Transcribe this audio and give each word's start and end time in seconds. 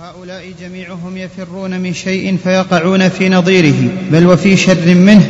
وهؤلاء 0.00 0.52
جميعهم 0.60 1.16
يفرون 1.16 1.80
من 1.80 1.94
شيء 1.94 2.38
فيقعون 2.44 3.08
في 3.08 3.28
نظيره 3.28 3.90
بل 4.10 4.26
وفي 4.26 4.56
شر 4.56 4.94
منه 4.94 5.26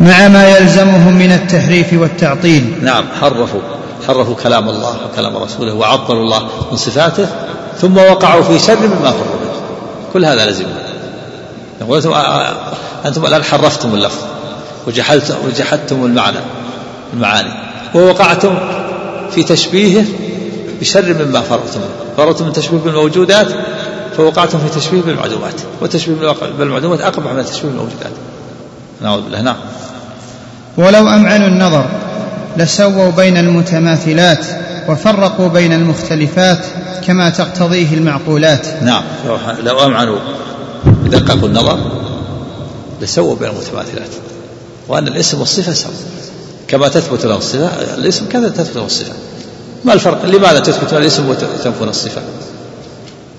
مع 0.00 0.28
ما 0.28 0.48
يلزمهم 0.48 1.14
من 1.14 1.32
التحريف 1.32 1.92
والتعطيل. 1.92 2.72
نعم 2.82 3.04
حرفوا 3.20 3.60
حرفوا 4.08 4.34
كلام 4.34 4.68
الله 4.68 4.96
وكلام 5.06 5.36
رسوله 5.36 5.74
وعطلوا 5.74 6.22
الله 6.22 6.48
من 6.70 6.76
صفاته 6.76 7.26
ثم 7.80 7.96
وقعوا 7.96 8.42
في 8.42 8.58
شر 8.58 8.86
مما 8.86 9.10
فروا 9.10 9.40
منه 9.40 9.60
كل 10.12 10.24
هذا 10.24 10.50
لزم. 10.50 10.64
يقول 11.80 11.96
أنتم, 11.96 12.12
أنتم 13.06 13.26
الآن 13.26 13.44
حرفتم 13.44 13.94
اللفظ 13.94 14.22
وجحدتم 15.46 16.04
المعنى 16.04 16.38
المعاني 17.14 17.52
ووقعتم 17.94 18.58
في 19.30 19.42
تشبيهه 19.42 20.04
بشر 20.80 21.14
مما 21.24 21.40
فرغتم 21.40 21.80
فرغتم 22.16 22.46
من 22.46 22.52
تشبيه 22.52 22.78
بالموجودات 22.78 23.46
فوقعتم 24.16 24.58
في 24.58 24.80
تشبيه 24.80 25.00
بالمعدومات 25.00 25.54
والتشبيه 25.80 26.34
بالمعدومات 26.58 27.00
أقبح 27.00 27.32
من 27.32 27.44
تشبيه 27.44 27.68
بالموجودات. 27.68 28.12
نعوذ 29.02 29.22
بالله 29.22 29.40
نعم. 29.40 29.56
ولو 30.76 31.08
أمعنوا 31.08 31.48
النظر 31.48 31.84
لسووا 32.56 33.10
بين 33.10 33.36
المتماثلات 33.36 34.46
وفرقوا 34.88 35.48
بين 35.48 35.72
المختلفات 35.72 36.64
كما 37.06 37.30
تقتضيه 37.30 37.94
المعقولات. 37.94 38.66
نعم. 38.82 39.02
لو 39.62 39.84
أمعنوا 39.84 40.18
دققوا 41.06 41.48
النظر 41.48 41.78
لسووا 43.00 43.36
بين 43.36 43.48
المتماثلات 43.48 44.10
وأن 44.88 45.08
الاسم 45.08 45.40
والصفة 45.40 45.72
سوا. 45.72 45.90
كما 46.68 46.88
تثبت 46.88 47.26
له 47.26 47.36
الصفة 47.36 47.70
الاسم 47.94 48.28
كذا 48.28 48.48
تثبت 48.48 48.76
له 48.76 48.86
الصفة. 48.86 49.12
ما 49.84 49.92
الفرق؟ 49.92 50.24
لماذا 50.24 50.60
تثبت 50.60 50.92
الاسم 50.92 51.28
وتنفون 51.28 51.88
الصفة؟ 51.88 52.22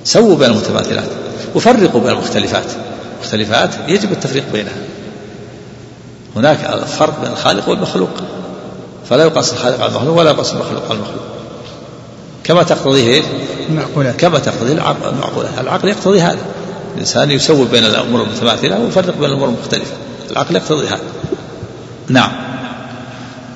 سووا 0.04 0.36
بين 0.36 0.50
المتماثلات 0.50 1.08
وفرقوا 1.56 2.02
بين 2.02 2.10
المختلفات. 2.10 2.66
المختلفات 3.20 3.70
يجب 3.88 4.12
التفريق 4.12 4.44
بينها. 4.54 4.74
هناك 6.36 6.58
فرق 6.86 7.22
بين 7.22 7.32
الخالق 7.32 7.70
والمخلوق. 7.70 8.10
فلا 9.10 9.24
يقاس 9.24 9.54
الخالق 9.54 9.82
على 9.82 9.90
المخلوق 9.90 10.20
ولا 10.20 10.32
يقاس 10.32 10.54
المخلوق 10.54 10.84
على 10.86 10.94
المخلوق. 10.94 11.24
كما 12.44 12.64
تقتضيه؟ 12.64 13.22
المعقولات. 13.70 14.16
كما 14.16 14.40
تقتضي 14.40 14.72
المعقولات. 14.72 15.52
العقل 15.60 15.88
يقتضي 15.88 16.22
هذا. 16.22 16.40
الإنسان 16.96 17.32
يسوي 17.32 17.66
بين 17.66 17.86
الأمور 17.86 18.22
المتماثلة 18.22 18.80
ويفرق 18.80 19.18
بين 19.18 19.30
الأمور 19.30 19.48
المختلفة. 19.48 19.94
العقل 20.32 20.56
يقتضي 20.56 20.88
هذا. 20.88 21.00
نعم. 22.08 22.32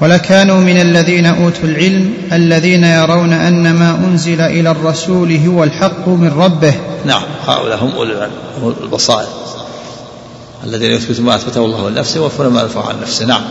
ولكانوا 0.02 0.60
من 0.60 0.82
الذين 0.82 1.26
أوتوا 1.26 1.64
العلم 1.64 2.14
الذين 2.32 2.84
يرون 2.84 3.34
أن 3.34 3.74
ما 3.74 3.96
أنزل 3.96 4.42
إلى 4.42 4.72
الرسول 4.72 5.36
هو 5.48 5.64
الحق 5.64 6.08
من 6.08 6.32
ربه. 6.38 6.74
نعم 7.06 7.24
هؤلاء 7.48 7.84
هم 7.84 7.92
اولي 7.92 8.30
البصائر 8.84 9.28
الذين 10.64 10.92
يثبتون 10.92 11.26
ما 11.26 11.36
أثبته 11.36 11.66
الله 11.66 11.90
لنفسه 11.90 12.20
ويوفون 12.20 12.48
ما 12.48 12.64
نفعه 12.64 12.90
عن 12.90 12.96
نفسه. 13.02 13.26
نعم. 13.26 13.42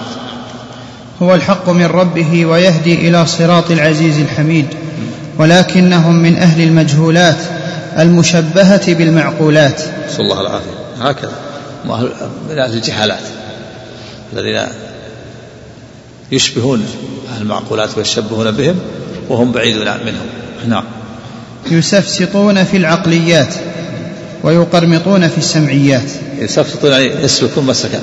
هو 1.22 1.34
الحق 1.34 1.68
من 1.68 1.86
ربه 1.86 2.46
ويهدي 2.46 3.08
إلى 3.08 3.26
صراط 3.26 3.70
العزيز 3.70 4.18
الحميد 4.18 4.66
ولكنهم 5.38 6.14
من 6.14 6.36
أهل 6.36 6.62
المجهولات 6.62 7.38
المشبهة 7.98 8.94
بالمعقولات. 8.94 9.82
نسأل 10.08 10.20
الله 10.20 10.40
العافية. 10.40 10.70
هكذا 11.00 11.32
من 12.50 12.58
أهل 12.58 12.72
الجهالات 12.72 13.22
الذين 14.32 14.66
يشبهون 16.32 16.86
المعقولات 17.40 17.98
ويشبهون 17.98 18.50
بهم 18.50 18.78
وهم 19.28 19.52
بعيدون 19.52 19.84
منهم. 19.84 20.26
نعم. 20.68 20.84
يسفسطون 21.70 22.64
في 22.64 22.76
العقليات 22.76 23.54
ويقرمطون 24.42 25.28
في 25.28 25.38
السمعيات. 25.38 26.10
يسفسطون 26.38 26.90
يعني 26.90 27.24
يسلكون 27.24 27.66
مسلك 27.66 28.00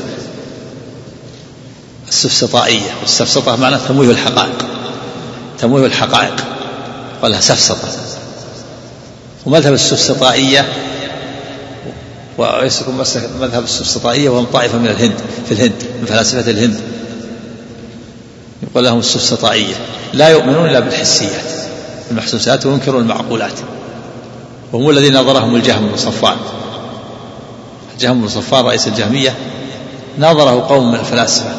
السفسطائية. 2.08 2.92
والسفسطة 3.02 3.56
معناه 3.56 3.80
تمويه 3.88 4.12
الحقائق. 4.12 4.66
تمويه 5.60 5.86
الحقائق. 5.86 6.36
قالها 7.22 7.42
سفسطة. 7.42 7.90
ومذهب 9.46 9.74
السفسطائية 9.74 10.66
ويسلكون 12.38 12.98
مسلك 12.98 13.30
مذهب 13.42 13.64
السفسطائية 13.64 14.30
وهم 14.30 14.46
طائفة 14.46 14.78
من 14.78 14.88
الهند 14.88 15.16
في 15.46 15.52
الهند 15.52 15.84
من 16.02 16.06
فلاسفة 16.06 16.52
الهند. 16.52 16.80
يقول 18.64 18.84
لهم 18.84 19.00
السفسطائية. 19.00 19.76
لا 20.14 20.30
يؤمنون 20.30 20.70
إلا 20.70 20.80
بالحسيات. 20.80 21.52
المحسوسات 22.12 22.66
وينكرون 22.66 23.02
المعقولات. 23.02 23.60
وهم 24.74 24.90
الذين 24.90 25.18
نظرهم 25.18 25.56
الجهم 25.56 25.88
بن 25.88 25.98
صفوان 25.98 26.38
الجهم 27.94 28.22
بن 28.22 28.28
صفوان 28.28 28.66
رئيس 28.66 28.88
الجهمية 28.88 29.36
ناظره 30.18 30.66
قوم 30.70 30.92
من 30.92 31.00
الفلاسفة 31.00 31.50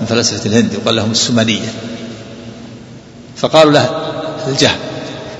من 0.00 0.06
فلاسفة 0.06 0.46
الهند 0.46 0.72
يقال 0.72 0.96
لهم 0.96 1.10
السمنية 1.10 1.68
فقالوا 3.36 3.72
له 3.72 3.88
الجهم 4.48 4.76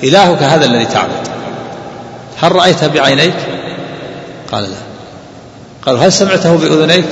إلهك 0.03 0.43
هذا 0.43 0.65
الذي 0.65 0.85
تعبد. 0.85 1.29
هل 2.37 2.53
رأيته 2.53 2.87
بعينيك؟ 2.87 3.35
قال 4.53 4.65
لا. 4.65 4.77
قالوا 5.87 6.01
هل 6.01 6.13
سمعته 6.13 6.57
بأذنيك؟ 6.57 7.07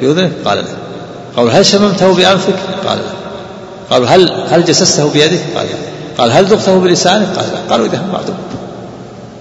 بأذنك 0.00 0.32
قال 0.44 0.58
لا. 0.58 0.64
قالوا 1.36 1.50
هل 1.50 1.66
شممته 1.66 2.14
بأنفك؟ 2.14 2.56
قال 2.86 2.98
لا. 2.98 3.21
قالوا 3.92 4.08
هل 4.08 4.46
هل 4.48 4.64
جسسته 4.64 5.10
بيدك؟ 5.10 5.40
قال 5.56 5.66
قال 6.18 6.32
هل 6.32 6.44
ذقته 6.44 6.78
بلسانك؟ 6.78 7.36
قال 7.36 7.46
لا. 7.52 7.70
قالوا 7.70 7.86
إذا 7.86 8.02
معدوم 8.12 8.36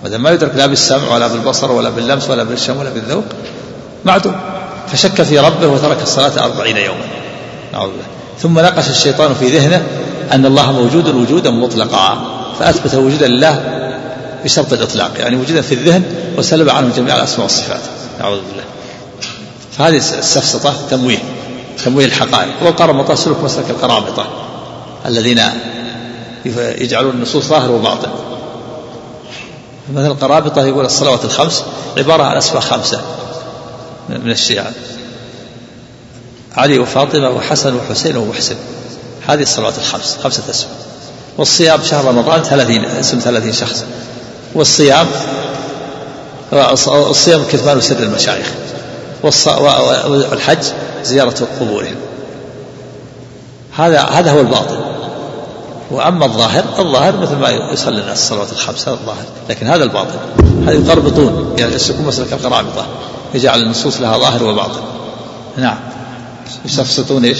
ما 0.03 0.17
ما 0.17 0.31
يدرك 0.31 0.51
لا 0.55 0.65
بالسمع 0.65 1.13
ولا 1.13 1.27
بالبصر 1.27 1.71
ولا 1.71 1.89
باللمس 1.89 2.29
ولا 2.29 2.43
بالشم 2.43 2.77
ولا 2.77 2.89
بالذوق 2.89 3.23
معدوم. 4.05 4.35
فشك 4.87 5.23
في 5.23 5.39
ربه 5.39 5.67
وترك 5.67 6.01
الصلاة 6.01 6.45
أربعين 6.45 6.77
يوما. 6.77 7.05
نعوذ 7.73 7.89
بالله. 7.89 8.05
ثم 8.39 8.59
نقش 8.59 8.89
الشيطان 8.89 9.33
في 9.33 9.57
ذهنه 9.57 9.83
أن 10.31 10.45
الله 10.45 10.71
موجود 10.71 11.07
وجودا 11.07 11.49
مطلقا. 11.49 12.23
فأثبت 12.59 12.95
وجودا 12.95 13.27
لله 13.27 13.63
بشرط 14.43 14.73
الإطلاق 14.73 15.11
يعني 15.19 15.35
وجودا 15.35 15.61
في 15.61 15.73
الذهن 15.73 16.03
وسلب 16.37 16.69
عنه 16.69 16.95
جميع 16.97 17.15
الأسماء 17.15 17.41
والصفات. 17.41 17.81
نعوذ 18.19 18.37
بالله. 18.37 18.63
فهذه 19.77 19.97
السفسطة 19.97 20.73
تمويه 20.89 21.19
تمويه 21.85 22.05
الحقائق. 22.05 22.53
والقرمطة 22.61 23.15
سلوك 23.15 23.43
مسلك 23.43 23.69
القرامطة 23.69 24.40
الذين 25.05 25.41
يجعلون 26.55 27.11
النصوص 27.11 27.45
ظاهر 27.45 27.71
وباطن. 27.71 28.09
مثلا 29.93 30.07
القرابطة 30.07 30.65
يقول 30.65 30.85
الصلوات 30.85 31.25
الخمس 31.25 31.63
عبارة 31.97 32.23
عن 32.23 32.37
أسماء 32.37 32.61
خمسة 32.61 33.01
من 34.09 34.31
الشيعة. 34.31 34.71
علي 36.57 36.79
وفاطمة 36.79 37.29
وحسن 37.29 37.75
وحسين 37.75 38.17
ومحسن. 38.17 38.55
هذه 39.27 39.41
الصلوات 39.41 39.77
الخمس 39.77 40.17
خمسة 40.23 40.43
أسماء 40.49 40.75
والصيام 41.37 41.83
شهر 41.83 42.05
رمضان 42.05 42.43
ثلاثين 42.43 42.85
اسم 42.85 43.19
ثلاثين 43.19 43.53
شخص. 43.53 43.83
والصيام 44.53 45.07
الصيام 46.87 47.43
كتمان 47.51 47.81
سر 47.81 47.99
المشايخ. 47.99 48.51
والحج 49.23 50.63
زيارة 51.03 51.47
قبورهم. 51.59 51.95
هذا 53.77 54.01
هذا 54.01 54.31
هو 54.31 54.39
الباطن. 54.39 54.90
وأما 55.91 56.25
الظاهر 56.25 56.63
الظاهر 56.79 57.17
مثل 57.17 57.35
ما 57.35 57.49
يصلي 57.49 58.01
الناس 58.01 58.17
الصلوات 58.17 58.51
الخمس 58.51 58.87
هذا 58.87 58.97
الظاهر 59.01 59.25
لكن 59.49 59.67
هذا 59.67 59.83
الباطن 59.83 60.19
هذا 60.63 60.71
يقربطون 60.71 61.55
يعني 61.57 61.75
يسلكون 61.75 62.05
مسلك 62.05 62.33
القرابطة 62.33 62.85
يجعل 63.33 63.61
النصوص 63.61 64.01
لها 64.01 64.17
ظاهر 64.17 64.43
وباطن. 64.43 64.81
نعم. 65.57 65.77
يسفسطون 66.65 67.25
إيش؟ 67.25 67.39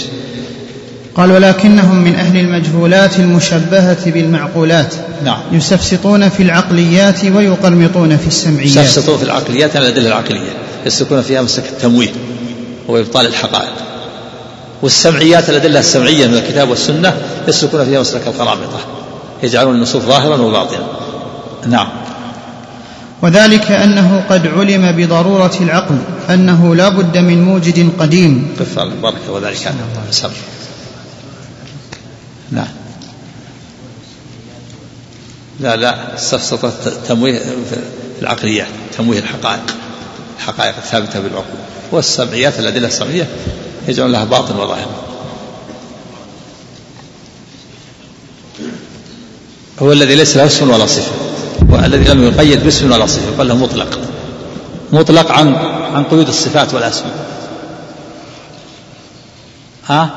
قال 1.14 1.32
ولكنهم 1.32 2.04
من 2.04 2.14
أهل 2.14 2.36
المجهولات 2.36 3.18
المشبهة 3.18 4.10
بالمعقولات. 4.10 4.94
نعم. 5.24 5.40
يسفسطون 5.52 6.28
في 6.28 6.42
العقليات 6.42 7.24
ويقرمطون 7.24 8.16
في 8.16 8.26
السمعيات. 8.26 8.66
يسفسطون 8.66 9.18
في 9.18 9.24
العقليات 9.24 9.76
على 9.76 9.88
الأدلة 9.88 10.08
العقلية 10.08 10.52
يسلكون 10.86 11.22
فيها 11.22 11.42
مسلك 11.42 11.64
التمويه 11.68 12.12
وإبطال 12.88 13.26
الحقائق. 13.26 13.91
والسمعيات 14.82 15.50
الأدلة 15.50 15.80
السمعية 15.80 16.26
من 16.26 16.34
الكتاب 16.34 16.70
والسنة 16.70 17.16
يسلكون 17.48 17.84
فيها 17.84 18.00
مسلك 18.00 18.26
القرامطة 18.26 18.78
يجعلون 19.42 19.74
النصوص 19.74 20.02
ظاهرا 20.02 20.36
وباطنا. 20.36 20.86
نعم. 21.66 21.88
وذلك 23.22 23.72
أنه 23.72 24.24
قد 24.30 24.46
علم 24.46 24.92
بضرورة 24.92 25.52
العقل 25.60 25.98
أنه 26.30 26.74
لا 26.74 26.88
بد 26.88 27.18
من 27.18 27.42
موجد 27.42 27.92
قديم. 27.98 28.56
قف 28.60 28.78
بارك 28.78 29.20
وذلك 29.28 29.66
أنه 29.66 29.86
نعم. 32.50 32.66
لا. 35.60 35.76
لا 35.76 36.14
استفسط 36.14 36.72
تمويه 37.08 37.40
العقليات 38.22 38.66
تمويه 38.98 39.18
الحقائق 39.18 39.74
الحقائق 40.38 40.74
الثابتة 40.76 41.20
بالعقول. 41.20 41.60
والسمعيات 41.92 42.58
الأدلة 42.58 42.86
السمعية 42.86 43.26
يجعل 43.88 44.12
لها 44.12 44.24
باطن 44.24 44.56
وظاهر. 44.56 44.88
هو 49.82 49.92
الذي 49.92 50.14
ليس 50.14 50.36
له 50.36 50.46
اسم 50.46 50.70
ولا 50.70 50.86
صفة. 50.86 51.12
والذي 51.70 52.10
لم 52.10 52.24
يقيد 52.24 52.64
باسم 52.64 52.92
ولا 52.92 53.06
صفة. 53.06 53.36
بل 53.38 53.48
له 53.48 53.56
مطلق. 53.56 53.98
مطلق 54.92 55.30
عن 55.30 55.54
عن 55.94 56.04
قيود 56.04 56.28
الصفات 56.28 56.74
والأسماء. 56.74 57.26
ها؟ 59.86 60.10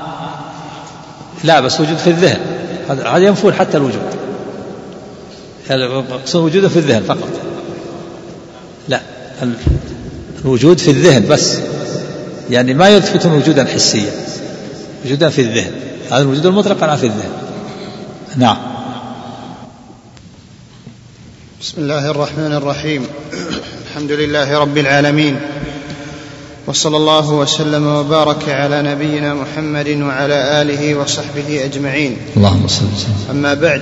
لا 1.44 1.60
بس 1.60 1.82
وجود 1.82 1.98
في 1.98 2.10
الذهن. 2.10 2.40
هذا 2.90 3.18
ينفون 3.18 3.54
حتى 3.54 3.78
الوجود. 3.78 4.16
المقصود 5.72 6.44
وجوده 6.44 6.70
في 6.70 6.80
الذهن 6.80 7.04
فقط. 7.04 7.30
لا 8.90 9.02
الوجود 10.46 10.78
في 10.78 10.92
الذهن 10.92 11.28
بس. 11.28 11.58
يعني 12.50 12.74
ما 12.74 12.90
يثبتون 12.90 13.32
وجودا 13.32 13.66
حسيا 13.66 14.12
وجودا 15.06 15.30
في 15.30 15.42
الذهن. 15.42 15.72
هذا 16.12 16.22
الوجود 16.22 16.46
المطلق 16.46 16.84
على 16.84 16.98
في 16.98 17.06
الذهن. 17.06 17.32
نعم. 18.36 18.58
بسم 21.62 21.82
الله 21.82 22.12
الرحمن 22.12 22.54
الرحيم. 22.54 23.08
الحمد 23.90 24.12
لله 24.12 24.58
رب 24.58 24.78
العالمين. 24.78 25.40
وصلى 26.68 26.98
الله 26.98 27.32
وسلم 27.32 27.88
وبارك 27.88 28.50
على 28.50 28.82
نبينا 28.82 29.34
محمد 29.34 29.88
وعلى 29.88 30.62
آله 30.62 30.96
وصحبه 30.96 31.66
أجمعين. 31.66 32.18
اللهم 32.38 32.68
صل 32.68 32.86
وسلم. 32.86 33.26
أما 33.32 33.54
بعد 33.54 33.82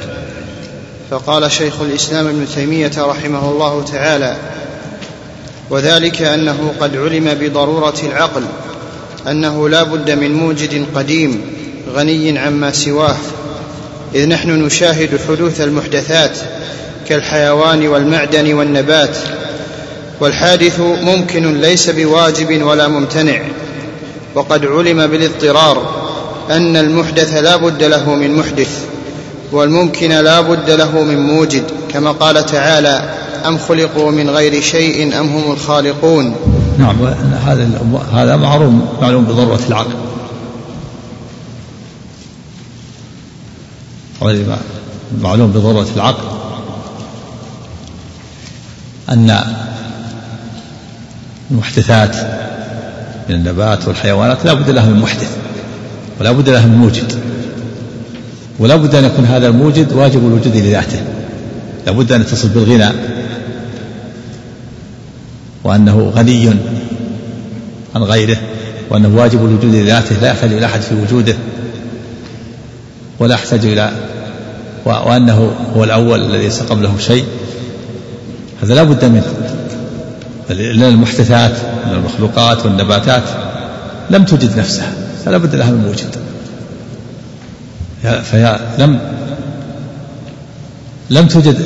فقال 1.10 1.52
شيخ 1.52 1.82
الإسلام 1.82 2.28
ابن 2.28 2.48
تيمية 2.56 2.92
رحمه 2.98 3.50
الله 3.52 3.84
تعالى 3.92 4.38
وذلك 5.70 6.22
أنه 6.22 6.74
قد 6.80 6.98
علم 6.98 7.34
بضرورة 7.34 7.96
العقل 8.04 8.44
أنه 9.28 9.70
لا 9.70 9.84
بد 9.84 10.12
من 10.12 10.34
موجد 10.34 10.86
قديم 10.96 11.42
غني 11.94 12.40
عما 12.40 12.72
سواه. 12.72 13.18
إذ 14.16 14.28
نحن 14.28 14.50
نشاهد 14.50 15.20
حدوث 15.28 15.62
المحدثات 15.62 16.38
كالحيوان 17.10 17.88
والمعدن 17.88 18.54
والنبات 18.54 19.18
والحادث 20.20 20.80
ممكن 20.80 21.62
ليس 21.62 21.90
بواجب 21.90 22.64
ولا 22.64 22.88
ممتنع. 22.88 23.42
وقد 24.36 24.66
علم 24.66 25.08
بالاضطرار 25.08 26.04
أن 26.50 26.78
المحدث 26.78 27.34
لا 27.34 27.56
بد 27.56 27.84
له 27.84 28.16
من 28.16 28.36
محدث 28.36 28.80
والممكن 29.52 30.12
لا 30.12 30.42
بد 30.42 30.70
له 30.70 31.04
من 31.04 31.20
موجد 31.20 31.64
كما 31.94 32.12
قال 32.12 32.46
تعالى 32.46 33.10
أم 33.48 33.58
خلقوا 33.58 34.12
من 34.12 34.30
غير 34.30 34.62
شيء 34.62 35.20
أم 35.20 35.30
هم 35.30 35.52
الخالقون؟ 35.52 36.36
نعم 36.78 37.06
هذا 37.46 37.70
هذا 38.14 38.36
معلوم 38.36 38.88
معلوم 39.02 39.24
بضرورة 39.24 39.60
العقل. 39.70 39.94
معلوم 45.22 45.52
بضرورة 45.52 45.88
العقل. 45.96 46.24
أن 49.10 49.40
المحدثات 51.52 52.16
من 53.30 53.36
النبات 53.36 53.88
والحيوانات 53.88 54.46
لا 54.46 54.54
بد 54.54 54.70
لها 54.70 54.86
من 54.86 55.00
محدث 55.00 55.38
ولا 56.20 56.32
بد 56.32 56.50
لها 56.50 56.66
من 56.66 56.78
موجد 56.78 57.14
ولا 58.60 58.76
بد 58.76 58.96
أن 58.96 59.04
يكون 59.04 59.26
هذا 59.26 59.48
الموجد 59.48 59.94
واجب 59.94 60.28
الوجود 60.28 60.56
لذاته. 60.56 61.00
لا 61.86 61.92
بد 61.92 62.12
أن 62.12 62.22
يتصل 62.22 62.48
بالغنى 62.48 63.13
وأنه 65.64 66.12
غني 66.16 66.50
عن 67.96 68.04
غيره 68.04 68.38
وأنه 68.90 69.18
واجب 69.18 69.46
الوجود 69.46 69.76
لذاته 69.76 70.16
لا 70.22 70.28
يحتاج 70.28 70.54
إلى 70.54 70.66
أحد 70.66 70.82
في 70.82 70.96
وجوده 70.96 71.36
ولا 73.20 73.34
يحتاج 73.34 73.66
إلى 73.66 73.92
وأنه 74.86 75.52
هو 75.76 75.84
الأول 75.84 76.22
الذي 76.22 76.44
ليس 76.44 76.60
قبله 76.60 76.98
شيء. 77.00 77.26
هذا 78.64 78.76
لا 78.76 78.84
بد 78.84 79.06
منه. 79.06 79.34
لأن 80.50 80.84
المحدثات 80.84 81.52
من 81.88 81.94
المخلوقات 81.94 82.66
والنباتات 82.66 83.24
لم 84.10 84.24
توجد 84.24 84.58
نفسها 84.58 84.92
فلا 85.26 85.38
بد 85.38 85.56
لها 85.56 85.72
من 85.72 85.78
موجد 85.78 86.16
فهي 88.24 88.60
لم 88.80 89.00
لم 91.10 91.28
توجد 91.28 91.58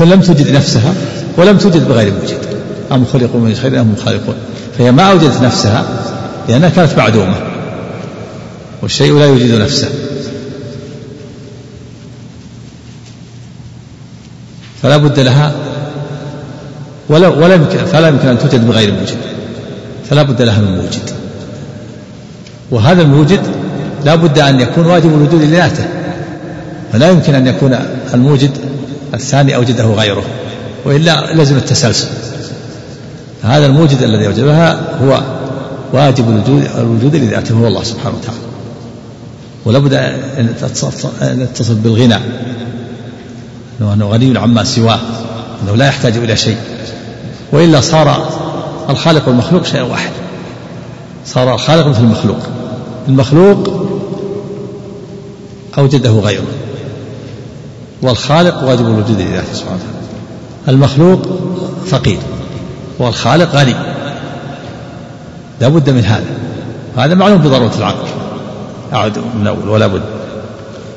لم 0.00 0.20
توجد 0.20 0.50
نفسها 0.50 0.94
ولم 1.36 1.58
توجد 1.58 1.88
بغير 1.88 2.12
موجد 2.12 2.55
أم 2.92 3.04
خلقوا 3.12 3.40
من 3.40 3.54
خير 3.54 3.80
أم 3.80 3.94
خالقون. 4.04 4.34
فهي 4.78 4.92
ما 4.92 5.02
أوجدت 5.02 5.42
نفسها 5.42 5.84
لأنها 6.48 6.68
كانت 6.68 6.98
معدومة. 6.98 7.34
والشيء 8.82 9.18
لا 9.18 9.26
يوجد 9.26 9.54
نفسه. 9.54 9.88
فلا 14.82 14.96
بد 14.96 15.20
لها 15.20 15.52
ولا 17.08 17.28
ولا 17.28 17.58
فلا 17.64 18.08
يمكن 18.08 18.28
أن 18.28 18.38
توجد 18.38 18.66
بغير 18.66 18.92
موجد. 18.92 19.16
فلا 20.10 20.22
بد 20.22 20.42
لها 20.42 20.60
من 20.60 20.76
موجد. 20.76 21.10
وهذا 22.70 23.02
الموجد 23.02 23.40
لا 24.04 24.14
بد 24.14 24.38
أن 24.38 24.60
يكون 24.60 24.86
واجب 24.86 25.14
الوجود 25.14 25.42
لذاته 25.42 25.84
فلا 26.92 27.10
يمكن 27.10 27.34
أن 27.34 27.46
يكون 27.46 27.78
الموجد 28.14 28.50
الثاني 29.14 29.56
أوجده 29.56 29.84
غيره. 29.84 30.24
وإلا 30.84 31.34
لزم 31.34 31.56
التسلسل. 31.56 32.08
هذا 33.46 33.66
الموجد 33.66 34.02
الذي 34.02 34.26
اوجدها 34.26 34.98
هو 35.02 35.22
واجب 35.92 36.28
الوجود 36.28 36.68
الوجود 36.78 37.16
لذاته 37.16 37.54
هو 37.54 37.66
الله 37.66 37.82
سبحانه 37.82 38.16
وتعالى. 38.16 38.40
ولا 39.64 39.78
بد 39.78 39.92
أن 39.92 40.54
تتصل 41.54 41.74
بالغنى. 41.74 42.18
أنه 43.80 44.08
غني 44.08 44.38
عما 44.38 44.64
سواه. 44.64 44.98
انه 45.62 45.76
لا 45.76 45.86
يحتاج 45.86 46.16
إلى 46.16 46.36
شيء. 46.36 46.56
وإلا 47.52 47.80
صار 47.80 48.28
الخالق 48.90 49.28
والمخلوق 49.28 49.64
شيء 49.64 49.82
واحد 49.82 50.10
صار 51.26 51.54
الخالق 51.54 51.86
مثل 51.86 52.00
المخلوق. 52.00 52.38
المخلوق 53.08 53.86
أوجده 55.78 56.10
غيره. 56.10 56.46
والخالق 58.02 58.64
واجب 58.64 58.86
الوجود 58.86 59.20
لذاته 59.20 59.54
سبحانه 59.54 59.76
وتعالى. 59.76 60.06
المخلوق 60.68 61.22
فقير. 61.86 62.18
والخالق 62.98 63.56
غني. 63.56 63.74
لا 65.60 65.68
بد 65.68 65.90
من 65.90 66.04
هذا. 66.04 66.24
هذا 66.96 67.14
معلوم 67.14 67.38
بضرورة 67.38 67.72
العقل. 67.78 68.08
أعد 68.92 69.18
من 69.18 69.46
أول 69.46 69.68
ولا 69.68 69.86
بد. 69.86 70.02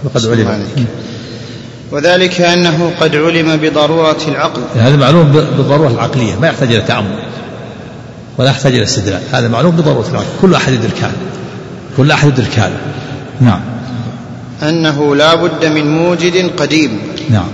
وقد 0.04 0.28
علم. 0.28 0.66
وذلك 1.92 2.42
أنه 2.42 2.92
قد 3.02 3.16
علم 3.16 3.56
بضرورة 3.58 4.18
العقل. 4.28 4.62
هذا 4.76 4.96
معلوم 4.96 5.32
بالضرورة 5.32 5.88
العقلية. 5.88 6.36
ما 6.36 6.48
يحتاج 6.48 6.72
إلى 6.72 6.82
تأمل. 6.82 7.20
ولا 8.38 8.50
يحتاج 8.50 8.74
إلى 8.74 8.84
استدلال. 8.84 9.22
هذا 9.32 9.48
معلوم 9.48 9.76
بضرورة 9.76 10.08
العقل. 10.12 10.28
كل 10.42 10.56
أحد 10.56 10.74
يدرك 10.74 10.98
هذا 11.02 11.18
كل 11.98 12.12
أحد 12.12 12.28
يدرك 12.28 12.60
هذا 12.60 12.78
نعم. 13.42 13.62
أنه 14.64 15.16
لا 15.16 15.36
بد 15.36 15.66
من 15.66 15.98
موجد 15.98 16.52
قديم. 16.58 17.00
نعم. 17.30 17.48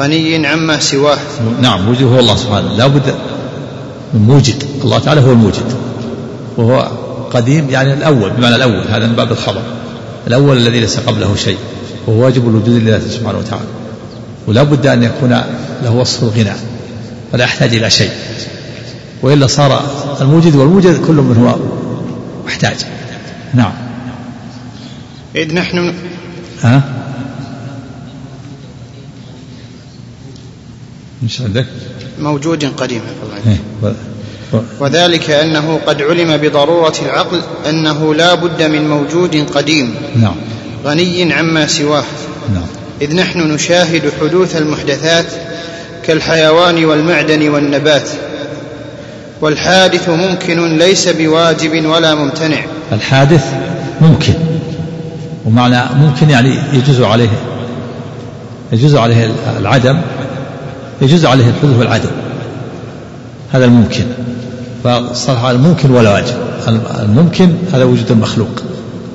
غني 0.00 0.46
عما 0.46 0.80
سواه. 0.80 1.18
نعم 1.60 1.88
وجود 1.88 2.12
هو 2.12 2.20
الله 2.20 2.36
سبحانه. 2.36 2.72
لا 2.76 2.86
بد 2.86 3.14
من 4.14 4.20
موجد 4.20 4.64
الله 4.84 4.98
تعالى 4.98 5.20
هو 5.20 5.32
الموجد. 5.32 5.74
وهو 6.56 6.90
قديم 7.30 7.70
يعني 7.70 7.92
الأول 7.92 8.30
بمعنى 8.30 8.56
الأول 8.56 8.84
هذا 8.90 9.06
من 9.06 9.16
باب 9.16 9.32
الخبر. 9.32 9.62
الأول 10.26 10.56
الذي 10.56 10.80
ليس 10.80 10.98
قبله 10.98 11.36
شيء 11.36 11.56
وهو 12.06 12.24
واجب 12.24 12.48
الوجود 12.48 12.82
لله 12.82 12.98
سبحانه 12.98 13.38
وتعالى. 13.38 13.66
ولا 14.46 14.62
بد 14.62 14.86
أن 14.86 15.02
يكون 15.02 15.42
له 15.82 15.90
وصف 15.90 16.22
الغنى 16.22 16.56
ولا 17.32 17.44
يحتاج 17.44 17.74
إلى 17.74 17.90
شيء. 17.90 18.10
وإلا 19.22 19.46
صار 19.46 19.82
الموجد 20.20 20.56
والموجد 20.56 21.06
كل 21.06 21.14
من 21.14 21.36
هو 21.36 21.56
محتاج. 22.46 22.76
نعم. 23.54 23.72
إذ 25.36 25.54
نحن 25.54 25.94
ها؟ 26.62 26.82
إيش 31.22 31.40
عندك؟ 31.40 31.66
موجود 32.20 32.64
قديم. 32.64 33.00
إيه، 33.46 33.92
وذلك 34.80 35.30
أنه 35.30 35.80
قد 35.86 36.02
علم 36.02 36.36
بضرورة 36.36 36.94
العقل 37.02 37.40
أنه 37.68 38.14
لا 38.14 38.34
بد 38.34 38.62
من 38.62 38.88
موجود 38.88 39.46
قديم. 39.54 39.94
نعم. 40.16 40.34
غني 40.84 41.32
عما 41.32 41.66
سواه. 41.66 42.04
نعم. 42.54 42.66
إذ 43.02 43.14
نحن 43.14 43.38
نشاهد 43.38 44.12
حدوث 44.20 44.56
المحدثات 44.56 45.26
كالحيوان 46.04 46.84
والمعدن 46.84 47.48
والنبات. 47.48 48.08
والحادث 49.40 50.08
ممكن 50.08 50.78
ليس 50.78 51.08
بواجب 51.08 51.86
ولا 51.86 52.14
ممتنع. 52.14 52.64
الحادث 52.92 53.44
ممكن. 54.00 54.34
ومعنى 55.44 55.80
ممكن 55.94 56.30
يعني 56.30 56.58
يجوز 56.72 57.00
عليه 57.00 57.30
يجوز 58.72 58.96
عليه 58.96 59.34
العدم 59.58 60.00
يجوز 61.02 61.24
عليه 61.24 61.48
الحدوث 61.48 61.78
والعدم 61.78 62.10
هذا 63.52 63.64
الممكن. 63.64 64.04
فصراحة 64.84 65.50
الممكن 65.50 65.90
ولا 65.90 66.12
واجب. 66.12 66.34
الممكن 67.00 67.52
هذا 67.72 67.84
وجود 67.84 68.10
المخلوق 68.10 68.62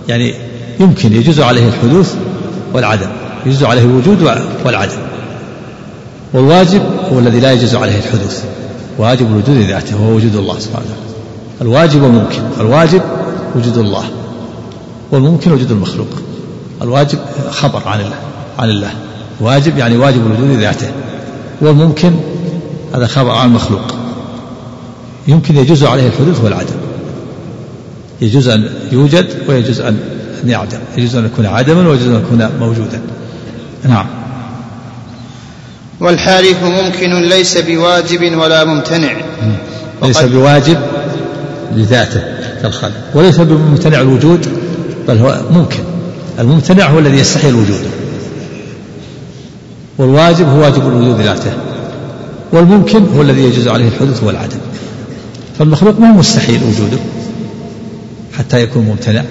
يعني 0.08 0.34
يمكن 0.80 1.14
يجوز 1.14 1.40
عليه 1.40 1.68
الحدوث 1.68 2.16
والعدم 2.74 3.08
يجوز 3.46 3.64
عليه 3.64 3.82
الوجود 3.82 4.22
والعدم 4.66 4.98
والواجب 6.34 6.82
هو 7.14 7.20
الذي 7.20 7.40
لا 7.40 7.52
يجوز 7.52 7.76
عليه 7.76 7.98
الحدوث. 7.98 8.44
واجب 8.98 9.28
الوجود 9.28 9.68
ذاته 9.68 9.96
وهو 10.02 10.16
وجود 10.16 10.36
الله 10.36 10.60
سبحانه 10.60 10.86
وتعالى. 10.86 11.08
الواجب 11.62 12.02
والممكن 12.02 12.42
الواجب 12.60 13.02
وجود 13.56 13.78
الله. 13.78 14.04
والممكن 15.12 15.52
وجود 15.52 15.72
المخلوق. 15.72 16.08
الواجب 16.82 17.20
خبر 17.52 17.82
عن 17.86 18.00
الله 18.00 18.16
عن 18.60 18.70
الله. 18.70 18.92
واجب 19.42 19.78
يعني 19.78 19.98
واجب 19.98 20.26
الوجود 20.26 20.60
ذاته. 20.60 20.88
والممكن 21.62 22.12
هذا 22.96 23.08
خبر 23.08 23.32
عن 23.32 23.48
المخلوق. 23.48 23.96
يمكن 25.28 25.58
يجوز 25.58 25.84
عليه 25.84 26.08
الحدوث 26.08 26.44
والعدم. 26.44 26.76
يجوز 28.22 28.48
أن 28.48 28.70
يوجد 28.92 29.28
ويجوز 29.50 29.80
أن 29.80 30.00
يعدم. 30.46 30.80
يجوز 30.98 31.16
أن 31.16 31.26
يكون 31.26 31.46
عدما 31.46 31.90
ويجوز 31.90 32.08
أن 32.08 32.24
يكون 32.26 32.50
موجودا. 32.60 33.02
نعم. 33.84 34.06
والحادث 36.00 36.64
ممكن 36.64 37.14
ليس 37.30 37.58
بواجب 37.58 38.38
ولا 38.38 38.64
ممتنع. 38.64 39.12
ليس 40.04 40.24
بواجب 40.24 40.78
لذاته 41.76 42.22
كالخلق 42.62 42.94
وليس 43.14 43.40
بممتنع 43.40 44.02
الوجود 44.02 44.48
بل 45.08 45.18
هو 45.18 45.42
ممكن. 45.52 45.80
الممتنع 46.40 46.90
هو 46.90 47.00
الذي 47.00 47.18
يستحيل 47.18 47.50
الوجود. 47.50 47.82
والواجب 49.98 50.48
هو 50.50 50.60
واجب 50.60 50.88
الوجود 50.88 51.22
ذاته. 51.22 51.52
والممكن 52.52 53.06
هو 53.16 53.22
الذي 53.22 53.42
يجوز 53.42 53.68
عليه 53.68 53.88
الحدوث 53.88 54.24
والعدم. 54.24 54.58
فالمخلوق 55.60 56.00
ما 56.00 56.10
هو 56.10 56.14
مستحيل 56.14 56.64
وجوده 56.64 56.98
حتى 58.38 58.62
يكون 58.62 58.84
ممتنع. 58.84 59.24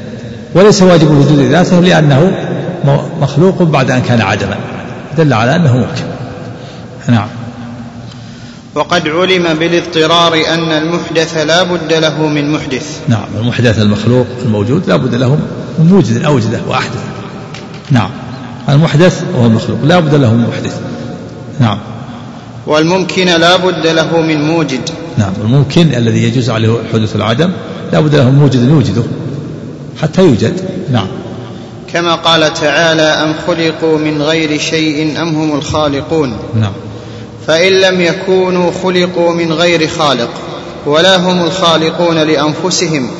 وليس 0.54 0.82
واجب 0.82 1.10
الوجود 1.12 1.38
ذاته 1.38 1.80
لأنه 1.80 2.32
مخلوق 3.20 3.62
بعد 3.62 3.90
أن 3.90 4.02
كان 4.02 4.20
عدما. 4.20 4.56
دل 5.18 5.32
على 5.32 5.56
أنه 5.56 5.76
ممكن. 5.76 6.04
نعم. 7.08 7.28
وقد 8.74 9.08
علم 9.08 9.54
بالاضطرار 9.54 10.34
أن 10.34 10.70
المحدث 10.72 11.36
لا 11.36 11.62
بد 11.62 11.92
له 11.92 12.26
من 12.26 12.52
محدث. 12.52 12.98
نعم. 13.08 13.26
المحدث 13.40 13.78
المخلوق 13.78 14.26
الموجود 14.44 14.88
لا 14.88 14.96
بد 14.96 15.14
له 15.14 15.38
من 15.78 15.86
موجد 15.86 16.24
أوجده 16.24 16.60
وأحدث. 16.68 17.02
نعم. 17.90 18.10
المحدث 18.68 19.22
وهو 19.34 19.46
المخلوق 19.46 19.78
لا 19.84 20.00
بد 20.00 20.14
له 20.14 20.34
من 20.34 20.46
محدث. 20.48 20.80
نعم. 21.60 21.78
والممكن 22.66 23.26
لا 23.26 23.56
بد 23.56 23.86
له 23.86 24.20
من 24.20 24.42
موجد. 24.42 24.90
نعم. 25.18 25.32
الممكن 25.44 25.94
الذي 25.94 26.22
يجوز 26.22 26.50
عليه 26.50 26.78
حدوث 26.92 27.16
العدم 27.16 27.50
لا 27.92 28.00
بد 28.00 28.14
له 28.14 28.30
من 28.30 28.38
موجد 28.38 28.68
يوجده. 28.68 29.02
حتى 30.02 30.22
يوجد. 30.22 30.60
نعم. 30.92 31.06
كما 31.92 32.14
قال 32.14 32.54
تعالى 32.54 33.02
أم 33.02 33.34
خلقوا 33.46 33.98
من 33.98 34.22
غير 34.22 34.58
شيء 34.58 35.22
أم 35.22 35.28
هم 35.28 35.58
الخالقون؟ 35.58 36.36
نعم. 36.54 36.72
فإن 37.46 37.72
لم 37.72 38.00
يكونوا 38.00 38.70
خلقوا 38.82 39.34
من 39.34 39.52
غير 39.52 39.88
خالق 39.88 40.30
ولا 40.86 41.16
هم 41.16 41.42
الخالقون 41.42 42.16
لأنفسهم 42.16 43.10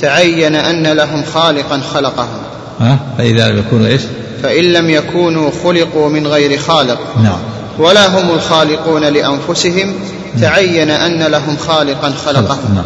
تعين 0.00 0.54
أن 0.54 0.86
لهم 0.86 1.22
خالقا 1.34 1.80
خلقهم. 1.94 2.38
ها؟ 2.80 2.98
فإذا 3.18 3.48
لم 3.48 3.58
يكونوا 3.58 3.86
إيش؟ 3.86 4.02
فإن 4.46 4.64
لم 4.64 4.90
يكونوا 4.90 5.50
خلقوا 5.64 6.08
من 6.08 6.26
غير 6.26 6.58
خالق. 6.58 6.98
نعم. 7.22 7.38
ولا 7.78 8.20
هم 8.20 8.34
الخالقون 8.34 9.04
لأنفسهم. 9.04 9.94
تعين 10.40 10.90
أن 10.90 11.22
لهم 11.22 11.56
خالقا 11.56 12.10
خلقهم 12.10 12.74
نعم. 12.74 12.84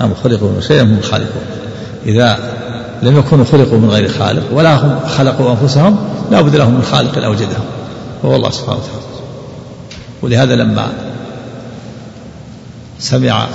نعم 0.00 0.14
خلقوا 0.24 0.48
من 0.48 0.62
شيء 0.68 0.82
هم 0.82 0.98
الخالقون 0.98 1.42
إذا 2.06 2.38
لم 3.02 3.18
يكونوا 3.18 3.44
خلقوا 3.44 3.78
من 3.78 3.90
غير 3.90 4.08
خالق 4.08 4.42
ولا 4.52 4.74
هم 4.74 5.00
خلقوا 5.18 5.50
أنفسهم 5.52 5.98
لا 6.30 6.40
بد 6.40 6.56
لهم 6.56 6.74
من 6.74 6.82
خالق 6.82 7.24
أوجدهم 7.24 7.64
وهو 8.22 8.36
الله 8.36 8.50
سبحانه 8.50 8.76
وتعالى. 8.76 9.06
ولهذا 10.22 10.54
لما 10.54 10.88
سمع 12.98 13.46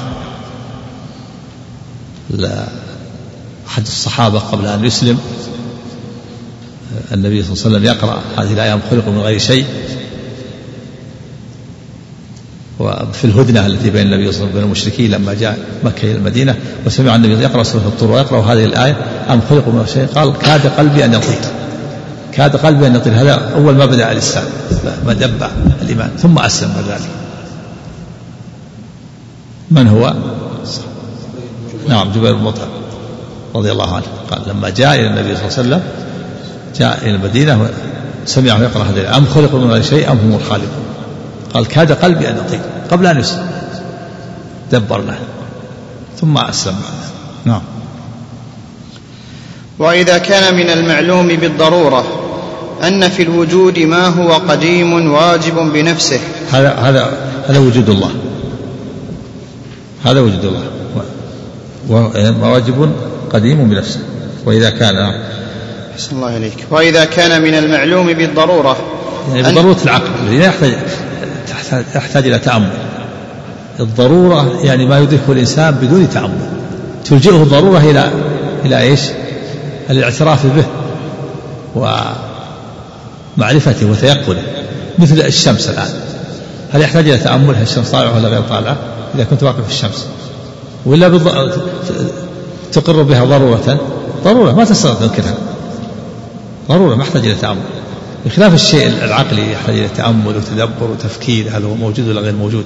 أحد 3.68 3.82
الصحابة 3.82 4.40
قبل 4.40 4.66
أن 4.66 4.86
يسلم 4.86 5.20
النبي 7.14 7.44
صلى 7.44 7.54
الله 7.54 7.66
عليه 7.66 7.76
وسلم 7.76 7.86
يقرأ 7.86 8.22
هذه 8.38 8.54
الآية 8.54 8.80
خلقوا 8.92 9.14
من 9.14 9.20
غير 9.20 9.40
شيء؟ 9.40 9.66
وفي 12.80 13.26
الهدنة 13.26 13.66
التي 13.66 13.90
بين 13.90 14.14
النبي 14.14 14.32
صلى 14.32 14.38
الله 14.38 14.38
عليه 14.38 14.38
وسلم 14.38 14.50
وبين 14.50 14.64
المشركين 14.64 15.12
لما 15.12 15.34
جاء 15.34 15.60
مكة 15.84 16.04
إلى 16.04 16.16
المدينة 16.16 16.56
وسمع 16.86 17.16
النبي 17.16 17.44
يقرأ 17.44 17.64
سورة 17.64 17.82
الطور 17.82 18.12
ويقرأ 18.12 18.42
هذه 18.42 18.66
الآية 18.66 18.98
أم 19.30 19.42
خلقوا 19.50 19.74
من 19.74 19.86
شيء؟ 19.94 20.06
قال 20.06 20.38
كاد 20.38 20.68
قلبي 20.68 21.06
أن 21.06 21.14
يطير. 21.14 21.42
كاد 22.32 22.56
قلبي 22.56 22.88
أن 22.88 22.96
يطير. 22.96 23.14
هذا 23.14 23.52
أول 23.56 23.76
ما 23.76 23.86
بدأ 23.86 24.12
الإسلام 24.12 24.46
ما 25.06 25.14
دب 25.14 25.48
الإيمان 25.82 26.10
ثم 26.18 26.40
أسلم 26.40 26.74
بعد 26.76 27.00
ذلك. 27.00 27.10
من 29.72 29.88
هو؟ 29.88 30.14
نعم 31.90 32.12
جبير 32.12 32.34
بن 32.34 32.44
مطعم 32.44 32.70
رضي 33.56 33.72
الله 33.72 33.96
عنه 33.96 34.06
قال 34.32 34.42
لما 34.48 34.70
جاء 34.70 34.96
إلى 34.96 35.08
النبي 35.08 35.36
صلى 35.36 35.48
الله 35.48 35.58
عليه 35.58 35.68
وسلم 35.68 35.82
جاء 36.75 37.00
إلى 37.01 37.16
المدينة 37.16 37.70
سمعه 38.25 38.62
يقرأ 38.62 38.84
هذه 38.84 38.90
الآية. 38.90 39.18
أم 39.18 39.25
خلقوا 39.25 39.60
من 39.60 39.72
غير 39.72 39.84
شيء 39.84 40.12
أم 40.12 40.18
هم 40.18 40.36
الخالقون؟ 40.36 40.86
قال 41.54 41.68
كاد 41.68 41.92
قلبي 41.92 42.30
أن 42.30 42.38
يطير 42.38 42.60
قبل 42.92 43.08
أن 43.08 43.20
يسلم 43.20 43.50
دبر 44.72 45.01
له 45.01 45.20
ثم 46.22 46.38
أسلم 46.38 46.75
نعم. 47.46 47.62
وإذا 49.80 50.18
كان 50.18 50.56
من 50.56 50.70
المعلوم 50.70 51.28
بالضرورة 51.28 52.04
أن 52.84 53.10
في 53.10 53.24
الوجود 53.24 53.80
ما 53.80 54.08
هو 54.08 54.34
قديم 54.34 55.12
واجب 55.12 55.56
بنفسه. 55.74 56.20
هذا 56.51 56.74
هذا 56.74 57.18
هذا 57.48 57.60
وجود 57.60 57.90
الله. 57.90 58.12
هذا 60.06 60.20
وجود 60.20 60.46
الله. 60.46 60.63
واجب 62.42 62.92
قديم 63.34 63.70
بنفسه. 63.70 64.00
وإذا 64.46 64.70
كان 64.70 65.13
أحسن 65.94 66.16
الله 66.16 66.38
إليك. 66.38 66.66
وإذا 66.72 67.06
كان 67.06 67.42
من 67.42 67.54
المعلوم 67.54 68.14
بالضرورة 68.14 68.78
يعني 69.34 69.52
بضرورة 69.52 69.78
العقل 69.84 70.10
لا 70.30 70.46
يحتاج 70.46 70.74
يحتاج 71.96 72.28
إلى 72.28 72.40
تأمل. 72.40 72.72
الضرورة 73.80 74.60
يعني 74.64 74.86
ما 74.86 75.00
يدركه 75.00 75.32
الإنسان 75.32 75.72
بدون 75.72 76.10
تأمل. 76.10 76.50
تلجئه 77.06 77.44
الضرورة 77.44 77.78
إلى 77.78 78.12
إلى 78.66 78.80
إيش؟ 78.80 79.02
الاعتراف 79.90 80.46
به 80.46 80.64
ومعرفته 83.38 83.92
وتيقنه. 83.92 84.44
مثل 85.00 85.22
الشمس 85.22 85.70
الآن. 85.70 85.90
هل 86.74 86.82
يحتاج 86.82 87.10
إلى 87.10 87.18
تأمل؟ 87.18 87.56
هل 87.56 87.62
الشمس 87.62 87.92
طالعة 87.92 88.16
ولا 88.16 88.28
غير 88.28 88.42
طالعة؟ 88.42 88.78
إذا 89.16 89.24
كنت 89.24 89.44
واقف 89.44 89.66
في 89.68 89.74
الشمس. 89.74 90.08
ولا 90.86 91.08
بالض... 91.08 91.52
تقر 92.72 93.02
بها 93.02 93.26
ضرورة. 93.26 93.80
ضرورة 94.24 94.52
ما 94.52 94.66
تستطيع 94.66 95.08
تنكرها. 95.08 95.36
ضرورة 96.72 96.96
ما 96.96 97.04
يحتاج 97.04 97.25
إلى 97.25 97.36
تأمل. 97.36 97.62
بخلاف 98.25 98.54
الشيء 98.54 98.88
العقلي 98.88 99.51
يحتاج 99.51 99.78
إلى 99.78 99.88
تأمل 99.88 100.38
وتدبر 100.38 100.92
وتفكير 100.92 101.46
هل 101.58 101.63
هو 101.63 101.75
موجود 101.75 102.08
ولا 102.08 102.22
غير 102.22 102.34
موجود؟ 102.34 102.66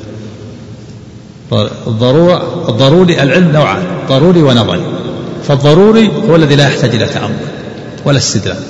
الضرورة 1.88 2.65
الضروري 2.69 3.24
العلم 3.24 3.51
نوعان 3.51 3.83
ضروري 4.09 4.41
ونظري. 4.41 4.81
فالضروري 5.47 6.12
هو 6.29 6.35
الذي 6.35 6.55
لا 6.55 6.67
يحتاج 6.67 6.95
إلى 6.95 7.05
تأمل 7.05 7.38
ولا 8.05 8.17
استدلال. 8.17 8.63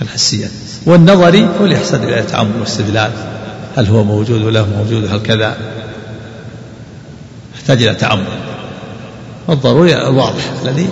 كالحسيات 0.00 0.50
والنظري 0.86 1.48
هو 1.60 1.64
اللي 1.64 1.74
يحتاج 1.74 2.02
إلى 2.02 2.22
تأمل 2.22 2.60
واستدلال. 2.60 3.10
هل 3.76 3.86
هو 3.86 4.04
موجود 4.04 4.42
ولا 4.42 4.60
هو 4.60 4.66
موجود؟ 4.78 5.04
هل 5.12 5.22
كذا؟ 5.22 5.56
يحتاج 7.54 7.82
إلى 7.82 7.94
تأمل. 7.94 8.24
والضروري 9.48 9.96
الواضح 9.96 10.52
الذي 10.64 10.88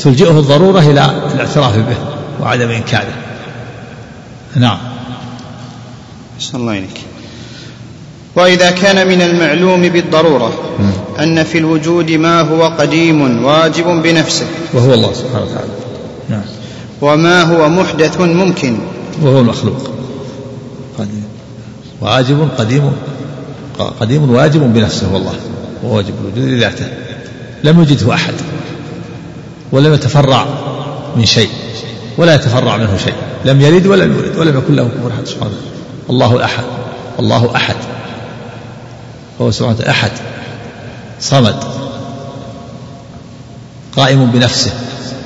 تلجئه 0.00 0.38
الضرورة 0.38 0.80
إلى 0.80 1.30
الاعتراف 1.34 1.76
به. 1.76 2.17
وعدم 2.40 2.68
إنكاره. 2.68 3.14
نعم. 4.56 4.78
أحسن 6.36 6.58
الله 6.58 6.78
إليك. 6.78 7.00
وإذا 8.36 8.70
كان 8.70 9.08
من 9.08 9.22
المعلوم 9.22 9.88
بالضرورة 9.88 10.52
أن 11.18 11.44
في 11.44 11.58
الوجود 11.58 12.10
ما 12.10 12.40
هو 12.40 12.62
قديم 12.62 13.44
واجب 13.44 14.02
بنفسه. 14.02 14.46
وهو 14.74 14.94
الله 14.94 15.12
سبحانه 15.12 15.42
وتعالى. 15.42 15.70
نعم. 16.28 16.42
وما 17.00 17.42
هو 17.42 17.68
محدث 17.68 18.20
ممكن. 18.20 18.78
وهو 19.22 19.40
المخلوق. 19.40 19.90
قديم. 20.98 21.24
واجب 22.00 22.48
قديم. 22.58 22.92
قديم 24.00 24.30
واجب 24.30 24.74
بنفسه 24.74 25.14
والله. 25.14 25.34
وواجب 25.84 26.14
الوجود 26.20 26.52
لذاته 26.52 26.86
لم 27.64 27.82
يجده 27.82 28.14
أحد. 28.14 28.34
ولم 29.72 29.94
يتفرع 29.94 30.46
من 31.16 31.24
شيء. 31.24 31.50
ولا 32.18 32.34
يتفرع 32.34 32.76
منه 32.76 32.96
شيء. 32.96 33.14
لم 33.44 33.60
يلد 33.60 33.86
ولم 33.86 34.12
يولد 34.12 34.36
ولم 34.36 34.58
يكن 34.58 34.76
له 34.76 34.88
كفر 34.88 35.12
أحد 35.14 35.26
سبحانه 35.26 35.52
الله 36.10 36.36
الاحد 36.36 36.64
الله 37.18 37.56
أحد. 37.56 37.76
وهو 39.38 39.50
سبحانه 39.50 39.90
أحد. 39.90 40.10
صمد. 41.20 41.56
قائم 43.96 44.30
بنفسه. 44.30 44.70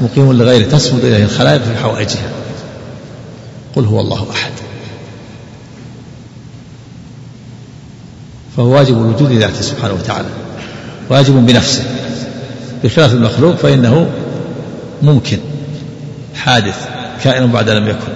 مقيم 0.00 0.32
لغيره. 0.32 0.68
تسمد 0.68 1.04
إليه 1.04 1.24
الخلائق 1.24 1.62
في 1.62 1.76
حوائجها. 1.76 2.30
قل 3.76 3.84
هو 3.84 4.00
الله 4.00 4.26
أحد. 4.30 4.52
فهو 8.56 8.66
واجب 8.66 8.96
الوجود 8.96 9.32
لذاته 9.32 9.60
سبحانه 9.60 9.94
وتعالى. 9.94 10.28
واجب 11.10 11.46
بنفسه. 11.46 11.84
بخلاف 12.84 13.12
المخلوق 13.12 13.54
فإنه 13.54 14.10
ممكن. 15.02 15.38
حادث 16.34 16.88
كائن 17.24 17.46
بعد 17.46 17.70
لم 17.70 17.88
يكن. 17.88 18.12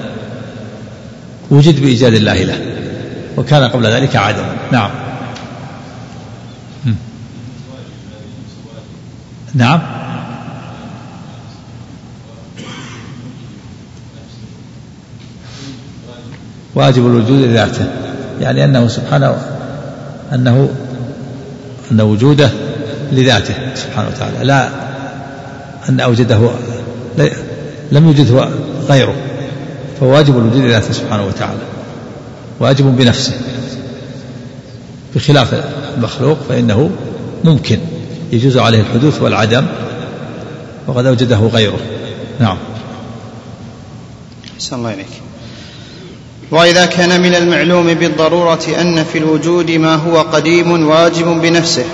وجد 1.51 1.81
بإيجاد 1.81 2.15
الله 2.15 2.43
له 2.43 2.59
وكان 3.37 3.65
قبل 3.65 3.87
ذلك 3.87 4.17
عدما 4.17 4.57
نعم. 4.73 4.91
نعم. 9.55 9.81
واجب 16.75 17.07
الوجود 17.07 17.41
لذاته 17.41 17.87
يعني 18.41 18.65
أنه 18.65 18.89
سبحانه 18.89 19.37
أنه 20.33 20.69
أن 21.93 22.01
وجوده 22.01 22.51
لذاته 23.13 23.55
سبحانه 23.75 24.09
وتعالى. 24.09 24.45
لا 24.45 24.69
أن 25.89 26.01
أوجده 26.01 26.51
لم 27.93 28.07
يوجده 28.07 28.49
غيره 28.89 29.15
فواجب 30.01 30.39
الوجود 30.39 30.65
لذاته 30.65 30.93
سبحانه 30.93 31.27
وتعالى 31.27 31.59
واجب 32.61 32.97
بنفسه. 32.97 33.33
بخلاف 35.15 35.65
المخلوق 35.97 36.39
فإنه 36.49 36.91
ممكن 37.45 37.79
يجوز 38.33 38.59
عليه 38.59 38.81
الحدوث 38.81 39.23
والعدم 39.23 39.67
وقد 40.87 41.07
أوجده 41.07 41.37
غيره. 41.37 41.79
نعم. 42.41 42.59
أحسن 44.55 44.77
الله 44.77 44.95
إليك. 44.95 45.07
وإذا 46.51 46.87
كان 46.87 47.23
من 47.23 47.35
المعلوم 47.35 47.95
بالضرورة 47.95 48.63
أن 48.81 49.05
في 49.05 49.19
الوجود 49.19 49.71
ما 49.71 49.95
هو 49.95 50.21
قديم 50.21 50.89
واجب 50.89 51.27
بنفسه 51.27 51.85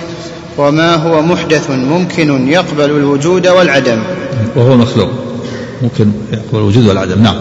وما 0.59 0.95
هو 0.95 1.23
محدث 1.23 1.71
ممكن 1.71 2.49
يقبل 2.49 2.91
الوجود 2.91 3.47
والعدم. 3.47 4.03
وهو 4.57 4.77
مخلوق. 4.77 5.11
ممكن 5.83 6.13
يقبل 6.33 6.59
الوجود 6.59 6.87
والعدم 6.87 7.23
نعم. 7.23 7.37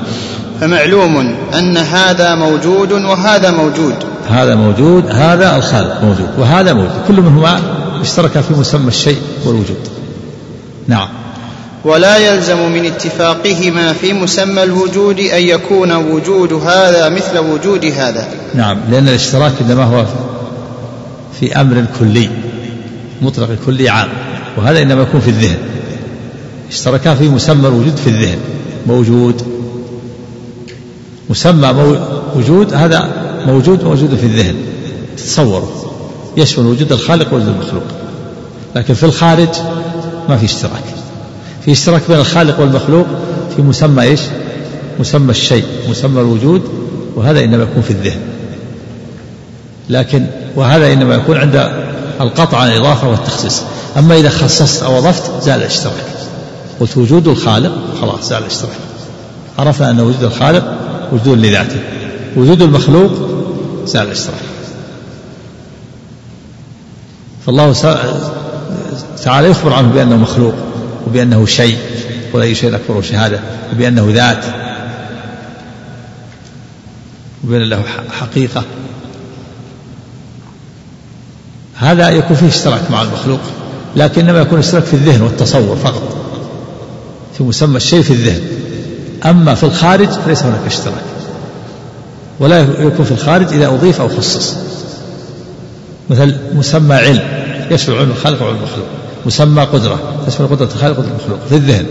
فمعلوم 0.62 1.36
أن 1.54 1.78
هذا 1.78 2.36
موجود 2.36 2.92
وهذا 2.92 3.52
موجود. 3.52 3.96
هذا 4.30 4.56
موجود 4.56 5.06
هذا 5.12 5.56
الخالق 5.56 6.04
موجود. 6.04 6.30
وهذا 6.38 6.74
موجود. 6.74 6.92
كل 7.08 7.22
منهما 7.22 7.60
اشترك 8.02 8.40
في 8.40 8.54
مسمى 8.54 8.88
الشيء 8.88 9.18
والوجود. 9.46 9.88
نعم. 10.88 11.08
ولا 11.86 12.18
يلزم 12.18 12.72
من 12.72 12.86
اتفاقهما 12.86 13.94
في 13.94 14.14
مسمى 14.14 14.64
الوجود 14.64 15.20
أن 15.20 15.42
يكون 15.42 15.92
وجود 15.92 16.54
هذا 16.54 17.10
مثل 17.10 17.38
وجود 17.38 17.86
هذا. 17.86 18.28
نعم. 18.56 18.78
لأن 18.92 19.08
الاشتراك 19.08 19.54
إنما 19.62 19.84
هو 19.84 20.06
في 21.40 21.62
أمر 21.62 21.86
كلي 22.00 22.30
مطلق 23.22 23.50
كلي 23.66 23.90
عام. 23.90 24.10
وهذا 24.58 24.82
إنما 24.82 25.02
يكون 25.02 25.22
في 25.22 25.30
الذهن. 25.30 25.58
اشتركا 26.72 27.16
في 27.16 27.30
مسمى 27.30 27.68
الوجود 27.68 27.98
في 27.98 28.10
الذهن. 28.10 28.38
موجود. 28.88 29.42
مسمى 31.30 31.98
وجود 32.36 32.74
هذا 32.74 33.10
موجود 33.48 33.84
موجود 33.84 34.16
في 34.16 34.26
الذهن. 34.26 34.56
تصوره 35.18 35.72
يشمل 36.38 36.66
وجود 36.66 36.92
الخالق 36.92 37.34
ووجود 37.34 37.48
المخلوق. 37.48 37.84
لكن 38.76 38.94
في 38.94 39.04
الخارج 39.04 39.50
ما 40.30 40.38
في 40.38 40.46
اشتراك. 40.46 40.84
في 41.66 41.72
اشتراك 41.72 42.02
بين 42.10 42.20
الخالق 42.20 42.60
والمخلوق 42.60 43.06
في 43.56 43.62
مسمى 43.62 44.04
إيش؟ 44.04 44.22
مسمى 45.00 45.32
الشيء 45.32 45.66
مسمى 45.90 46.22
الوجود 46.22 46.62
وهذا 47.16 47.44
إنما 47.44 47.64
يكون 47.64 47.82
في 47.82 47.92
الذهن. 47.92 48.20
لكن 49.90 50.26
وهذا 50.56 50.94
إنما 50.94 51.16
يكون 51.16 51.38
عند 51.38 51.72
القطع 52.22 52.58
عن 52.58 52.68
الإضافة 52.68 53.10
والتخصيص. 53.10 53.62
أما 53.98 54.16
إذا 54.16 54.30
خصصت 54.30 54.84
أو 54.84 54.98
اضفت 54.98 55.44
زال 55.44 55.60
الاشتراك. 55.60 56.06
قلت 56.82 56.98
وجود 56.98 57.28
الخالق 57.28 57.72
خلاص 58.02 58.30
زال 58.30 58.42
الاشتراك. 58.42 58.78
عرفنا 59.60 59.90
أن 59.90 60.00
وجود 60.00 60.24
الخالق 60.24 60.78
وجود 61.12 61.38
لذاته. 61.38 61.80
وجود 62.36 62.62
المخلوق 62.62 63.12
زال 63.86 64.08
الاشتراك. 64.08 64.42
فالله 67.46 67.74
تعالى 69.24 69.50
يخبر 69.50 69.74
عنه 69.74 69.92
بأنه 69.92 70.18
مخلوق 70.18 70.54
وبأنه 71.08 71.46
شيء 71.46 71.78
ولا 72.34 72.44
أي 72.44 72.56
شيء 72.56 72.76
أكبر 72.76 73.02
شهادة 73.02 73.40
وبأنه 73.74 74.12
ذات. 74.14 74.46
وبأن 77.44 77.62
له 77.62 77.84
حقيقة. 78.12 78.64
هذا 81.76 82.10
يكون 82.10 82.38
فيه 82.38 82.48
اشتراك 82.48 82.92
مع 82.92 83.02
المخلوق 83.02 83.40
لكن 83.96 84.30
انما 84.30 84.40
يكون 84.42 84.60
اشتراك 84.60 84.84
في 84.84 84.94
الذهن 84.94 85.22
والتصور 85.22 85.76
فقط. 85.76 86.31
في 87.38 87.44
مسمى 87.44 87.78
الشيء 87.78 88.02
في 88.02 88.14
الذهن 88.14 88.42
أما 89.26 89.56
في 89.56 89.64
الخارج 89.64 90.10
فليس 90.10 90.44
هناك 90.44 90.66
اشتراك. 90.68 91.04
ولا 92.40 92.60
يكون 92.60 93.06
في 93.06 93.12
الخارج 93.12 93.54
إذا 93.54 93.68
أضيف 93.68 94.02
أو 94.02 94.10
خصص. 94.10 94.56
مثل 96.10 96.36
مسمى 96.54 96.96
علم 96.96 97.24
يشمل 97.72 97.98
علم 97.98 98.12
الخالق 98.12 98.42
وعلم 98.42 98.56
المخلوق. 98.56 98.88
مسمى 99.26 99.64
قدرة 99.64 100.00
تشمل 100.28 100.48
قدرة 100.48 100.70
الخالق 100.76 101.00
وقدرة 101.00 101.12
المخلوق. 101.12 101.40
في 101.50 101.56
الذهن 101.56 101.86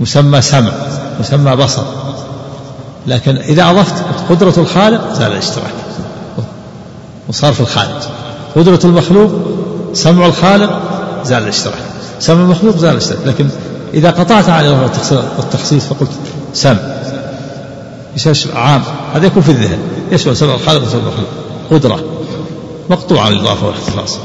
مسمى 0.00 0.42
سمع 0.42 0.72
مسمى 1.20 1.56
بصر. 1.56 1.82
لكن 3.06 3.36
إذا 3.36 3.70
أضفت 3.70 3.94
قدرة 4.30 4.54
الخالق 4.56 5.14
زال 5.14 5.32
الاشتراك. 5.32 5.74
وصار 7.28 7.52
في 7.52 7.60
الخارج. 7.60 8.02
قدرة 8.56 8.80
المخلوق 8.84 9.30
سمع 9.92 10.26
الخالق 10.26 10.80
زال 11.24 11.42
الاشتراك. 11.42 11.95
سمع 12.20 12.40
المخلوق 12.40 12.76
زال 12.76 12.90
الاشتراك 12.90 13.26
لكن 13.26 13.48
إذا 13.94 14.10
قطعت 14.10 14.48
عن 14.48 14.64
الإضافة 14.64 15.24
والتخصيص 15.38 15.84
فقلت 15.84 16.10
سمع 16.54 16.96
يصير 18.16 18.56
عام. 18.56 18.82
هذا 19.14 19.26
يكون 19.26 19.42
في 19.42 19.48
الذهن. 19.48 19.78
يشمل 20.12 20.36
سمع 20.36 20.54
الخالق 20.54 20.82
وسمع 20.82 21.00
المخلوق 21.00 21.28
قدرة. 21.70 22.04
مقطوع 22.90 23.22
عن 23.22 23.32
الإضافة 23.32 23.66
والاختصاص 23.66 24.18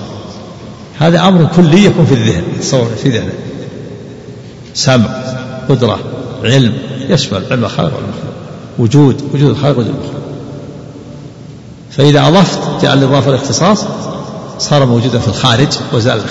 هذا 0.99 1.27
أمر 1.27 1.47
كلي 1.55 1.85
يكون 1.85 2.05
في 2.05 2.13
الذهن. 2.13 2.43
يتصور 2.55 2.89
في 3.03 3.09
ذهنه. 3.09 3.33
سمع 4.73 5.23
قدرة. 5.69 5.99
علم. 6.43 6.73
يشمل 7.09 7.43
علم 7.51 7.63
الخالق 7.63 7.93
والمخلوق. 7.95 8.33
وجود. 8.79 9.21
وجود 9.33 9.49
الخالق 9.49 9.77
وجود 9.77 9.87
المخلوق. 9.87 10.21
فإذا 11.91 12.27
أضفت 12.27 12.59
جعل 12.81 12.97
الإضافة 12.97 13.31
والإختصاص 13.31 13.85
صار 14.59 14.85
موجودا 14.85 15.19
في 15.19 15.27
الخارج 15.27 15.67
وزال 15.93 16.21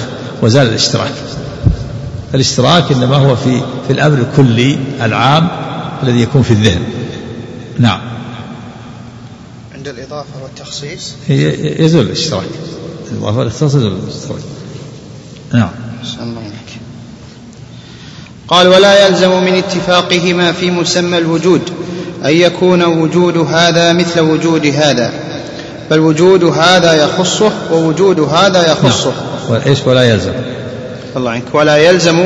وزال 0.42 0.68
الاشتراك. 0.68 1.12
الاشتراك 2.34 2.92
إنما 2.92 3.16
هو 3.16 3.36
في 3.36 3.60
في 3.86 3.92
الأمر 3.92 4.18
الكلي 4.18 4.78
العام 5.00 5.48
الذي 6.02 6.22
يكون 6.22 6.42
في 6.42 6.50
الذهن. 6.50 6.82
نعم. 7.78 8.00
عند 9.74 9.88
الإضافة 9.88 10.42
والتخصيص؟ 10.42 11.14
يزول 11.28 12.06
الاشتراك. 12.06 12.44
الإضافة 13.12 13.38
والاختصاص 13.38 13.74
يزول 13.74 13.92
الاشتراك. 13.92 14.40
نعم. 15.52 15.70
الله 16.22 16.42
قال 18.48 18.68
ولا 18.68 19.06
يلزم 19.06 19.44
من 19.44 19.54
اتفاقهما 19.54 20.52
في 20.52 20.70
مسمى 20.70 21.18
الوجود 21.18 21.60
أن 22.24 22.30
يكون 22.30 22.82
وجود 22.82 23.36
هذا 23.36 23.92
مثل 23.92 24.20
وجود 24.20 24.66
هذا 24.66 25.12
بل 25.90 26.00
وجود 26.00 26.44
هذا 26.44 26.92
يخصه 27.04 27.52
ووجود 27.72 28.20
هذا 28.20 28.72
يخصه. 28.72 29.12
نعم. 29.50 29.60
إيش 29.66 29.78
ولا 29.86 30.02
يلزم؟ 30.02 30.32
الله 31.16 31.30
عنك. 31.30 31.44
ولا 31.52 31.76
يلزم 31.76 32.18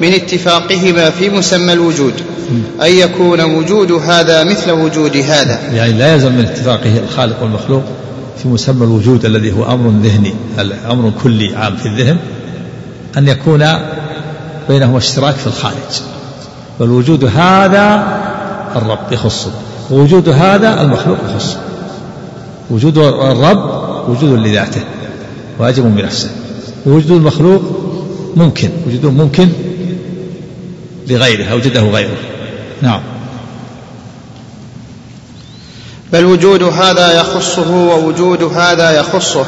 من 0.00 0.12
اتفاقهما 0.12 1.10
في 1.10 1.30
مسمى 1.30 1.72
الوجود 1.72 2.12
أن 2.82 2.92
يكون 2.92 3.40
وجود 3.40 3.92
هذا 3.92 4.44
مثل 4.44 4.70
وجود 4.70 5.16
هذا. 5.16 5.60
يعني 5.72 5.92
لا 5.92 6.14
يلزم 6.14 6.32
من 6.32 6.44
اتفاقه 6.44 6.98
الخالق 6.98 7.42
والمخلوق 7.42 7.82
في 8.42 8.48
مسمى 8.48 8.84
الوجود 8.84 9.24
الذي 9.24 9.52
هو 9.52 9.72
أمر 9.72 9.90
ذهني 10.02 10.34
أمر 10.90 11.12
كلي 11.22 11.56
عام 11.56 11.76
في 11.76 11.86
الذهن 11.86 12.16
أن 13.18 13.28
يكون 13.28 13.64
بينهما 14.68 14.98
اشتراك 14.98 15.34
في 15.34 15.46
الخارج. 15.46 16.02
والوجود 16.78 17.24
هذا 17.24 18.18
الرب 18.76 19.12
يخصه 19.12 19.50
ووجود 19.90 20.28
هذا 20.28 20.82
المخلوق 20.82 21.16
يخصه 21.30 21.58
وجود 22.70 22.98
الرب 22.98 23.88
وجود 24.08 24.38
لذاته 24.38 24.80
واجب 25.58 25.96
بنفسه 25.96 26.30
ووجود 26.86 27.10
المخلوق 27.10 27.62
ممكن. 28.38 28.70
وجوده 28.86 29.10
ممكن 29.10 29.48
لغيره 31.08 31.44
أوجده 31.44 31.80
غيره. 31.80 32.16
نعم. 32.82 33.00
بل 36.12 36.24
وجود 36.24 36.62
هذا 36.62 37.20
يخصه 37.20 37.70
ووجود 37.70 38.42
هذا 38.42 38.90
يخصه. 38.90 39.46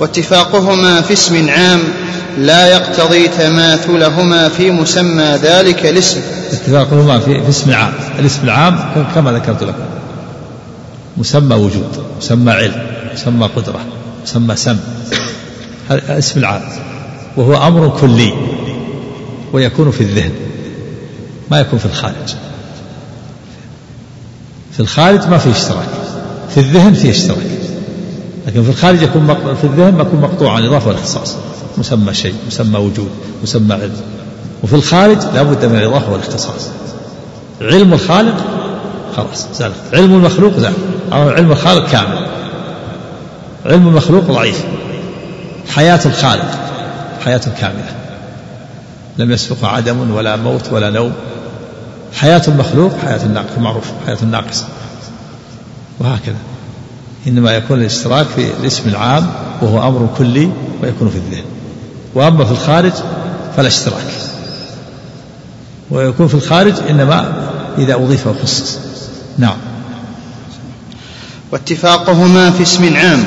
واتفاقهما 0.00 1.00
في 1.00 1.12
اسم 1.12 1.48
عام 1.48 1.80
لا 2.38 2.66
يقتضي 2.66 3.28
تماثلهما 3.28 4.48
في 4.48 4.70
مسمى 4.70 5.38
ذلك 5.42 5.86
الاسم. 5.86 6.20
اتفاقهما 6.52 7.18
في, 7.18 7.42
في 7.42 7.48
اسم 7.48 7.72
عام 7.72 7.92
الاسم 8.18 8.40
العام 8.44 9.04
كما 9.14 9.32
ذكرت 9.32 9.62
لكم. 9.62 9.84
مسمى 11.16 11.54
وجود 11.54 12.04
مسمى 12.18 12.52
علم 12.52 12.86
مسمى 13.14 13.46
قدرة 13.56 13.80
مسمى 14.22 14.56
سم 14.56 14.78
هذا 15.90 16.18
اسم 16.18 16.40
العام. 16.40 16.62
وهو 17.36 17.66
أمر 17.66 17.98
كلي 18.00 18.32
ويكون 19.52 19.90
في 19.90 20.00
الذهن 20.00 20.32
ما 21.50 21.60
يكون 21.60 21.78
في 21.78 21.86
الخارج. 21.86 22.34
في 24.72 24.80
الخارج 24.80 25.28
ما 25.28 25.38
في 25.38 25.50
اشتراك 25.50 25.88
في 26.54 26.60
الذهن 26.60 26.94
في 26.94 27.10
اشتراك 27.10 27.46
لكن 28.46 28.62
في 28.62 28.70
الخارج 28.70 29.02
يكون 29.02 29.22
مقطوع 29.24 29.54
في 29.54 29.64
الذهن 29.64 29.94
ما 29.94 30.02
يكون 30.02 30.20
مقطوع 30.20 30.52
عن 30.52 30.62
الإضافة 30.62 30.88
والاختصاص 30.88 31.36
مسمى 31.78 32.14
شيء 32.14 32.34
مسمى 32.46 32.78
وجود 32.78 33.10
مسمى 33.42 33.74
علم. 33.74 33.96
وفي 34.62 34.74
الخارج 34.74 35.18
لا 35.34 35.42
بد 35.42 35.64
من 35.64 35.78
الإضافة 35.78 36.12
والإختصاص. 36.12 36.68
علم 37.60 37.92
الخالق 37.92 38.36
خلاص 39.16 39.46
زال. 39.54 39.72
علم 39.92 40.14
المخلوق 40.14 40.52
زال. 40.58 40.72
علم 41.12 41.52
الخالق 41.52 41.90
كامل. 41.90 42.26
علم 43.66 43.88
المخلوق 43.88 44.24
ضعيف. 44.24 44.64
حياة 45.68 46.00
الخالق. 46.06 46.58
حياة 47.24 47.40
كاملة. 47.60 47.94
لم 49.18 49.30
يسبق 49.30 49.64
عدم 49.64 50.10
ولا 50.10 50.36
موت 50.36 50.72
ولا 50.72 50.90
نوم. 50.90 51.12
حياة 52.14 52.42
المخلوق 52.48 52.92
حياة 52.98 53.24
الناقص 53.24 53.58
معروف 53.58 53.84
حياة 54.06 54.18
الناقصة. 54.22 54.64
وهكذا. 55.98 56.36
إنما 57.26 57.52
يكون 57.52 57.80
الإشتراك 57.80 58.26
في 58.26 58.50
الاسم 58.60 58.88
العام 58.88 59.32
وهو 59.62 59.88
أمر 59.88 60.08
كلي 60.18 60.50
ويكون 60.82 61.10
في 61.10 61.16
الذهن. 61.16 61.44
وأما 62.14 62.44
في 62.44 62.52
الخارج 62.52 62.92
فلا 63.56 63.68
اشتراك. 63.68 64.04
ويكون 65.90 66.28
في 66.28 66.34
الخارج 66.34 66.74
إنما 66.90 67.32
إذا 67.78 67.94
أضيف 67.94 68.26
وخصص. 68.26 68.78
نعم. 69.38 69.56
واتفاقهما 71.52 72.50
في 72.50 72.62
اسم 72.62 72.96
عام 72.96 73.24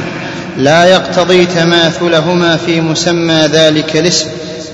لا 0.58 0.86
يقتضي 0.86 1.46
تماثلهما 1.46 2.58
في 2.58 2.82
مسمى 2.82 3.48
ذلك 3.54 3.98
الاسم 3.98 4.30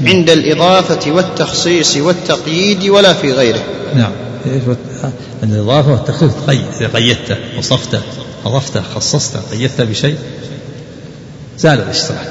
عند 0.06 0.30
الإضافة 0.30 1.12
والتخصيص 1.12 1.98
والتقييد 1.98 2.90
ولا 2.90 3.14
في 3.14 3.34
غيره. 3.34 3.64
نعم. 3.96 4.12
الإضافة 5.44 5.92
والتخصيص 5.92 6.32
تقيد 6.34 6.66
إذا 6.82 6.88
قيدته 6.88 7.38
وصفته 7.58 8.00
أضفته 8.46 8.82
خصصته 8.96 9.40
قيدته 9.52 9.84
بشيء. 9.84 10.18
زال 11.58 11.80
الاشتراك. 11.80 12.30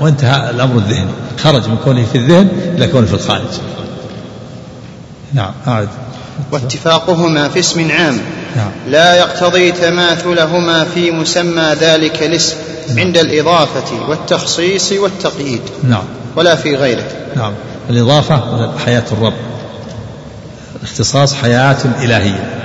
وانتهى 0.00 0.50
الأمر 0.50 0.76
الذهني. 0.76 1.10
خرج 1.38 1.68
من 1.68 1.76
كونه 1.84 2.04
في 2.12 2.18
الذهن 2.18 2.48
إلى 2.76 2.86
كونه 2.86 3.06
في 3.06 3.14
الخارج. 3.14 3.50
نعم 5.34 5.52
أعد. 5.66 5.88
واتفاقهما 6.52 7.48
في 7.48 7.60
اسم 7.60 7.90
عام. 7.90 8.20
نعم. 8.56 8.70
لا 8.88 9.14
يقتضي 9.14 9.72
تماثلهما 9.72 10.84
في 10.84 11.10
مسمى 11.10 11.74
ذلك 11.80 12.22
الاسم 12.22 12.56
نعم. 12.88 12.98
عند 12.98 13.18
الإضافة 13.18 14.08
والتخصيص 14.08 14.92
والتقييد. 14.92 15.60
نعم. 15.84 16.04
ولا 16.36 16.54
في 16.54 16.76
غيره. 16.76 17.08
نعم. 17.36 17.52
الإضافة 17.90 18.70
حياة 18.78 19.04
الرب. 19.12 19.34
الاختصاص 20.76 21.34
حياة 21.34 21.78
إلهية. 22.02 22.62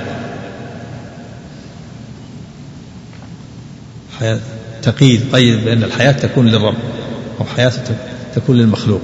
حياة 4.20 4.38
تقييد. 4.82 5.34
قيد 5.34 5.64
بأن 5.64 5.82
الحياة 5.84 6.12
تكون 6.12 6.48
للرب 6.48 6.76
أو 7.40 7.44
حياة 7.56 7.72
تكون 8.34 8.56
للمخلوق. 8.56 9.00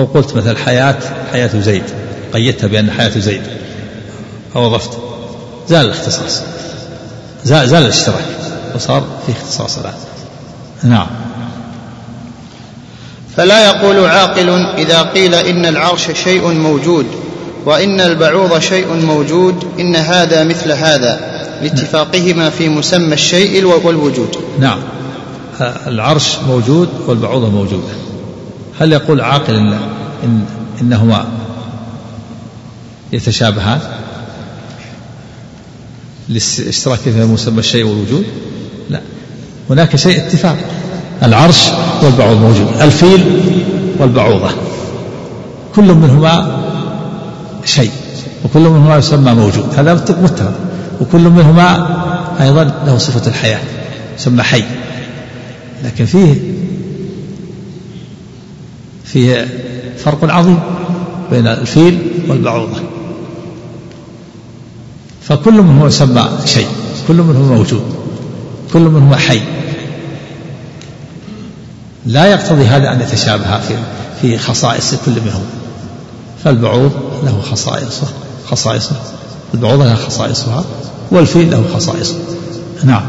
أو 0.00 0.04
قلت 0.04 0.36
مثلا 0.36 0.58
حياة 0.58 0.96
حياة 1.32 1.60
زيد. 1.60 1.82
قيدتها 2.34 2.66
بأن 2.66 2.90
حياة 2.90 3.18
زيد. 3.18 3.42
أو 4.56 4.66
أضفت 4.66 4.98
زال 5.68 5.86
الاختصاص. 5.86 6.42
زال, 7.44 7.68
زال 7.68 7.82
الاشتراك. 7.82 8.24
وصار 8.74 9.04
في 9.26 9.32
اختصاص 9.32 9.78
الآن. 9.78 9.94
نعم. 10.82 11.06
فلا 13.36 13.66
يقول 13.66 14.06
عاقل 14.06 14.48
إذا 14.78 15.02
قيل 15.02 15.34
إن 15.34 15.66
العرش 15.66 16.10
شيء 16.24 16.46
موجود 16.46 17.06
وإن 17.66 18.00
البعوض 18.00 18.58
شيء 18.58 18.94
موجود 18.94 19.64
إن 19.80 19.96
هذا 19.96 20.44
مثل 20.44 20.72
هذا 20.72 21.20
لاتفاقهما 21.62 22.50
في 22.50 22.68
مسمى 22.68 23.14
الشيء 23.14 23.64
والوجود. 23.64 24.36
نعم. 24.58 24.78
العرش 25.86 26.36
موجود 26.48 26.88
والبعوضة 27.06 27.50
موجودة 27.50 27.99
هل 28.80 28.92
يقول 28.92 29.20
عاقل 29.20 29.54
إن, 29.54 29.78
إن 30.24 30.44
إنهما 30.80 31.24
يتشابهان 33.12 33.80
للاشتراك 36.28 36.98
في 36.98 37.24
مسمى 37.24 37.58
الشيء 37.58 37.84
والوجود؟ 37.84 38.24
لا. 38.90 39.00
هناك 39.70 39.96
شيء 39.96 40.26
اتفاق. 40.26 40.56
العرش 41.22 41.68
والبعوض 42.02 42.36
موجود. 42.36 42.68
الفيل 42.80 43.40
والبعوضة. 43.98 44.50
كل 45.74 45.92
منهما 45.94 46.60
شيء 47.64 47.90
وكل 48.44 48.60
منهما 48.60 48.96
يسمى 48.96 49.32
موجود. 49.32 49.74
هذا 49.76 49.94
متفق. 49.94 50.54
وكل 51.00 51.20
منهما 51.20 51.86
أيضا 52.40 52.64
له 52.86 52.98
صفة 52.98 53.28
الحياة 53.30 53.60
يسمى 54.18 54.42
حي. 54.42 54.64
لكن 55.84 56.04
فيه 56.04 56.49
فيه 59.12 59.48
فرق 59.98 60.24
عظيم 60.24 60.58
بين 61.30 61.46
الفيل 61.46 61.98
والبعوضة. 62.28 62.80
فكل 65.22 65.52
منهما 65.62 65.86
يسمى 65.86 66.28
شيء 66.44 66.68
كل 67.08 67.14
منهما 67.14 67.56
موجود 67.56 67.82
كل 68.72 68.80
منهما 68.80 69.16
حي. 69.16 69.40
لا 72.06 72.26
يقتضي 72.26 72.64
هذا 72.64 72.92
أن 72.92 73.00
يتشابه 73.00 73.60
في 73.60 73.74
في 74.20 74.38
خصائص 74.38 74.94
كل 74.94 75.12
منهم 75.12 75.44
فالبعوض 76.44 76.92
له 77.24 77.40
خصائصه 77.50 78.06
خصائصه. 78.50 78.96
البعوضة 79.54 79.84
لها 79.84 79.96
خصائصها 79.96 80.64
والفيل 81.10 81.50
له 81.50 81.64
خصائصه. 81.74 82.14
نعم. 82.84 83.02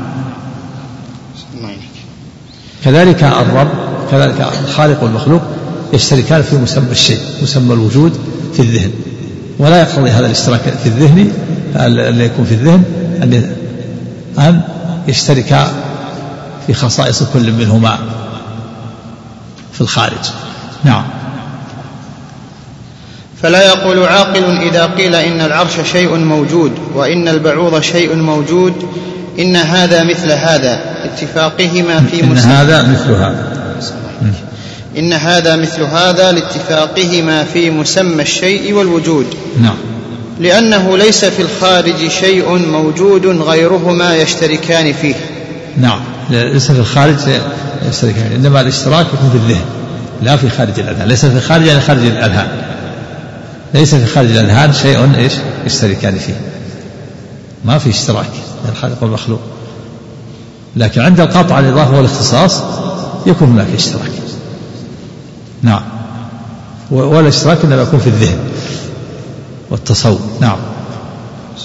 كذلك 2.84 3.24
الرب 3.24 3.70
كذلك 4.12 4.48
الخالق 4.64 5.04
والمخلوق 5.04 5.42
يشتركان 5.94 6.42
في 6.42 6.56
مسمى 6.56 6.92
الشيء 6.92 7.20
مسمى 7.42 7.74
الوجود 7.74 8.20
في 8.54 8.60
الذهن. 8.60 8.92
ولا 9.60 9.82
يقتضي 9.82 10.10
هذا 10.10 10.26
الاشتراك 10.26 10.62
في 10.84 10.86
الذهن 10.86 11.32
الذي 11.76 12.24
يكون 12.24 12.46
في 12.46 12.54
الذهن 12.54 12.84
أن 13.24 13.56
أن 14.40 14.62
يشتركا 15.08 15.72
في 16.68 16.74
خصائص 16.74 17.24
كل 17.24 17.52
منهما 17.52 18.00
في 19.74 19.82
الخارج. 19.82 20.26
نعم. 20.84 21.04
فلا 23.42 23.66
يقول 23.66 24.04
عاقل 24.04 24.58
إذا 24.58 24.86
قيل 24.86 25.16
إن 25.16 25.42
العرش 25.42 25.72
شيء 25.92 26.16
موجود 26.16 26.72
وإن 26.96 27.28
البعوض 27.28 27.82
شيء 27.82 28.16
موجود 28.16 28.74
إن 29.40 29.56
هذا 29.56 30.04
مثل 30.04 30.32
هذا 30.32 30.80
اتفاقهما 31.06 32.00
في 32.00 32.24
إن 32.24 32.38
هذا 32.38 32.82
مثل 32.82 33.12
هذا. 33.12 33.52
إن 34.98 35.14
هذا 35.14 35.56
مثل 35.56 35.84
هذا 35.84 36.32
لاتفاقهما 36.32 37.44
في 37.44 37.70
مسمى 37.70 38.22
الشيء 38.22 38.74
والوجود. 38.74 39.26
نعم. 39.62 39.76
لأنه 40.40 40.98
ليس 40.98 41.26
في 41.26 41.42
الخارج 41.42 42.08
شيء 42.08 42.58
موجود 42.58 43.26
غيرهما 43.26 44.16
يشتركان 44.16 44.94
فيه. 44.94 45.16
نعم. 45.78 46.00
ليس 46.30 46.72
في 46.72 46.80
الخارج 46.80 47.16
يشتركان. 47.90 48.32
إنما 48.36 48.62
الإشتراك 48.62 49.06
يكون 49.14 49.30
في 49.30 49.36
الذهن. 49.36 49.66
لا 50.22 50.38
في 50.38 50.50
خارج 50.50 50.80
الأذهان. 50.80 51.08
ليس 51.08 51.26
في 51.26 51.38
الخارج 51.38 51.66
يعني 51.66 51.82
خارج 51.82 52.06
الأذهان. 52.06 52.48
ليس 53.74 53.96
في 53.96 54.06
خارج 54.06 54.30
الأذهان 54.30 54.74
شيء 54.74 55.16
إيش؟ 55.18 55.34
يشتركان 55.66 56.18
فيه. 56.18 56.42
ما 57.66 57.78
في 57.78 57.90
اشتراك. 57.90 58.30
بين 58.64 58.72
الخالق 58.72 59.04
والمخلوق 59.04 59.40
لكن 60.76 61.02
عند 61.02 61.20
القطع 61.20 61.60
الإضافة 61.60 61.98
والاختصاص 61.98 62.62
يكون 63.26 63.50
هناك 63.50 63.68
اشتراك. 63.76 64.12
نعم. 65.62 65.82
والاشتراك 66.92 67.58
إنما 67.64 67.82
يكون 67.82 68.00
في 68.00 68.08
الذهن 68.08 68.40
والتصور. 69.70 70.20
نعم. 70.40 70.58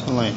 الله 0.09 0.33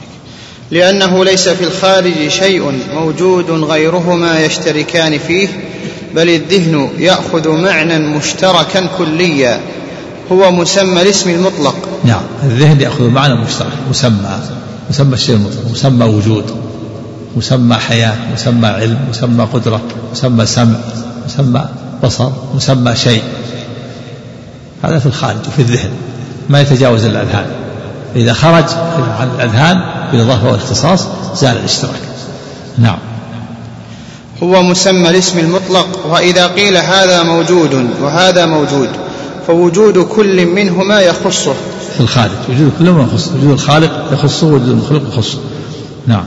لأنه 0.72 1.26
ليس 1.26 1.50
في 1.50 1.64
الخارج 1.64 2.28
شيء 2.28 2.82
موجود 2.94 3.52
غيرهما 3.52 4.40
يشتركان 4.40 5.18
فيه 5.18 5.48
بل 6.16 6.30
الذهن 6.30 6.90
يأخذ 6.98 7.50
معنى 7.50 8.00
مشتركا 8.00 8.90
كليا 8.98 9.60
هو 10.32 10.52
مسمى 10.52 11.02
الاسم 11.02 11.30
المطلق. 11.30 11.76
نعم. 12.04 12.22
الذهن 12.44 12.82
يأخذ 12.82 13.10
معنى 13.10 13.36
مشترك 13.36 13.72
مسمى 13.90 14.40
مسمى 14.90 15.14
الشيء 15.14 15.36
المطلق 15.36 15.72
مسمى 15.72 16.06
وجود 16.06 16.46
مسمى 17.36 17.76
حياة 17.76 18.16
مسمى 18.34 18.68
علم 18.68 19.00
مسمى 19.10 19.48
قدرة 19.54 19.82
مسمى 20.12 20.46
سمع 20.46 20.76
مسمى 21.26 21.70
بصر 22.04 22.30
مسمى 22.56 22.96
شيء. 22.96 23.24
هذا 24.84 25.00
في 25.00 25.06
الخارج 25.06 25.48
وفي 25.48 25.60
الذهن. 25.60 25.92
ما 26.50 26.62
يتجاوز 26.62 27.06
الأذهان. 27.06 27.46
إذا 28.16 28.34
خرج 28.34 28.66
عن 29.20 29.30
الأذهان 29.36 29.78
بالإضافة 30.12 30.48
والإختصاص 30.48 31.08
زال 31.36 31.58
الاشتراك. 31.58 32.02
نعم. 32.78 32.98
هو 34.44 34.64
مسمى 34.64 35.10
الاسم 35.10 35.40
المطلق 35.40 36.06
وإذا 36.06 36.48
قيل 36.48 36.78
هذا 36.78 37.24
موجود 37.24 37.90
وهذا 38.02 38.46
موجود 38.46 38.90
فوجود 39.48 39.98
كل 39.98 40.46
منهما 40.46 41.02
يخصه. 41.02 41.54
في 41.94 42.00
الخالق 42.00 42.50
وجود 42.50 42.72
كل 42.80 42.90
ما 42.90 43.04
يخص 43.04 43.28
وجود 43.28 43.52
الخالق 43.52 43.92
يخصه 44.14 44.48
وجود 44.48 44.70
المخلوق 44.70 45.02
يخصه. 45.14 45.40
نعم. 46.08 46.26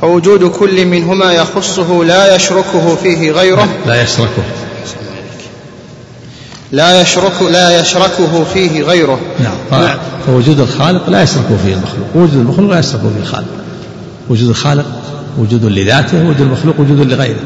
فوجود 0.00 0.44
كل 0.44 0.86
منهما 0.86 1.32
يخصه 1.32 2.04
لا 2.04 2.36
يشركه 2.36 2.96
فيه 3.02 3.32
غيره. 3.32 3.68
لا 3.86 4.02
يشركه. 4.02 4.42
لا 6.72 7.00
يشرك 7.00 7.42
لا 7.42 7.80
يشركه 7.80 8.44
فيه 8.54 8.82
غيره. 8.82 9.18
نعم. 9.40 9.98
فوجود 10.26 10.60
الخالق 10.60 11.10
لا 11.10 11.22
يشركه 11.22 11.56
فيه 11.64 11.74
المخلوق. 11.74 12.06
وجود 12.14 12.34
المخلوق 12.34 12.70
لا 12.70 12.78
يشركه 12.78 12.98
فيه 12.98 13.20
الخالق. 13.22 13.48
وجود 14.30 14.48
الخالق 14.48 14.86
وجود 15.38 15.64
لذاته 15.64 16.18
وجود 16.18 16.40
المخلوق 16.40 16.80
وجود 16.80 17.00
لغيره. 17.00 17.40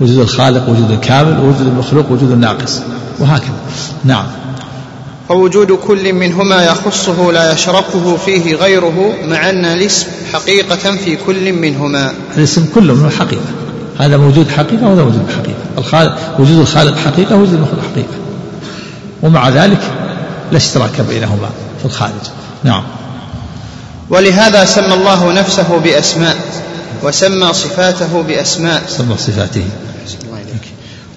وجود 0.00 0.18
الخالق 0.18 0.68
وجود 0.68 0.90
الكامل 0.90 1.38
وجود 1.38 1.66
المخلوق 1.66 2.10
وجود 2.10 2.30
الناقص. 2.30 2.80
وهكذا. 3.18 3.54
نعم. 4.04 4.26
فوجود 5.28 5.72
كل 5.72 6.12
منهما 6.12 6.64
يخصه 6.64 7.32
لا 7.32 7.52
يشركه 7.52 8.16
فيه 8.16 8.54
غيره 8.54 9.12
مع 9.28 9.50
أن 9.50 9.64
الاسم 9.64 10.06
حقيقة 10.32 10.96
في 10.96 11.16
كل 11.26 11.52
منهما. 11.52 12.12
الاسم 12.36 12.66
كله 12.74 12.94
من 12.94 13.10
حقيقة. 13.10 13.42
هذا 13.98 14.16
موجود 14.16 14.48
حقيقة 14.48 14.86
وهذا 14.86 15.02
موجود 15.02 15.26
حقيقة. 15.30 15.58
الخالق 15.78 16.18
وجود 16.38 16.58
الخالق 16.58 16.96
حقيقة 16.96 17.36
ووجود 17.36 17.54
المخلوق 17.54 17.80
حقيقة. 17.92 18.31
ومع 19.22 19.48
ذلك 19.48 19.80
لا 20.50 20.56
اشتراك 20.56 21.00
بينهما 21.00 21.50
في 21.78 21.84
الخارج. 21.84 22.30
نعم. 22.64 22.84
ولهذا 24.10 24.64
سمى 24.64 24.94
الله 24.94 25.32
نفسه 25.32 25.80
بأسماء 25.84 26.36
وسمى 27.02 27.52
صفاته 27.52 28.22
بأسماء. 28.22 28.82
سمى 28.88 29.16
صفاته. 29.18 29.64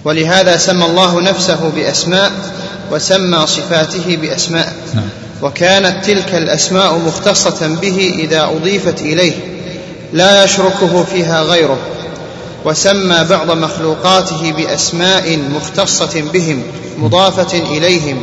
ولهذا 0.04 0.56
سمى 0.56 0.86
الله 0.86 1.20
نفسه 1.20 1.72
بأسماء 1.76 2.32
وسمى 2.90 3.46
صفاته 3.46 4.16
بأسماء. 4.16 4.72
نعم. 4.94 5.08
وكانت 5.42 6.04
تلك 6.04 6.34
الأسماء 6.34 6.98
مختصة 6.98 7.66
به 7.82 8.14
إذا 8.18 8.44
أضيفت 8.44 9.00
إليه 9.00 9.32
لا 10.12 10.44
يشركه 10.44 11.04
فيها 11.04 11.42
غيره. 11.42 11.78
وسمى 12.66 13.24
بعض 13.30 13.50
مخلوقاته 13.50 14.52
بأسماء 14.52 15.38
مختصة 15.38 16.22
بهم 16.32 16.62
مضافة 16.98 17.58
إليهم. 17.58 18.16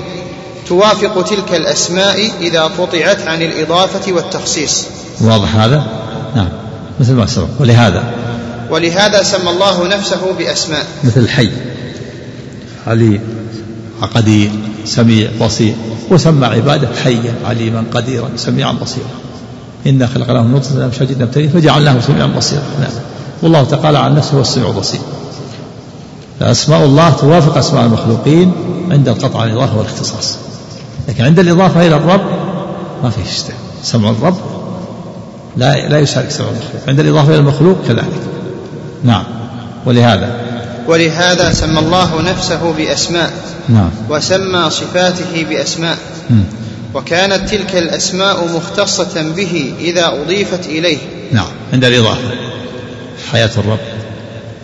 توافق 0.67 1.23
تلك 1.23 1.53
الأسماء 1.53 2.31
إذا 2.41 2.61
قطعت 2.61 3.27
عن 3.27 3.41
الإضافة 3.41 4.13
والتخصيص. 4.13 4.85
واضح 5.21 5.55
هذا؟ 5.55 5.83
نعم 6.35 6.49
مثل 6.99 7.13
ما 7.13 7.25
سبق. 7.25 7.47
ولهذا؟ 7.59 8.03
ولهذا 8.69 9.23
سمى 9.23 9.49
الله 9.49 9.87
نفسه 9.87 10.33
بأسماء. 10.37 10.85
مثل 11.03 11.19
الحي 11.19 11.49
عليم 12.87 13.19
قدير 14.15 14.51
سميع 14.85 15.29
بصير. 15.41 15.75
وسمى 16.09 16.45
عباده 16.45 16.87
حيا 17.03 17.35
عليما 17.45 17.83
قديرا 17.93 18.29
سميعا 18.37 18.71
بصيرا. 18.71 19.07
إنا 19.87 20.07
خلقناه 20.07 20.41
من 20.41 20.53
نطفة 20.53 20.85
أمشاج 20.85 21.11
نبتليه 21.21 21.49
فجعلناه 21.49 21.99
سميعا 22.07 22.27
بصيرا. 22.27 22.63
نعم. 22.79 22.91
والله 23.43 23.63
تعالى 23.63 23.99
عن 23.99 24.15
نفسه 24.15 24.37
هو 24.37 24.41
السميع 24.41 24.69
البصير. 24.69 25.01
فأسماء 26.39 26.85
الله 26.85 27.09
توافق 27.09 27.57
أسماء 27.57 27.85
المخلوقين 27.85 28.53
عند 28.91 29.07
القطع 29.07 29.39
عن 29.39 29.47
الإضافة 29.47 29.77
والاختصاص. 29.77 30.37
لكن 31.07 31.23
عند 31.23 31.39
الإضافة 31.39 31.87
إلى 31.87 31.95
الرب 31.95 32.21
ما 33.03 33.09
فيه 33.09 33.23
اشتراك 33.23 33.57
سمع 33.83 34.09
الرب 34.09 34.37
لا 35.57 35.87
لا 35.89 35.99
يشارك 35.99 36.31
سمع 36.31 36.47
المخلوق. 36.47 36.81
عند 36.87 36.99
الإضافة 36.99 37.27
إلى 37.27 37.37
المخلوق 37.37 37.77
كذلك. 37.87 38.19
نعم. 39.03 39.23
ولهذا. 39.85 40.41
ولهذا 40.87 41.53
سمى 41.53 41.79
الله 41.79 42.21
نفسه 42.21 42.73
بأسماء. 42.77 43.33
نعم. 43.69 43.89
وسمى 44.09 44.69
صفاته 44.69 45.45
بأسماء. 45.49 45.97
م. 46.29 46.41
وكانت 46.93 47.49
تلك 47.49 47.75
الأسماء 47.75 48.47
مختصة 48.55 49.21
به 49.35 49.73
إذا 49.79 50.07
أضيفت 50.07 50.65
إليه. 50.65 50.97
نعم. 51.31 51.47
عند 51.73 51.85
الإضافة. 51.85 52.52
حياة 53.33 53.49
الرب. 53.57 53.79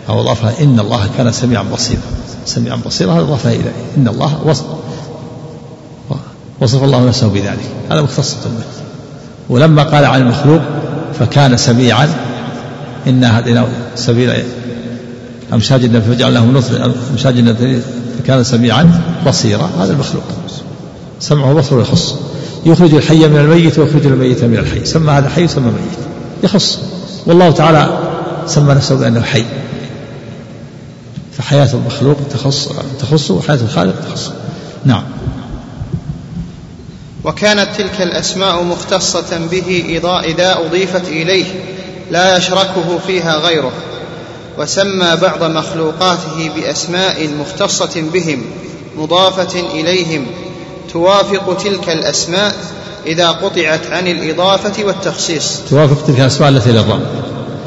أو 0.08 0.20
أضافها 0.20 0.62
إن 0.62 0.80
الله 0.80 1.08
كان 1.18 1.32
سميعا 1.32 1.62
بصيرا. 1.62 2.00
سميعا 2.46 2.76
بصيرا 2.86 3.12
هذا 3.12 3.20
أضافها 3.20 3.52
إليه 3.52 3.72
إن 3.96 4.08
الله 4.08 4.40
وصف 4.44 4.64
وصف 6.60 6.84
الله 6.84 7.08
نفسه 7.08 7.28
بذلك. 7.28 7.68
هذا 7.90 8.02
مختصة 8.02 8.36
به 8.44 8.64
ولما 9.48 9.82
قال 9.82 10.04
عن 10.04 10.20
المخلوق 10.20 10.60
فكان 11.18 11.56
سميعا 11.56 12.08
إنا 13.06 13.38
هديناه 13.38 13.66
سبيل 13.94 14.32
أمشاج 15.52 15.84
النبي 15.84 16.14
فجعلناه 16.14 16.44
نطفة 16.44 16.92
أمشاج 17.12 17.38
النبي 17.38 17.80
فكان 18.18 18.44
سميعا 18.44 19.00
بصيرا. 19.26 19.70
هذا 19.78 19.92
المخلوق. 19.92 20.22
سمعه 21.20 21.50
وبصره 21.50 21.80
يخص. 21.80 22.14
يخرج 22.66 22.94
الحي 22.94 23.28
من 23.28 23.36
الميت 23.36 23.78
ويخرج 23.78 24.06
الميت 24.06 24.44
من 24.44 24.58
الحي. 24.58 24.84
سمى 24.84 25.12
هذا 25.12 25.28
حي 25.28 25.44
وسمى 25.44 25.66
ميت. 25.66 25.98
يخص. 26.44 26.78
والله 27.26 27.50
تعالى 27.50 27.98
سمى 28.50 28.74
نفسه 28.74 28.94
بأنه 28.94 29.22
حي. 29.22 29.44
فحياة 31.38 31.68
المخلوق 31.74 32.16
تخص 32.30 32.68
تخصه 33.00 33.34
وحياة 33.34 33.58
الخالق 33.62 33.94
تخصه 34.08 34.32
نعم. 34.84 35.02
وكانت 37.24 37.68
تلك 37.78 38.00
الأسماء 38.00 38.62
مختصة 38.62 39.38
به 39.50 39.84
إذا 40.24 40.58
أضيفت 40.66 41.08
إليه 41.08 41.44
لا 42.10 42.36
يشركه 42.36 42.98
فيها 43.06 43.36
غيره. 43.36 43.72
وسمى 44.58 45.16
بعض 45.22 45.44
مخلوقاته 45.44 46.50
بأسماء 46.56 47.28
مختصة 47.40 48.02
بهم 48.12 48.44
مضافة 48.96 49.60
إليهم. 49.60 50.26
توافق 50.92 51.56
تلك 51.64 51.88
الأسماء 51.88 52.54
إذا 53.06 53.30
قطعت 53.30 53.86
عن 53.86 54.06
الإضافة 54.06 54.84
والتخصيص. 54.84 55.60
توافق 55.70 56.06
تلك 56.06 56.20
الأسماء 56.20 56.48
التي 56.48 56.72
للرب. 56.72 57.02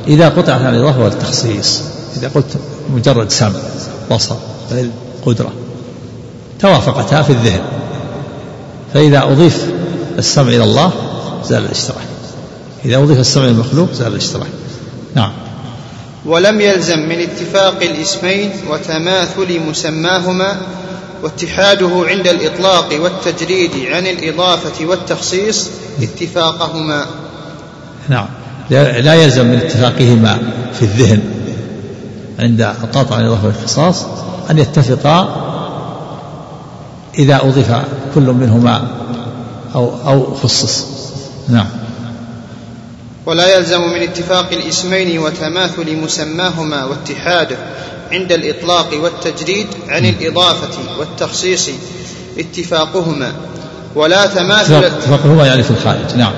إذا 0.07 0.29
قطعت 0.29 0.61
عن 0.61 0.75
الاضافه 0.75 1.03
والتخصيص 1.03 1.81
إذا 2.17 2.31
قلت 2.35 2.57
مجرد 2.93 3.31
سمع 3.31 3.59
بصر 4.11 4.35
علم 4.71 4.91
قدرة 5.25 5.51
توافقتا 6.59 7.21
في 7.21 7.29
الذهن. 7.29 7.61
فإذا 8.93 9.23
أضيف 9.23 9.65
السمع 10.17 10.47
إلى 10.47 10.63
الله 10.63 10.91
زال 11.45 11.65
الاشتراك. 11.65 12.05
إذا 12.85 12.97
أضيف 12.97 13.19
السمع 13.19 13.43
إلى 13.43 13.51
المخلوق 13.51 13.91
زال 13.93 14.07
الاشتراك. 14.07 14.49
نعم. 15.15 15.31
ولم 16.25 16.61
يلزم 16.61 16.99
من 16.99 17.19
اتفاق 17.19 17.83
الاسمين 17.83 18.51
وتماثل 18.69 19.59
مسماهما 19.59 20.57
واتحاده 21.23 22.05
عند 22.07 22.27
الإطلاق 22.27 23.01
والتجريد 23.01 23.71
عن 23.85 24.07
الإضافة 24.07 24.85
والتخصيص 24.85 25.69
اتفاقهما. 26.01 27.05
نعم. 28.09 28.27
لا 28.69 29.13
يلزم 29.13 29.45
من 29.45 29.55
اتفاقهما 29.55 30.37
في 30.73 30.81
الذهن 30.81 31.21
عند 32.39 32.61
القطع 32.61 33.15
عن 33.15 33.21
الاضافه 33.21 33.45
والاختصاص 33.47 34.05
أن 34.51 34.57
يتفقا 34.57 35.43
إذا 37.19 37.35
أضيف 37.43 37.71
كل 38.15 38.21
منهما 38.21 38.87
أو 39.75 39.91
أو 40.07 40.33
خصص. 40.33 40.85
نعم. 41.49 41.65
ولا 43.25 43.57
يلزم 43.57 43.81
من 43.81 44.01
اتفاق 44.01 44.51
الاسمين 44.51 45.19
وتماثل 45.19 45.97
مسماهما 45.97 46.85
واتحاده 46.85 47.57
عند 48.11 48.31
الإطلاق 48.31 48.89
والتجريد 49.03 49.67
عن 49.87 50.05
الإضافة 50.05 50.99
والتخصيص 50.99 51.69
اتفاقهما. 52.37 53.31
ولا 53.95 54.25
تماثل 54.25 54.83
اتفاقهما 54.83 55.47
يعني 55.47 55.63
في 55.63 55.71
الخارج. 55.71 56.17
نعم. 56.17 56.33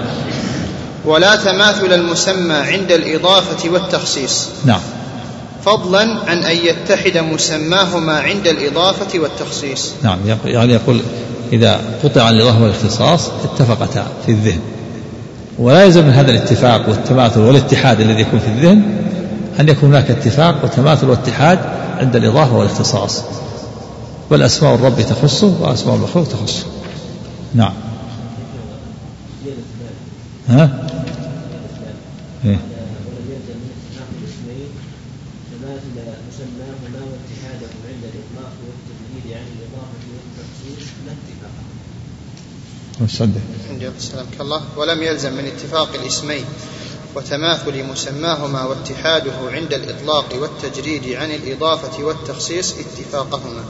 ولا 1.06 1.36
تماثل 1.36 1.94
المسمى 1.94 2.54
عند 2.54 2.92
الإضافة 2.92 3.70
والتخصيص. 3.70 4.48
نعم. 4.66 4.80
فضلا 5.66 6.02
عن 6.28 6.44
أن 6.44 6.58
يتحد 6.58 7.18
مسماهما 7.18 8.20
عند 8.20 8.48
الإضافة 8.48 9.20
والتخصيص. 9.20 9.92
نعم 10.04 10.18
يعني 10.46 10.74
يقول 10.74 11.02
إذا 11.54 11.82
قطع 12.04 12.30
الاضافه 12.30 12.64
والاختصاص 12.64 13.30
اتفقتا 13.30 14.08
في 14.26 14.32
الذهن. 14.32 14.60
ولا 15.60 15.84
يلزم 15.84 16.06
من 16.06 16.12
هذا 16.12 16.32
الاتفاق 16.32 16.90
والتماثل 16.90 17.40
والاتحاد 17.40 18.02
الذي 18.02 18.22
يكون 18.22 18.40
في 18.40 18.48
الذهن 18.48 19.06
أن 19.60 19.70
يكون 19.70 19.90
هناك 19.90 20.12
اتفاق 20.12 20.64
وتماثل 20.64 21.10
واتحاد 21.10 21.60
عند 22.00 22.16
الإضافة 22.16 22.58
والاختصاص. 22.58 23.22
بل 24.32 24.42
أسماء 24.42 24.76
الرب 24.76 25.02
تخصه 25.02 25.54
وأسماء 25.62 25.96
المخلوق 25.96 26.28
تخصه 26.28 26.66
نعم. 27.54 27.74
ها؟ 30.50 30.86
إيه؟ 32.46 32.60
وش 43.02 43.22
عندك؟ 43.22 43.42
عندي 43.70 43.88
السلام 43.88 44.26
الله 44.40 44.62
ولم 44.78 45.04
يلزم 45.04 45.34
من 45.34 45.46
اتفاق 45.46 45.94
الاسمين 45.96 46.46
وتماثل 47.16 47.84
مسماهما 47.84 48.64
واتحاده 48.66 49.34
عند 49.52 49.74
الإطلاق 49.74 50.26
والتجريد 50.42 51.14
عن 51.14 51.32
الإضافة 51.32 52.04
والتخصيص 52.04 52.76
اتفاقهما 52.80 53.64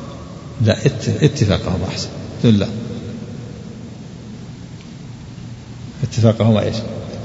لا 0.62 0.86
اتفاقهما 1.22 1.88
أحسن 1.88 2.10
لا 2.44 2.68
اتفاقهما 6.04 6.64
إيش؟ 6.64 6.76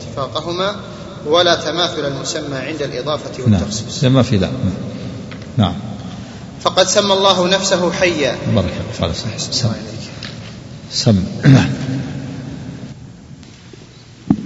اتفاقهما 0.00 0.80
ولا 1.26 1.54
تماثل 1.54 2.06
المسمى 2.06 2.56
عند 2.56 2.82
الإضافة 2.82 3.30
نعم. 3.46 3.60
والتخصيص. 3.60 4.04
نعم 4.04 4.14
ما 4.14 4.22
في 4.22 4.36
لا. 4.36 4.50
نعم. 5.56 5.74
فقد 6.62 6.88
سمى 6.88 7.12
الله 7.12 7.48
نفسه 7.48 7.92
حيا. 7.92 8.36
بارك 8.54 8.72
الله 9.00 9.12
فيك. 9.12 9.38
سم. 9.50 9.72
سم. 10.92 11.24
نعم. 11.44 11.70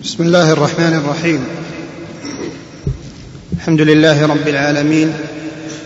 بسم 0.02 0.22
الله 0.22 0.52
الرحمن 0.52 1.02
الرحيم. 1.04 1.46
الحمد 3.52 3.80
لله 3.80 4.26
رب 4.26 4.48
العالمين. 4.48 5.12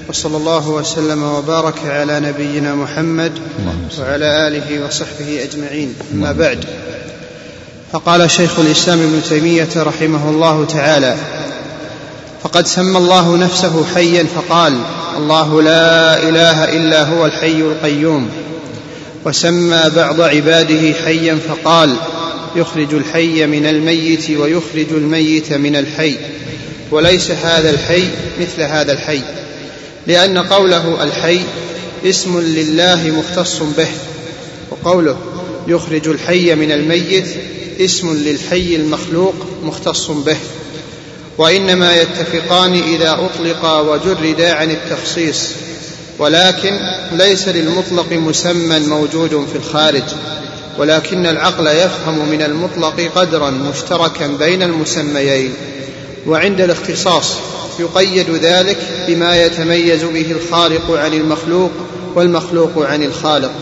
وصلى 0.09 0.37
الله 0.37 0.68
وسلم 0.68 1.22
وبارك 1.22 1.79
على 1.87 2.20
نبينا 2.20 2.74
محمد 2.74 3.33
وعلى 4.01 4.48
آله 4.48 4.87
وصحبه 4.87 5.42
أجمعين. 5.42 5.94
اما 6.14 6.33
بعد. 6.33 6.64
فقال 7.92 8.31
شيخ 8.31 8.59
الإسلام 8.59 8.98
ابن 8.98 9.22
تيمية 9.29 9.68
رحمه 9.77 10.31
الله 10.31 10.64
تعالى 10.64 11.16
فقد 12.42 12.66
سمى 12.66 12.98
الله 12.98 13.37
نفسه 13.37 13.85
حيا 13.94 14.27
فقال 14.37 14.79
الله 15.16 15.62
لا 15.62 16.29
إله 16.29 16.64
إلا 16.64 17.03
هو 17.03 17.27
الحي 17.27 17.61
القيوم. 17.61 18.31
وسمى 19.24 19.83
بعض 19.96 20.20
عباده 20.20 20.92
حيا 21.05 21.38
فقال 21.48 21.96
يخرج 22.57 22.94
الحي 22.94 23.46
من 23.46 23.66
الميت 23.66 24.31
ويخرج 24.31 24.87
الميت 24.90 25.53
من 25.53 25.77
الحي 25.77 26.16
وليس 26.90 27.31
هذا 27.31 27.70
الحي 27.70 28.05
مثل 28.40 28.62
هذا 28.62 28.92
الحي 28.92 29.20
لأن 30.07 30.38
قوله 30.38 31.03
الحي 31.03 31.40
اسم 32.05 32.40
لله 32.40 33.11
مختص 33.18 33.62
به 33.62 33.88
وقوله 34.70 35.16
يخرج 35.68 36.09
الحي 36.09 36.55
من 36.55 36.72
الميت 36.72 37.29
اسم 37.80 38.16
للحي 38.16 38.76
المخلوق 38.76 39.34
مختص 39.62 40.10
به 40.10 40.36
وإنما 41.38 41.96
يتفقان 41.96 42.72
إذا 42.72 43.12
اطلقا 43.12 43.80
وجردا 43.80 44.52
عن 44.52 44.70
التخصيص 44.70 45.50
ولكن 46.18 46.78
ليس 47.12 47.48
للمطلق 47.48 48.12
مسمى 48.12 48.78
موجود 48.78 49.46
في 49.52 49.58
الخارج 49.58 50.02
ولكن 50.78 51.26
العقل 51.26 51.66
يفهم 51.66 52.28
من 52.28 52.42
المطلق 52.42 53.00
قدرا 53.14 53.50
مشتركا 53.50 54.26
بين 54.26 54.62
المسميين 54.62 55.52
وعند 56.26 56.60
الاختصاص 56.60 57.34
يقيد 57.80 58.30
ذلك 58.30 58.78
بما 59.08 59.42
يتميز 59.42 60.04
به 60.04 60.32
الخالق 60.32 60.90
عن 60.90 61.14
المخلوق 61.14 61.70
والمخلوق 62.14 62.78
عن 62.78 63.02
الخالق. 63.02 63.52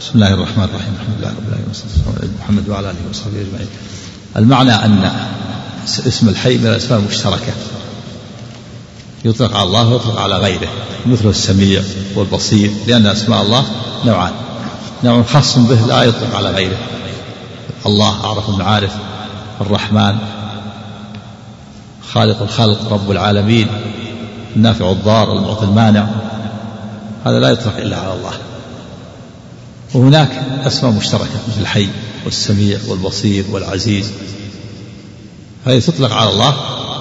بسم 0.00 0.10
الله 0.14 0.34
الرحمن 0.34 0.64
الرحيم. 0.64 0.94
الحمد 1.00 1.18
لله 1.18 1.28
رب 1.28 1.48
العالمين 1.48 1.70
وصلى 1.70 1.86
الله 2.06 2.30
محمد 2.42 2.68
وعلى 2.68 2.90
آله 2.90 2.98
وصحبه 3.10 3.40
أجمعين. 3.40 3.68
المعنى 4.36 4.72
أن 4.72 5.10
اسم 6.06 6.28
الحي 6.28 6.58
من 6.58 6.66
الأسماء 6.66 7.00
المشتركه 7.00 7.52
يطلق 9.24 9.56
على 9.56 9.62
الله 9.62 9.88
ويطلق 9.88 10.20
على 10.20 10.38
غيره 10.38 10.68
مثل 11.06 11.28
السميع 11.28 11.82
والبصير 12.14 12.70
لأن 12.86 13.06
أسماء 13.06 13.42
الله 13.42 13.64
نوعان. 14.04 14.32
نوع 15.04 15.22
خاص 15.22 15.58
به 15.58 15.86
لا 15.86 16.02
يطلق 16.02 16.36
على 16.36 16.50
غيره. 16.50 16.78
الله 17.86 18.24
أعرف 18.24 18.48
المعارف 18.48 18.92
الرحمن 19.60 20.18
خالق 22.12 22.42
الخلق 22.42 22.92
رب 22.92 23.10
العالمين 23.10 23.68
النافع 24.56 24.90
الضار 24.90 25.32
المعطي 25.32 25.64
المانع. 25.64 26.06
هذا 27.24 27.38
لا 27.40 27.50
يطلق 27.50 27.76
إلا 27.76 27.96
على 27.96 28.14
الله. 28.14 28.32
وهناك 29.94 30.42
أسماء 30.66 30.92
مشتركة 30.92 31.40
مثل 31.48 31.60
الحي 31.60 31.88
والسميع 32.24 32.78
والبصير 32.88 33.44
والعزيز. 33.50 34.10
هذه 35.66 35.78
تطلق 35.78 36.12
على 36.12 36.30
الله 36.30 36.56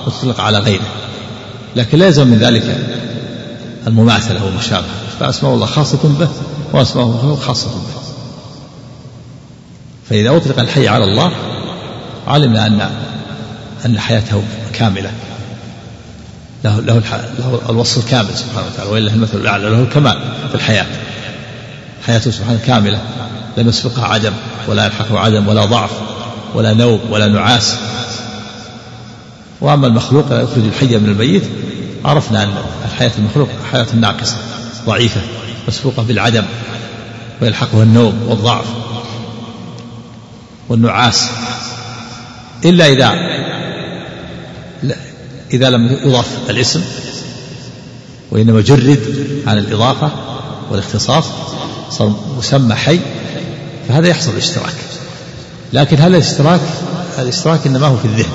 وتطلق 0.08 0.40
على 0.40 0.60
غيره 0.60 0.88
لكن 1.76 1.98
لا 1.98 2.06
يلزم 2.06 2.28
من 2.28 2.38
ذلك 2.38 2.78
المماثلة 3.88 4.46
والمشابهة. 4.46 4.90
فأسماء 5.20 5.54
الله 5.54 5.66
خاصة 5.66 6.00
به 6.04 6.30
وأسماء 6.74 7.06
المخلوق 7.06 7.40
خاصة 7.40 7.70
به. 7.70 8.02
فإذا 10.10 10.38
أطلق 10.38 10.60
الحي 10.60 10.88
على 10.88 11.04
الله 11.04 11.32
علمنا 12.28 12.68
أن 12.68 12.90
أن 13.86 14.00
حياته 14.00 14.44
كاملة. 14.74 15.12
له 16.64 16.80
له 16.80 17.02
الوصف 17.70 18.06
الكامل 18.06 18.36
سبحانه 18.36 18.68
وتعالى 18.74 18.92
ولله 18.92 19.14
المثل 19.14 19.38
الأعلى 19.38 19.70
له 19.70 19.82
الكمال 19.82 20.20
في 20.50 20.56
الحياة. 20.56 20.86
حياته 22.06 22.32
سبحانه 22.32 22.60
كاملة 22.66 23.02
لم 23.58 23.70
يسبقها 23.70 24.06
عدم 24.06 24.34
ولا 24.68 24.86
يلحقه 24.86 25.20
عدم 25.20 25.48
ولا 25.48 25.66
ضعف 25.66 25.92
ولا 26.56 26.74
نوم 26.74 27.00
ولا 27.10 27.28
نعاس. 27.28 27.76
وأما 29.62 29.88
المخلوق 29.88 30.30
لا 30.30 30.42
يخرج 30.42 30.64
الحي 30.64 30.98
من 30.98 31.10
الميت. 31.10 31.44
عرفنا 32.06 32.44
أن 32.44 32.50
الحياة 32.86 33.12
المخلوق 33.18 33.50
حياة 33.72 33.88
ناقصة 33.94 34.38
ضعيفة 34.86 35.22
مسبوقة 35.68 36.04
بالعدم 36.04 36.44
ويلحقها 37.42 37.84
النوم 37.84 38.22
والضعف 38.28 38.66
والنعاس. 40.70 41.30
إلا 42.66 42.88
إذا 42.88 43.14
إذا 45.54 45.70
لم 45.70 45.98
يضاف 46.06 46.50
الاسم 46.50 46.84
وإنما 48.32 48.62
جرد 48.62 49.00
عن 49.48 49.58
الإضافة 49.58 50.12
والإختصاص. 50.72 51.26
صار 51.90 52.16
مسمى 52.38 52.76
حي 52.76 53.00
فهذا 53.88 54.08
يحصل 54.08 54.32
الاشتراك. 54.32 54.74
لكن 55.74 56.02
هل 56.02 56.16
الاشتراك 56.16 56.62
الاشتراك 57.20 57.68
إنما 57.68 57.88
هو 57.88 57.98
في 57.98 58.06
الذهن. 58.06 58.32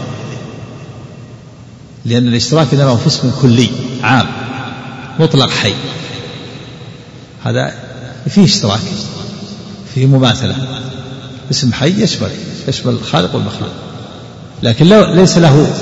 لأن 2.04 2.28
الاشتراك 2.28 2.74
إنما 2.74 2.90
هو 2.90 2.96
في 2.96 3.06
اسم 3.06 3.32
كلي 3.42 3.70
عام 4.02 4.26
مطلق 5.20 5.50
حي. 5.50 5.74
هذا 7.44 7.74
فيه 8.28 8.44
اشتراك 8.44 8.80
فيه 9.94 10.06
مماثلة. 10.06 10.56
اسم 11.50 11.72
حي 11.72 12.02
يشمل 12.02 12.30
يشمل 12.68 12.92
الخالق 12.92 13.34
والمخلوق. 13.34 13.72
لكن 14.62 14.86
لو 14.86 15.14
ليس 15.14 15.38
له 15.38 15.74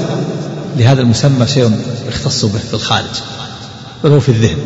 لهذا 0.77 1.01
المسمى 1.01 1.47
شيء 1.47 1.81
يختص 2.09 2.45
به 2.45 2.59
في 2.59 2.75
الخارج 2.75 3.21
بل 4.05 4.11
هو 4.11 4.21
في 4.21 4.29
الذهن. 4.29 4.59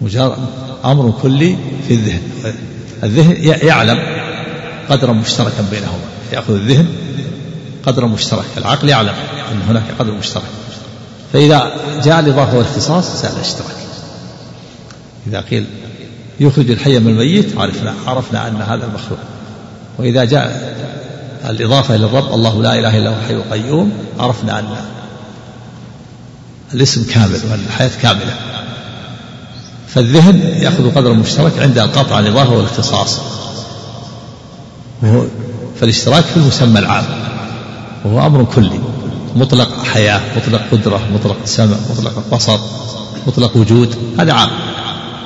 مجرد 0.00 0.38
أمر 0.84 1.14
كلي 1.22 1.56
في 1.88 1.94
الذهن. 1.94 2.22
الذهن 3.02 3.58
يعلم 3.66 3.98
قدرا 4.90 5.12
مشتركا 5.12 5.64
بينهما. 5.70 6.04
يأخذ 6.32 6.54
الذهن 6.54 6.88
قدرا 7.86 8.06
مشترك 8.06 8.44
العقل 8.56 8.88
يعلم 8.88 9.14
أن 9.52 9.62
هناك 9.68 9.84
قدر 9.98 10.12
مشترك. 10.12 10.42
فإذا 11.32 11.72
جاء 12.04 12.20
الإضافة 12.20 12.56
والاختصاص 12.56 13.22
زال 13.22 13.32
الاشتراك 13.32 13.76
إذا 15.26 15.40
قيل 15.40 15.66
يخرج 16.40 16.70
الحي 16.70 16.98
من 16.98 17.08
الميت 17.08 17.58
عرفنا 17.58 17.94
عرفنا 18.06 18.48
أن 18.48 18.56
هذا 18.56 18.84
المخلوق. 18.86 19.18
وإذا 19.98 20.24
جاء 20.24 20.76
الإضافة 21.48 21.94
إلى 21.94 22.04
الرب 22.04 22.34
الله 22.34 22.62
لا 22.62 22.78
إله 22.78 22.98
إلا 22.98 23.10
هو 23.10 23.14
الحي 23.14 23.34
القيوم 23.34 23.92
عرفنا 24.18 24.58
أن 24.58 24.66
الاسم 26.74 27.04
كامل 27.04 27.40
وأن 27.50 27.64
الحياة 27.66 27.90
كاملة. 28.02 28.49
فالذهن 29.94 30.40
يأخذ 30.40 30.94
قدر 30.94 31.12
مشترك 31.12 31.58
عند 31.58 31.78
القطع 31.78 32.16
عن 32.16 32.26
الإضافة 32.26 32.52
والاختصاص. 32.56 33.20
وهو 35.02 35.24
فالاشتراك 35.80 36.24
في 36.24 36.36
المسمى 36.36 36.78
العام 36.78 37.04
وهو 38.04 38.26
أمر 38.26 38.44
كلي. 38.54 38.80
مطلق 39.36 39.84
حياة 39.84 40.20
مطلق 40.36 40.62
قدرة 40.72 41.00
مطلق 41.14 41.36
سمع 41.44 41.76
مطلق 41.90 42.12
بصر 42.32 42.58
مطلق 43.26 43.56
وجود 43.56 43.94
هذا 44.18 44.32
عام. 44.32 44.50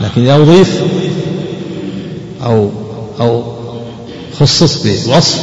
لكن 0.01 0.23
إذا 0.23 0.35
أضيف 0.35 0.81
أو 2.43 2.71
أو 3.21 3.55
خصص 4.41 4.87
بوصف 4.87 5.41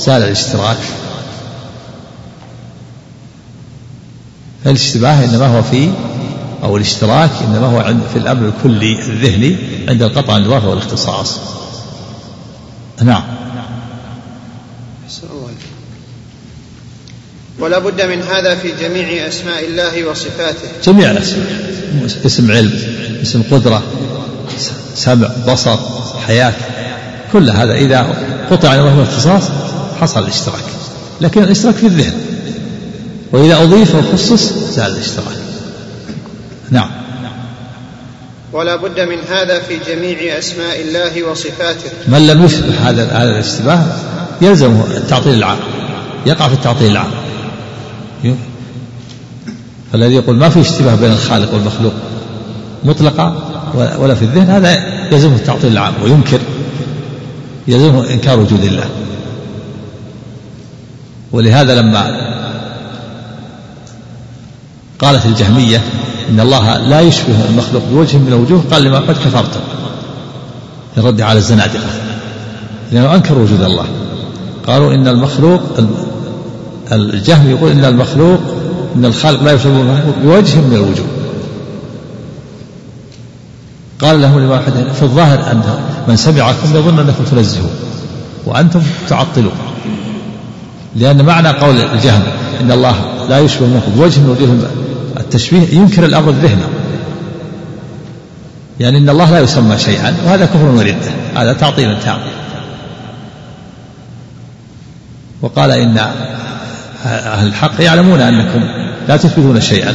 زال 0.00 0.22
الاشتراك 0.22 0.78
الاشتباه 4.66 5.24
إنما 5.24 5.46
هو 5.46 5.62
في 5.62 5.90
أو 6.62 6.76
الاشتراك 6.76 7.30
إنما 7.44 7.66
هو 7.66 7.80
عند 7.80 8.00
في 8.12 8.18
الأمر 8.18 8.48
الكلي 8.48 8.92
الذهني 8.92 9.56
عند 9.88 10.02
القطع 10.02 10.34
عن 10.34 10.40
الإضافة 10.40 10.68
والاختصاص. 10.68 11.38
نعم. 13.02 13.22
ولا 17.58 17.78
بد 17.78 18.02
من 18.02 18.22
هذا 18.22 18.54
في 18.54 18.72
جميع 18.80 19.28
أسماء 19.28 19.64
الله 19.64 20.04
وصفاته. 20.04 20.68
جميع 20.84 21.10
الأسماء. 21.10 21.70
اسم 22.26 22.50
علم 22.50 22.72
اسم 23.22 23.42
قدرة 23.50 23.82
سمع 24.94 25.30
بصر 25.48 25.76
حياة 26.26 26.54
كل 27.32 27.50
هذا 27.50 27.74
إذا 27.74 28.00
قطع 28.50 28.76
نظام 28.76 28.98
الاختصاص 28.98 29.42
حصل 30.00 30.22
الاشتراك. 30.22 30.64
لكن 31.20 31.42
الاشتراك 31.42 31.74
في 31.74 31.86
الذهن. 31.86 32.14
وإذا 33.32 33.62
أضيف 33.62 33.94
وخصص 33.94 34.52
زال 34.52 34.92
الاشتراك. 34.92 35.49
نعم. 36.70 36.90
ولا 38.52 38.76
بد 38.76 39.00
من 39.00 39.18
هذا 39.30 39.60
في 39.60 39.78
جميع 39.88 40.38
أسماء 40.38 40.80
الله 40.80 41.30
وصفاته. 41.30 41.90
من 42.08 42.26
لم 42.26 42.44
يشبه 42.44 42.90
هذا 42.90 43.04
هذا 43.04 43.30
الاشتباه 43.30 43.84
يلزم 44.42 44.80
التعطيل 44.96 45.34
العام 45.34 45.58
يقع 46.26 46.48
في 46.48 46.54
التعطيل 46.54 46.90
العام 46.90 47.10
فالذي 49.92 50.14
يقول 50.14 50.36
ما 50.36 50.48
في 50.48 50.60
اشتباه 50.60 50.94
بين 50.94 51.12
الخالق 51.12 51.54
والمخلوق 51.54 51.92
مطلقة 52.84 53.34
ولا 53.74 54.14
في 54.14 54.22
الذهن 54.22 54.50
هذا 54.50 54.74
يلزمه 55.12 55.36
التعطيل 55.36 55.72
العام 55.72 55.94
وينكر. 56.02 56.40
يلزمه 57.68 58.10
إنكار 58.10 58.40
وجود 58.40 58.64
الله. 58.64 58.88
ولهذا 61.32 61.74
لما 61.74 62.30
قالت 64.98 65.26
الجهمية 65.26 65.82
إن 66.30 66.40
الله 66.40 66.78
لا 66.78 67.00
يشبه 67.00 67.34
المخلوق 67.50 67.82
بوجه 67.92 68.16
من 68.16 68.28
الوجوه 68.28 68.62
قال 68.70 68.82
لما 68.84 68.98
قد 68.98 69.14
كفرتم 69.14 69.60
الرد 70.98 71.20
على 71.20 71.38
الزنادقة. 71.38 71.90
لأنه 72.92 73.14
أنكروا 73.14 73.42
وجود 73.42 73.62
الله. 73.62 73.84
قالوا 74.66 74.94
إن 74.94 75.08
المخلوق 75.08 75.60
الجهم 76.92 77.50
يقول 77.50 77.70
إن 77.70 77.84
المخلوق 77.84 78.40
إن 78.96 79.04
الخالق 79.04 79.42
لا 79.42 79.52
يشبه 79.52 79.80
المخلوق 79.80 80.18
بوجه 80.22 80.56
من 80.56 80.74
الوجوه. 80.74 81.06
قال 84.00 84.22
لهم 84.22 84.40
لواحد 84.40 84.72
في 84.94 85.02
الظاهر 85.02 85.38
أن 85.52 85.62
من 86.08 86.16
سمعكم 86.16 86.74
يظن 86.74 86.98
أنكم 86.98 87.24
تنزهون 87.30 87.70
وأنتم 88.46 88.82
تعطلون. 89.08 89.52
لأن 90.96 91.24
معنى 91.24 91.48
قول 91.48 91.76
الجهم 91.76 92.22
إن 92.60 92.72
الله 92.72 92.94
لا 93.28 93.38
يشبه 93.38 93.66
المخلوق 93.66 93.94
بوجه 93.96 94.20
من 94.20 94.30
وجوه 94.30 94.70
التشبيه 95.30 95.78
ينكر 95.78 96.04
الأمر 96.04 96.30
الذهني 96.30 96.62
يعني 98.80 98.98
إن 98.98 99.08
الله 99.08 99.30
لا 99.30 99.40
يسمى 99.40 99.78
شيئا 99.78 100.16
وهذا 100.24 100.46
كفر 100.46 100.64
وردة. 100.64 101.10
هذا 101.36 101.52
تعطيل 101.52 102.00
تام 102.00 102.18
وقال 105.42 105.70
إن 105.70 105.98
أهل 107.04 107.46
الحق 107.46 107.80
يعلمون 107.80 108.20
أنكم 108.20 108.60
لا 109.08 109.16
تثبتون 109.16 109.60
شيئا 109.60 109.94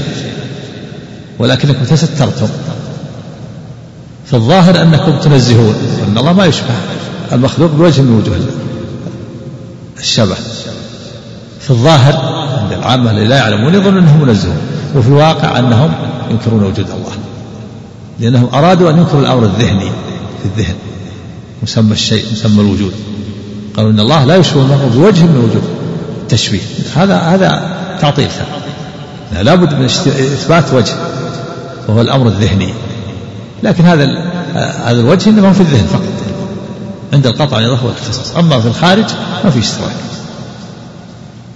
ولكنكم 1.40 1.84
تسترتم. 1.84 2.48
في 4.26 4.34
الظاهر 4.34 4.82
أنكم 4.82 5.20
تنزهون 5.20 5.76
وأن 6.02 6.18
الله 6.18 6.34
ما 6.34 6.46
يشبه. 6.46 6.76
المخلوق 7.32 7.72
بوجه 7.72 8.02
من 8.02 8.16
وجوه 8.16 8.40
الشبه. 10.00 10.36
في 11.60 11.70
الظاهر 11.70 12.16
عند 12.62 12.72
العامة 12.74 13.12
اللي 13.12 13.26
لا 13.26 13.36
يعلمون 13.38 13.76
يظن 13.76 13.98
أنهم 13.98 14.22
منزهون. 14.22 14.75
وفي 14.96 15.08
الواقع 15.08 15.60
أنهم 15.60 15.92
ينكرون 16.32 16.64
وجود 16.64 16.90
الله. 16.90 17.12
لأنهم 18.20 18.50
أرادوا 18.54 18.90
أن 18.90 18.98
ينكروا 18.98 19.22
الأمر 19.22 19.44
الذهني 19.44 19.90
في 20.42 20.46
الذهن. 20.46 20.76
مسمى 21.64 21.92
الشيء 21.92 22.26
مسمى 22.32 22.62
الوجود. 22.62 22.92
قالوا 23.78 23.92
إن 23.92 24.00
الله 24.00 24.26
لا 24.26 24.36
يشبه 24.36 24.62
المرء 24.62 24.88
بوجه 24.88 25.24
من 25.24 25.38
وجوه. 25.38 25.64
التشبيه 26.22 26.62
هذا 26.96 27.18
هذا 27.18 27.78
تعطيل 28.02 28.28
ثاني. 28.30 29.44
لابد 29.44 29.74
من 29.74 29.86
إثبات 29.86 30.74
وجه. 30.74 30.94
وهو 31.88 32.02
الأمر 32.02 32.28
الذهني. 32.28 32.74
لكن 33.64 33.86
هذا 33.86 34.06
هذا 34.86 35.00
الوجه 35.00 35.30
إنما 35.30 35.54
في 35.54 35.62
الذهن 35.62 35.86
فقط. 35.86 36.02
عند 37.14 37.28
القطع 37.28 37.60
الإضافة 37.60 37.86
والاختصاص 37.86 38.36
أما 38.36 38.60
في 38.60 38.68
الخارج 38.68 39.06
ما 39.44 39.50
في 39.50 39.60
اشتراك. 39.60 39.96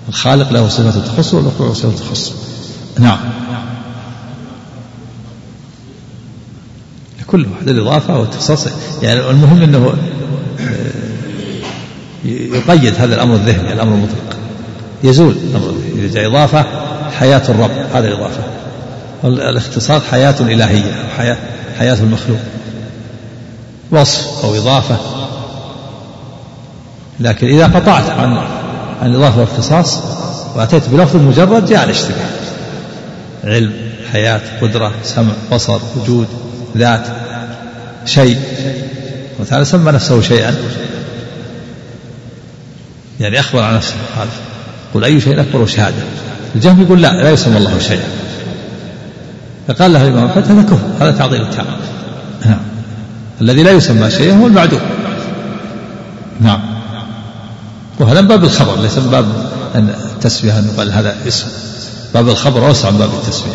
الخالق 0.10 0.54
له 0.54 0.68
صفة 0.68 1.00
تخصه 1.00 1.38
والمخلوق 1.38 1.68
له 1.68 1.74
صفة 1.74 2.06
تخصه 2.08 2.32
نعم. 3.00 3.18
كل 7.28 7.46
واحد 7.46 7.70
الإضافة 7.70 8.20
والتخصص 8.20 8.68
يعني 9.02 9.30
المهم 9.30 9.62
أنه 9.62 9.94
يقيد 12.26 12.94
هذا 12.98 13.16
الأمر 13.16 13.36
الذهني 13.36 13.74
الأمر 13.74 13.94
المطلق. 13.94 14.38
يزول 15.04 15.36
الأمر 15.50 15.70
الذهني. 15.70 16.06
إذا 16.06 16.14
جاء 16.14 16.30
إضافة 16.30 16.66
حياة 17.20 17.42
الرب 17.50 17.72
هذا 17.94 18.08
الإضافة. 18.08 18.44
الاختصاص 19.24 20.02
حياة 20.12 20.36
إلهية 20.40 20.92
حياة 21.18 21.38
حياة 21.80 21.98
المخلوق. 22.04 22.40
وصف 23.92 24.46
أو 24.46 24.56
إضافة. 24.56 24.98
لكن 27.20 27.48
إذا 27.48 27.66
قطعت 27.66 28.10
عن 28.10 28.38
عن 29.02 29.10
الإضافة 29.10 29.40
والاختصاص 29.40 30.00
وأتيت 30.56 30.90
بلفظ 30.90 31.16
مجرد 31.16 31.66
جاء 31.66 31.84
الاشتباه. 31.84 32.49
علم 33.44 33.74
حياة 34.12 34.42
قدرة 34.62 34.94
سمع 35.04 35.34
بصر 35.52 35.80
وجود 35.96 36.28
ذات 36.78 37.08
شيء. 38.06 38.40
وتعالى 39.40 39.66
سمى 39.66 39.92
نفسه 39.92 40.22
شيئا. 40.22 40.56
يعني 43.20 43.40
أخبر 43.40 43.64
عن 43.64 43.76
نفسه 43.76 43.96
قال 44.18 44.28
قل 44.94 45.04
أي 45.04 45.22
شيء 45.22 45.42
أكبر 45.42 45.66
شهادة. 45.66 46.04
الجهم 46.56 46.82
يقول 46.82 47.02
لا 47.02 47.12
لا 47.12 47.32
يسمى 47.32 47.58
الله 47.58 47.80
شيئا. 47.80 48.08
فقال 49.68 49.94
له 49.94 50.08
الإمام 50.08 50.26
أحمد 50.26 50.52
هذا 50.52 50.62
كفر 50.62 50.88
هذا 51.00 51.12
تعطيل 51.12 51.42
التام 51.42 51.66
نعم. 52.46 52.60
الذي 53.42 53.64
لا 53.64 53.72
يسمى 53.72 54.12
شيئا 54.12 54.36
هو 54.36 54.48
المعدوم. 54.48 54.82
نعم. 56.42 56.62
وهذا 58.00 58.22
من 58.22 58.28
باب 58.28 58.44
الخبر 58.44 58.82
ليس 58.82 58.98
من 58.98 59.10
باب 59.12 59.50
التسمية 60.16 60.60
أن 60.60 60.72
يقال 60.74 60.92
هذا 60.92 61.16
اسم. 61.28 61.48
باب 62.14 62.30
الخبر 62.30 62.68
أوسع 62.68 62.90
من 62.90 62.98
باب 62.98 63.10
التسمية. 63.10 63.54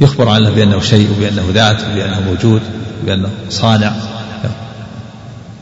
يخبر 0.00 0.28
عن 0.28 0.36
الله 0.36 0.50
بأنه 0.50 0.80
شيء 0.80 1.08
وبأنه 1.18 1.44
ذات 1.54 1.80
وبأنه 1.80 2.20
موجود 2.20 2.62
وبأنه 3.02 3.30
صانع. 3.50 3.92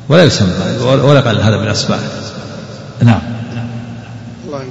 ولا 0.08 0.24
يسمى 0.24 0.52
ولا 0.82 1.20
قال 1.20 1.40
هذا 1.40 1.56
من 1.56 1.68
أسمائه 1.68 2.00
نعم. 3.02 3.20
الله 4.46 4.64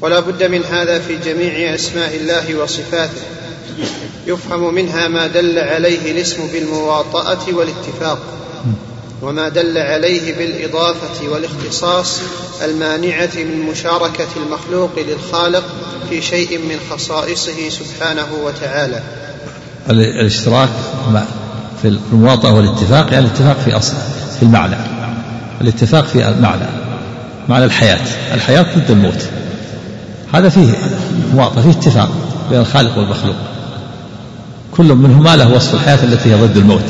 ولا 0.00 0.20
بد 0.20 0.42
من 0.42 0.64
هذا 0.64 0.98
في 0.98 1.16
جميع 1.16 1.74
أسماء 1.74 2.16
الله 2.16 2.54
وصفاته. 2.54 3.22
يفهم 4.26 4.74
منها 4.74 5.08
ما 5.08 5.26
دل 5.26 5.58
عليه 5.58 6.12
الاسم 6.12 6.46
بالمواطأة 6.52 7.38
والاتفاق. 7.52 8.18
وما 9.22 9.48
دل 9.48 9.78
عليه 9.78 10.34
بالإضافة 10.38 11.28
والاختصاص 11.28 12.20
المانعة 12.64 13.30
من 13.36 13.60
مشاركة 13.70 14.28
المخلوق 14.36 14.90
للخالق 14.96 15.64
في 16.08 16.22
شيء 16.22 16.58
من 16.58 16.76
خصائصه 16.90 17.68
سبحانه 17.68 18.26
وتعالى. 18.44 19.02
الاشتراك 19.90 20.68
في 21.82 21.88
المواطأة 22.12 22.54
والاتفاق 22.54 23.12
يعني 23.12 23.26
الاتفاق 23.26 23.56
في 23.64 23.76
أصل 23.76 23.94
في 24.36 24.42
المعنى. 24.42 24.76
الاتفاق 25.60 26.04
في 26.04 26.28
المعنى 26.28 26.66
معنى 27.48 27.64
الحياة. 27.64 28.00
الحياة 28.34 28.62
ضد 28.62 28.90
الموت. 28.90 29.26
هذا 30.34 30.48
فيه 30.48 30.72
مواطأة 31.34 31.62
فيه 31.62 31.70
اتفاق 31.70 32.10
بين 32.50 32.60
الخالق 32.60 32.98
والمخلوق. 32.98 33.36
كل 34.76 34.94
منهما 34.94 35.36
له 35.36 35.54
وصف 35.54 35.74
الحياة 35.74 36.04
التي 36.04 36.30
هي 36.30 36.34
ضد 36.34 36.56
الموت. 36.56 36.84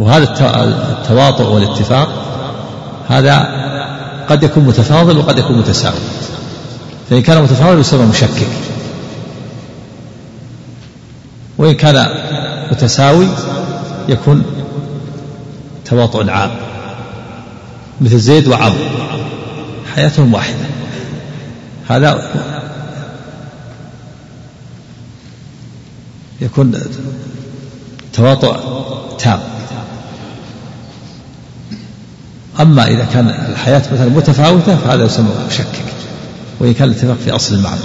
وهذا 0.00 0.24
التواطؤ 0.24 1.54
والاتفاق 1.54 2.08
هذا 3.08 3.60
قد 4.28 4.42
يكون 4.42 4.64
متفاضل 4.64 5.18
وقد 5.18 5.38
يكون 5.38 5.58
متساوي. 5.58 5.98
فإن 7.10 7.22
كان 7.22 7.42
متفاضل 7.42 7.80
يسمى 7.80 8.06
مشكك. 8.06 8.46
وإن 11.58 11.74
كان 11.74 12.08
متساوي 12.72 13.28
يكون 14.08 14.42
تواطؤ 15.84 16.30
عام. 16.30 16.50
مثل 18.00 18.18
زيد 18.18 18.48
وعمرو 18.48 18.84
حياتهم 19.94 20.34
واحدة. 20.34 20.66
هذا 21.88 22.30
يكون 26.40 26.80
تواطؤ 28.12 28.56
تام. 29.18 29.40
أما 32.60 32.86
إذا 32.88 33.04
كان 33.12 33.28
الحياة 33.28 33.82
مثلا 33.92 34.08
متفاوتة 34.08 34.76
فهذا 34.76 35.04
يسمى 35.04 35.30
مشكك 35.48 35.84
وإن 36.60 36.74
كان 36.74 36.88
الاتفاق 36.88 37.16
في 37.24 37.30
أصل 37.30 37.54
المعنى. 37.54 37.80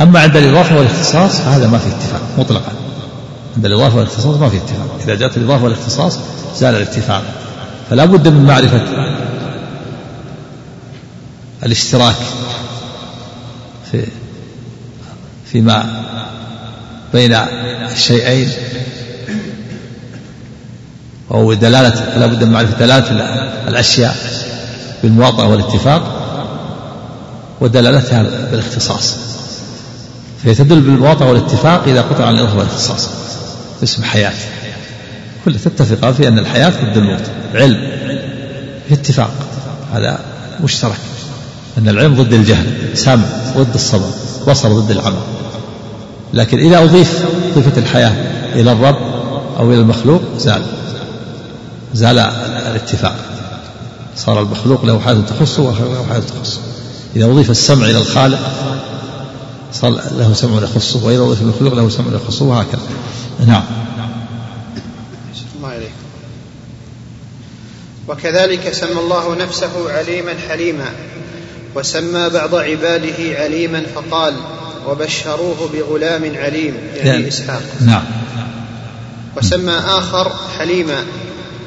أما 0.00 0.20
عند 0.20 0.36
الإضافة 0.36 0.76
والاختصاص 0.76 1.40
فهذا 1.40 1.66
ما 1.66 1.78
في 1.78 1.88
اتفاق 1.88 2.20
مطلقا. 2.38 2.72
عند 3.56 3.66
الإضافة 3.66 3.96
والاختصاص 3.96 4.36
ما 4.36 4.48
في 4.48 4.56
اتفاق. 4.56 4.98
إذا 5.04 5.14
جاءت 5.14 5.36
الإضافة 5.36 5.64
والاختصاص 5.64 6.18
زال 6.58 6.74
الاتفاق. 6.74 7.22
فلا 7.90 8.04
بد 8.04 8.28
من 8.28 8.44
معرفة 8.44 8.82
الاشتراك 11.62 12.16
في 13.92 14.06
فيما 15.52 16.02
بين 17.12 17.34
الشيئين. 17.92 18.50
أو 21.30 21.52
دلالة 21.52 22.18
لا 22.18 22.26
بد 22.26 22.44
من 22.44 22.52
معرفة 22.52 22.78
دلالة 22.78 23.10
الأشياء 23.68 24.16
بالمواطأة 25.02 25.48
والاتفاق 25.48 26.02
ودلالتها 27.60 28.22
بالاختصاص. 28.50 29.14
فهي 30.44 30.54
تدل 30.54 30.80
بالمواطأة 30.80 31.28
والاتفاق 31.28 31.82
إذا 31.86 32.00
قطع 32.00 32.24
عن 32.24 32.34
الإضافة 32.34 32.58
والاختصاص. 32.58 33.08
اسم 33.82 34.02
حياة. 34.02 34.32
كلها 35.44 35.58
تتفق 35.58 36.10
في 36.10 36.28
أن 36.28 36.38
الحياة 36.38 36.68
ضد 36.68 36.96
الموت. 36.96 37.22
علم. 37.54 37.90
اتفاق. 38.90 39.30
هذا 39.94 40.18
مشترك. 40.64 40.98
أن 41.78 41.88
العلم 41.88 42.14
ضد 42.22 42.32
الجهل. 42.32 42.66
سمع 42.94 43.24
ضد 43.56 43.74
الصبر. 43.74 44.10
بصر 44.48 44.68
ضد 44.68 44.90
العمل. 44.90 45.22
لكن 46.34 46.58
إذا 46.58 46.84
أضيف 46.84 47.24
صفة 47.54 47.78
الحياة 47.78 48.12
إلى 48.54 48.72
الرب 48.72 48.96
أو 49.58 49.72
إلى 49.72 49.80
المخلوق 49.80 50.22
زال. 50.38 50.62
زال 51.96 52.18
الاتفاق. 52.18 53.16
صار 54.16 54.42
المخلوق 54.42 54.84
له 54.84 55.00
حياة 55.00 55.20
تخصه 55.20 55.62
وله 55.62 56.06
حياة 56.08 56.20
تخصه. 56.20 56.60
إذا 57.16 57.24
أضيف 57.24 57.50
السمع 57.50 57.86
إلى 57.86 57.98
الخالق 57.98 58.38
صار 59.72 59.90
له 59.90 60.32
سمع 60.34 60.62
يخصه 60.62 61.04
وإذا 61.04 61.22
أضيف 61.22 61.42
المخلوق 61.42 61.74
له 61.74 61.88
سمع 61.88 62.06
يخصه 62.14 62.44
وهكذا. 62.44 62.80
نعم. 63.46 63.62
الله 65.56 65.88
وكذلك 68.08 68.72
سمى 68.72 69.00
الله 69.00 69.34
نفسه 69.34 69.92
عليما 69.92 70.34
حليما 70.48 70.90
وسمى 71.74 72.28
بعض 72.28 72.54
عباده 72.54 73.38
عليما 73.38 73.82
فقال 73.94 74.34
وبشروه 74.88 75.70
بغلام 75.72 76.22
عليم. 76.36 76.74
يعني, 76.94 77.08
يعني 77.08 77.28
إسحاق. 77.28 77.62
نعم. 77.80 78.04
وسمى 79.36 79.72
آخر 79.72 80.32
حليما 80.58 81.04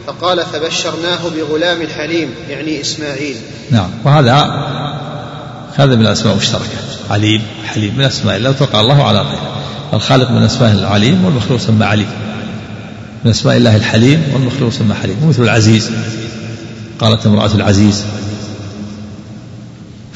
فقال 0.09 0.45
فبشرناه 0.45 1.19
بغلام 1.35 1.87
حليم 1.87 2.29
يعني 2.49 2.81
إسماعيل. 2.81 3.35
نعم 3.71 3.89
وهذا 4.05 4.33
هذا 5.75 5.95
من 5.95 6.01
الأسماء 6.01 6.33
المشتركة. 6.33 6.77
عليم 7.09 7.41
حليم 7.65 7.97
من 7.97 8.05
اسماء 8.05 8.37
الله 8.37 8.49
وتوقع 8.49 8.81
الله 8.81 9.03
على 9.03 9.19
غيره. 9.21 9.61
الخالق 9.93 10.31
من 10.31 10.43
أسماء 10.43 10.71
العليم 10.71 11.25
والمخلوق 11.25 11.59
سمى 11.59 11.85
عليم 11.85 12.09
من 13.25 13.31
أسماء 13.31 13.57
الله 13.57 13.75
الحليم 13.75 14.23
والمخلوق 14.33 14.71
سمى 14.71 14.93
حليم. 14.93 15.17
مثل 15.29 15.43
العزيز. 15.43 15.91
قالت 16.99 17.25
امرأة 17.25 17.51
العزيز. 17.55 18.03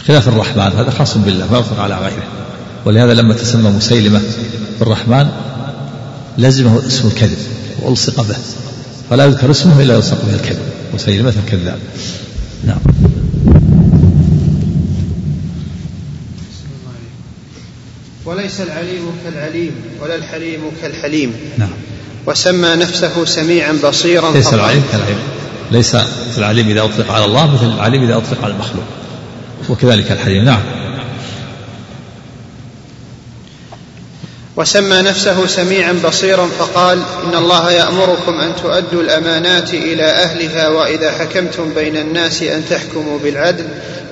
خلاف 0.07 0.27
الرحمن 0.27 0.71
هذا 0.77 0.89
خاص 0.89 1.17
بالله 1.17 1.51
ما 1.51 1.57
يطلق 1.57 1.79
على 1.79 1.95
غيره. 1.95 2.23
ولهذا 2.85 3.13
لما 3.13 3.33
تسمى 3.33 3.69
مسيلمة 3.69 4.21
بالرحمن 4.79 5.29
لزمه 6.37 6.87
اسم 6.87 7.07
الكذب 7.07 7.37
وألصق 7.81 8.21
به. 8.21 8.35
فلا 9.13 9.25
يذكر 9.25 9.51
اسمه 9.51 9.81
إلا 9.81 9.95
يلصق 9.95 10.25
به 10.25 10.35
الكذب 10.35 10.59
مسيلمة 10.93 11.33
الكذاب. 11.45 11.79
نعم. 12.63 12.77
وليس 18.25 18.61
العليم 18.61 19.05
كالعليم 19.23 19.71
ولا 20.01 20.15
الحليم 20.15 20.61
كالحليم. 20.81 21.33
نعم. 21.57 21.69
وسمى 22.25 22.75
نفسه 22.75 23.25
سميعا 23.25 23.79
بصيرا 23.83 24.31
ليس 24.31 24.53
العليم 24.53 24.83
كالعليم. 24.91 25.17
ليس 25.71 25.97
العليم 26.37 26.69
إذا 26.69 26.83
أطلق 26.83 27.11
على 27.11 27.25
الله 27.25 27.53
مثل 27.53 27.65
العليم 27.65 28.03
إذا 28.03 28.17
أطلق 28.17 28.43
على 28.43 28.53
المخلوق. 28.53 28.85
وكذلك 29.69 30.11
الحليم. 30.11 30.45
نعم. 30.45 30.61
وسمى 34.57 35.01
نفسه 35.01 35.47
سميعا 35.47 35.99
بصيرا 36.05 36.47
فقال 36.59 36.99
إن 37.25 37.37
الله 37.37 37.71
يأمركم 37.71 38.39
أن 38.39 38.51
تؤدوا 38.63 39.01
الأمانات 39.01 39.73
إلى 39.73 40.03
أهلها 40.03 40.69
وإذا 40.69 41.11
حكمتم 41.11 41.73
بين 41.75 41.97
الناس 41.97 42.43
أن 42.43 42.63
تحكموا 42.69 43.19
بالعدل 43.23 43.65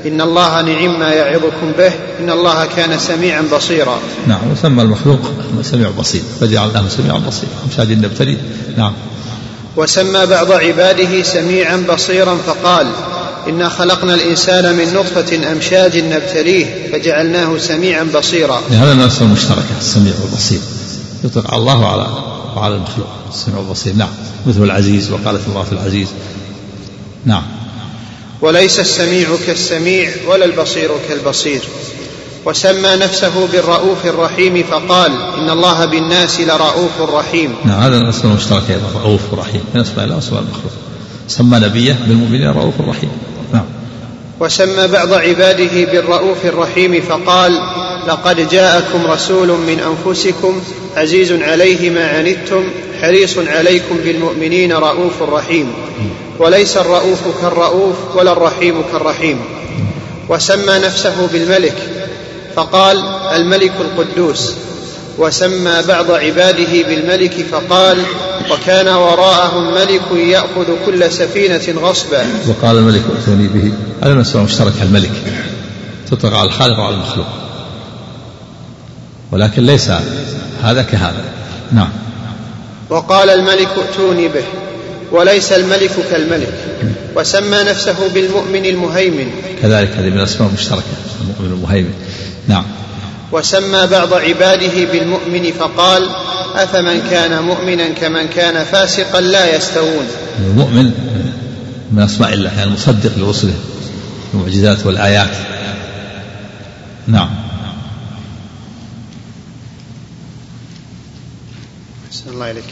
إن 0.06 0.22
الله 0.22 0.62
نعم 0.62 1.00
ما 1.00 1.14
يعظكم 1.14 1.72
به 1.78 1.92
إن 2.20 2.30
الله 2.30 2.66
كان 2.66 3.00
سميعا 3.00 3.42
بصيرا. 3.54 4.00
نعم 4.28 4.52
وسمى 4.52 4.82
المخلوق 4.82 5.20
سميع 5.62 5.90
بصير 5.90 6.22
فجعلناه 6.42 6.88
سميعا 6.88 7.18
بصيرا 7.18 7.52
مشاهد 7.72 7.92
نبتلي 7.92 8.38
نعم. 8.78 8.94
وسمى 9.78 10.26
بعض 10.26 10.52
عباده 10.52 11.24
سميعا 11.24 11.86
بصيرا 11.90 12.38
فقال 12.48 12.88
إنا 13.48 13.70
خلقنا 13.70 14.14
الإنسان 14.14 14.76
من 14.76 14.94
نطفة 14.94 15.52
أمشاج 15.52 15.98
نبتليه 15.98 16.92
فجعلناه 16.92 17.58
سميعا 17.58 18.04
بصيرا. 18.04 18.62
هذا 18.70 18.92
النفس 18.92 19.22
المشتركه 19.22 19.78
السميع 19.80 20.14
والبصير. 20.24 20.60
يطلق 21.24 21.52
على 21.52 21.62
الله 21.62 21.80
وعلى 21.80 22.08
وعلى 22.56 22.76
المخلوق. 22.76 23.08
السميع 23.34 23.58
والبصير. 23.58 23.94
نعم. 23.96 24.10
مثل 24.46 24.64
العزيز 24.64 25.12
وقالت 25.12 25.42
الله 25.48 25.64
في 25.64 25.72
العزيز. 25.72 26.08
نعم. 27.26 27.44
وليس 28.42 28.80
السميع 28.80 29.28
كالسميع 29.48 30.10
ولا 30.28 30.46
البصير 30.46 30.90
كالبصير. 31.10 31.62
وسمى 32.46 32.96
نفسه 32.96 33.48
بالرؤوف 33.48 34.06
الرحيم 34.06 34.64
فقال 34.64 35.12
إن 35.12 35.50
الله 35.50 35.86
بالناس 35.86 36.42
لرؤوف 36.42 37.02
رحيم. 37.02 37.56
نعم. 37.66 37.80
هذا 37.80 37.98
الاسم 37.98 38.28
المشترك 38.28 38.64
أيضا. 38.70 39.02
رؤوف 39.04 39.22
رحيم. 39.34 39.62
من 39.74 39.82
أسماء 39.82 40.06
الله 40.06 40.16
وأسماء 40.16 40.42
المخلوق. 40.42 40.72
سمى 41.28 41.60
نبيه 41.60 42.00
بالمؤمنين 42.08 42.50
رؤوف 42.50 42.82
رحيم. 42.82 43.10
وسمى 44.42 44.88
بعض 44.88 45.14
عباده 45.14 45.86
بالرؤوف 45.92 46.46
الرحيم 46.46 47.02
فقال 47.02 47.62
لقد 48.08 48.50
جاءكم 48.50 49.06
رسول 49.08 49.48
من 49.48 49.80
أنفسكم 49.80 50.62
عزيز 50.98 51.32
عليه 51.32 51.90
ما 51.90 52.08
عنتم 52.08 52.64
حريص 53.02 53.38
عليكم 53.38 53.98
بالمؤمنين 54.04 54.74
رؤوف 54.74 55.22
رحيم 55.22 55.74
وليس 56.40 56.78
الرؤوف 56.78 57.20
كالرؤوف 57.42 57.96
ولا 58.16 58.32
الرحيم 58.32 58.84
كالرحيم. 58.92 59.42
وسمى 60.30 60.74
نفسه 60.86 61.28
بالملك 61.34 61.76
فقال 62.56 63.04
الملك 63.36 63.72
القدوس. 63.82 64.56
وسمى 65.22 65.82
بعض 65.88 66.12
عباده 66.12 66.84
بالملك 66.88 67.46
فقال 67.52 68.04
وكان 68.52 68.88
وراءهم 68.88 69.74
ملك 69.74 70.02
يأخذ 70.16 70.86
كل 70.86 71.12
سفينة 71.12 71.82
غصبا. 71.82 72.26
وقال 72.48 72.78
الملك 72.78 73.02
ائتوني 73.18 73.48
به. 73.48 73.74
هذا 74.04 74.14
مسألة 74.14 74.44
مشتركة 74.44 74.84
الملك؟ 74.84 75.12
تطلق 76.12 76.34
على 76.34 76.48
الخالق 76.48 76.80
وعلى 76.80 76.96
المخلوق. 76.96 77.28
ولكن 79.32 79.66
ليس 79.66 79.92
هذا 80.64 80.82
كهذا. 80.82 81.24
نعم. 81.72 81.90
وقال 82.90 83.30
الملك 83.30 83.70
ائتوني 83.88 84.28
به. 84.28 84.44
وليس 85.12 85.52
الملك 85.52 85.92
كالملك. 86.12 86.54
وسمى 87.16 87.58
نفسه 87.58 88.10
بالمؤمن 88.14 88.66
المهيمن. 88.66 89.32
كذلك 89.62 89.90
هذه 89.90 90.10
من 90.10 90.18
الأسماء 90.18 90.50
المشتركة 90.50 90.84
المؤمن 91.22 91.54
المهيمن. 91.54 91.94
نعم. 92.48 92.66
وسمى 93.32 93.88
بعض 93.88 94.14
عباده 94.14 94.86
بالمؤمن 94.92 95.52
فقال 95.52 96.10
أفمن 96.56 97.02
كان 97.10 97.44
مؤمنا 97.44 97.90
كمن 97.90 98.28
كان 98.28 98.66
فاسقا 98.66 99.22
لا 99.22 99.56
يستوون. 99.56 100.08
المؤمن 100.40 100.92
من 101.92 102.04
أسماء 102.04 102.34
الله 102.34 102.50
يعني 102.50 102.64
المصدق 102.64 103.12
لرسله 103.18 103.56
المعجزات 104.34 104.86
والآيات. 104.86 105.30
نعم. 107.08 107.30
الله 112.28 112.52
إليك. 112.52 112.64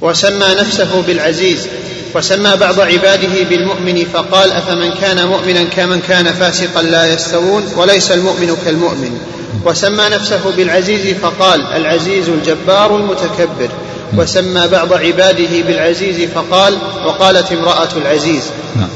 وسمى 0.00 0.46
نفسه 0.60 1.02
بالعزيز. 1.02 1.66
وسمى 2.14 2.56
بعض 2.56 2.80
عباده 2.80 3.42
بالمؤمن 3.50 4.04
فقال 4.12 4.52
أفمن 4.52 4.90
كان 5.00 5.26
مؤمنا 5.26 5.64
كمن 5.64 6.00
كان 6.00 6.32
فاسقا 6.32 6.82
لا 6.82 7.14
يستوون 7.14 7.62
وليس 7.76 8.10
المؤمن 8.12 8.56
كالمؤمن. 8.64 9.18
وسمى 9.64 10.04
نفسه 10.08 10.40
بالعزيز 10.56 11.16
فقال 11.16 11.66
العزيز 11.66 12.28
الجبار 12.28 12.96
المتكبر. 12.96 13.68
وسمى 14.16 14.68
بعض 14.68 14.92
عباده 14.92 15.62
بالعزيز 15.66 16.28
فقال 16.34 16.78
وقالت 17.06 17.52
امرأة 17.52 17.88
العزيز. 17.96 18.42
نعم 18.76 18.88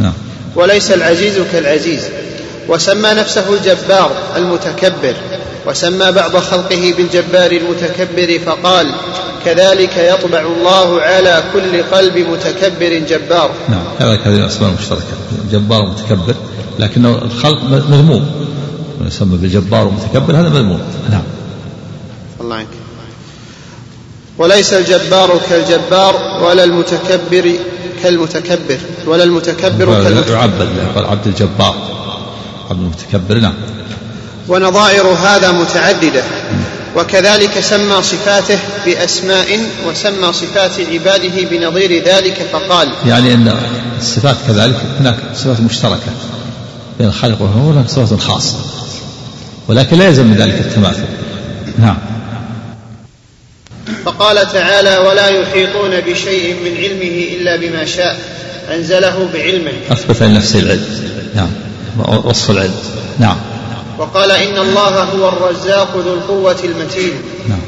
نعم. 0.00 0.12
وليس 0.56 0.90
العزيز 0.90 1.34
كالعزيز. 1.52 2.02
وسمى 2.68 3.08
نفسه 3.10 3.54
الجبار 3.54 4.10
المتكبر. 4.36 5.14
وسمى 5.66 6.12
بعض 6.12 6.36
خلقه 6.36 6.94
بالجبار 6.96 7.52
المتكبر 7.52 8.38
فقال 8.46 8.86
كذلك 9.44 9.96
يطبع 9.96 10.40
الله 10.40 11.00
على 11.00 11.42
كل 11.52 11.82
قلب 11.82 12.18
متكبر 12.18 12.98
جبار. 13.08 13.50
نعم 13.68 13.84
كذلك 13.98 14.20
هذه 14.26 14.36
الأسماء 14.36 14.70
المشتركة. 14.70 15.02
جبار 15.52 15.86
متكبر 15.86 16.34
لكنه 16.78 17.18
الخلق 17.22 17.62
مذموم. 17.64 18.30
يسمى 19.06 19.36
بالجبار 19.36 19.86
ومتكبر 19.86 20.36
هذا 20.36 20.48
مذموم. 20.48 20.80
نعم. 21.10 21.22
الله 22.40 22.56
عنك. 22.56 22.66
وليس 24.38 24.72
الجبار 24.72 25.40
كالجبار 25.50 26.14
ولا 26.42 26.64
المتكبر 26.64 27.52
كالمتكبر 28.02 28.78
ولا 29.06 29.24
المتكبر 29.24 30.02
كالمتكبر. 30.02 30.34
يعبد 30.34 30.68
يقال 30.76 31.04
عبد 31.06 31.26
الجبار 31.26 31.74
عبد 32.70 32.80
المتكبر. 32.80 33.38
نعم. 33.38 33.54
ونظائر 34.48 35.06
هذا 35.06 35.52
متعددة. 35.52 36.22
وكذلك 36.96 37.60
سمى 37.60 38.02
صفاته 38.02 38.58
بأسماء 38.86 39.60
وسمى 39.86 40.32
صفات 40.32 40.80
عباده 40.92 41.42
بنظير 41.50 42.04
ذلك 42.04 42.46
فقال 42.52 42.88
يعني 43.06 43.34
أن 43.34 43.56
الصفات 43.98 44.36
كذلك 44.48 44.76
هناك 45.00 45.16
صفات 45.34 45.60
مشتركة 45.60 46.12
بين 46.98 47.08
الخالق 47.08 47.42
والمخلوق 47.42 47.66
وهناك 47.66 47.88
صفات 47.88 48.20
خاصة. 48.20 48.56
ولكن 49.68 49.98
لا 49.98 50.04
يلزم 50.04 50.26
من 50.26 50.36
ذلك 50.36 50.60
التماثل. 50.60 51.04
نعم. 51.78 51.98
فقال 54.04 54.52
تعالى 54.52 54.98
ولا 54.98 55.28
يحيطون 55.28 56.00
بشيء 56.00 56.54
من 56.64 56.76
علمه 56.76 57.26
إلا 57.36 57.56
بما 57.56 57.84
شاء 57.84 58.18
أنزله 58.74 59.28
بعلمه. 59.34 59.72
أثبت 59.90 60.22
لنفسه 60.22 60.58
العلم. 60.58 60.86
نعم. 61.34 61.50
وصف 62.24 62.50
العلم. 62.50 62.74
نعم. 63.18 63.36
وقال 63.98 64.30
إن 64.30 64.58
الله 64.58 65.02
هو 65.02 65.28
الرزاق 65.28 65.96
ذو 65.96 66.14
القوة 66.14 66.56
المتين. 66.64 67.12
نعم. 67.48 67.58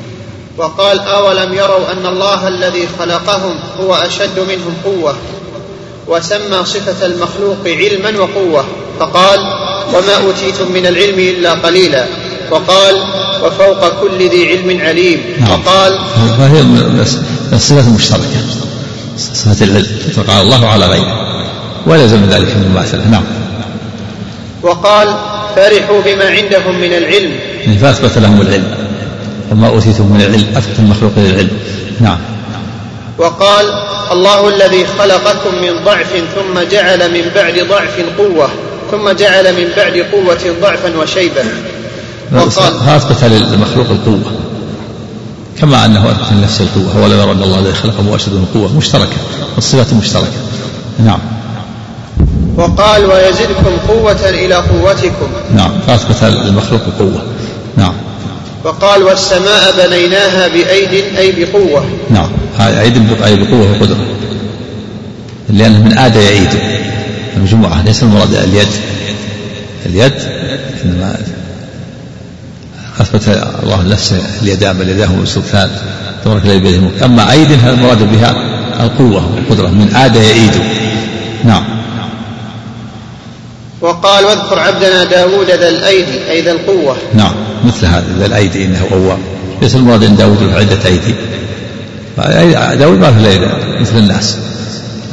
وقال 0.59 1.01
أولم 1.01 1.55
يروا 1.55 1.93
أن 1.93 2.07
الله 2.07 2.49
الذي 2.49 2.89
خلقهم 2.99 3.55
هو 3.81 3.95
أشد 3.95 4.39
منهم 4.39 4.75
قوة 4.85 5.15
وسمى 6.09 6.65
صفة 6.65 7.07
المخلوق 7.07 7.59
علما 7.67 8.19
وقوة. 8.19 8.65
فقال 9.01 9.41
وما 9.95 10.17
أوتيتم 10.27 10.73
من 10.73 10.87
العلم 10.87 11.19
إلا 11.19 11.53
قليلا. 11.53 12.07
وقال 12.51 12.95
وفوق 13.43 14.01
كل 14.01 14.29
ذي 14.29 14.49
علم 14.49 14.81
عليم. 14.81 15.21
نعم. 15.41 15.51
وقال 15.51 15.99
فهي 16.39 16.65
الصفة 17.53 17.89
المشتركة؟ 17.89 18.41
صفة 19.19 19.65
العلم 19.65 19.99
فقال 20.17 20.43
الله 20.43 20.69
على 20.69 20.87
غيره. 20.87 21.27
ولا 21.87 22.03
يلزم 22.03 22.25
ذلك 22.25 22.57
من 22.57 22.63
المماثلة 22.67 23.09
نعم. 23.09 23.25
وقال 24.63 25.15
فرحوا 25.57 26.01
بما 26.03 26.25
عندهم 26.25 26.81
من 26.81 26.93
العلم. 26.93 27.33
يعني 27.65 27.79
فأثبت 27.79 28.19
لهم 28.19 28.41
العلم. 28.41 28.87
وما 29.51 29.69
أوتيتم 29.69 30.07
من 30.07 30.21
العلم 30.21 30.47
أثبت 30.57 30.79
المخلوق 30.79 31.13
للعلم 31.17 31.51
نعم. 32.01 32.19
وقال 33.19 33.67
الله 34.13 34.49
الذي 34.49 34.87
خلقكم 34.99 35.55
من 35.63 35.85
ضعف 35.85 36.07
ثم 36.35 36.61
جعل 36.71 37.13
من 37.13 37.31
بعد 37.35 37.55
ضعف 37.69 38.01
قوة 38.19 38.49
ثم 38.91 39.11
جعل 39.11 39.53
من 39.53 39.69
بعد 39.77 39.97
قوة 40.13 40.55
ضعفا 40.63 40.97
وشيبة 40.99 41.45
وقال 42.33 42.73
أثبت 42.89 43.25
للمخلوق 43.25 43.87
القوة. 43.91 44.33
كما 45.61 45.85
أنه 45.85 46.11
أثبت 46.11 46.33
لنفسه 46.33 46.65
القوة 46.65 47.05
ولم 47.05 47.19
يرى 47.21 47.33
أن 47.33 47.43
الله 47.43 47.59
الذي 47.59 47.75
خلقه 47.75 48.03
من 48.03 48.47
قوة 48.55 48.77
مشتركة 48.77 49.17
الصفات 49.59 49.93
مشتركة. 49.93 50.27
نعم. 51.05 51.19
وقال 52.57 53.05
ويزدكم 53.05 53.77
قوة 53.89 54.29
إلى 54.29 54.55
قوتكم. 54.55 55.29
نعم 55.57 55.71
فأثبت 55.87 56.25
للمخلوق 56.25 56.81
قوة 56.99 57.23
نعم. 57.77 57.93
وقال 58.65 59.03
والسماء 59.03 59.75
بنيناها 59.79 60.49
بأيد 60.49 61.05
أي 61.19 61.45
بقوة. 61.45 61.85
نعم 62.11 62.29
أيد 62.61 63.23
أي 63.25 63.37
بقوة 63.37 63.71
وقدرة 63.71 64.07
لأنه 65.51 65.83
من 65.83 65.99
آد 65.99 66.17
يعيد. 66.17 66.51
المجموعة 67.37 67.83
ليس 67.83 68.03
المراد 68.03 68.35
اليد. 68.35 68.69
اليد 69.87 70.13
إنما 70.85 71.17
أثبت 73.01 73.29
الله 73.63 73.83
نفسه 73.83 74.23
اليدان 74.43 74.79
بل 74.79 74.89
يداه 74.89 75.09
سلطان 75.25 75.71
تبارك 76.25 76.45
الذي 76.45 76.59
بيده 76.59 76.77
الملك 76.77 77.03
أما 77.03 77.33
أيد 77.33 77.53
هذا 77.53 77.71
المراد 77.71 78.13
بها 78.13 78.35
القوة 78.81 79.35
والقدرة 79.35 79.69
من 79.69 79.95
آد 79.95 80.17
يعيد. 80.17 80.53
نعم. 81.45 81.76
وقال 83.81 84.25
واذكر 84.25 84.59
عبدنا 84.59 85.05
داود 85.05 85.47
ذا 85.47 85.69
الأيد 85.69 86.31
أي 86.31 86.43
ذا 86.43 86.53
القوة. 86.53 86.97
نعم 87.15 87.35
مثل 87.65 87.87
هذا 87.87 88.05
ذا 88.19 88.27
الأيد 88.27 88.65
إنه 88.65 88.81
أواب 88.93 89.19
ليس 89.63 89.75
المراد 89.75 90.05
أن 90.05 90.17
داود 90.17 90.43
له 90.43 90.55
عدة 90.55 90.79
أيدي. 90.87 91.15
داود 92.79 92.99
ما 92.99 93.13
في 93.13 93.21
الأيدي 93.21 93.47
مثل 93.81 93.99
الناس. 93.99 94.37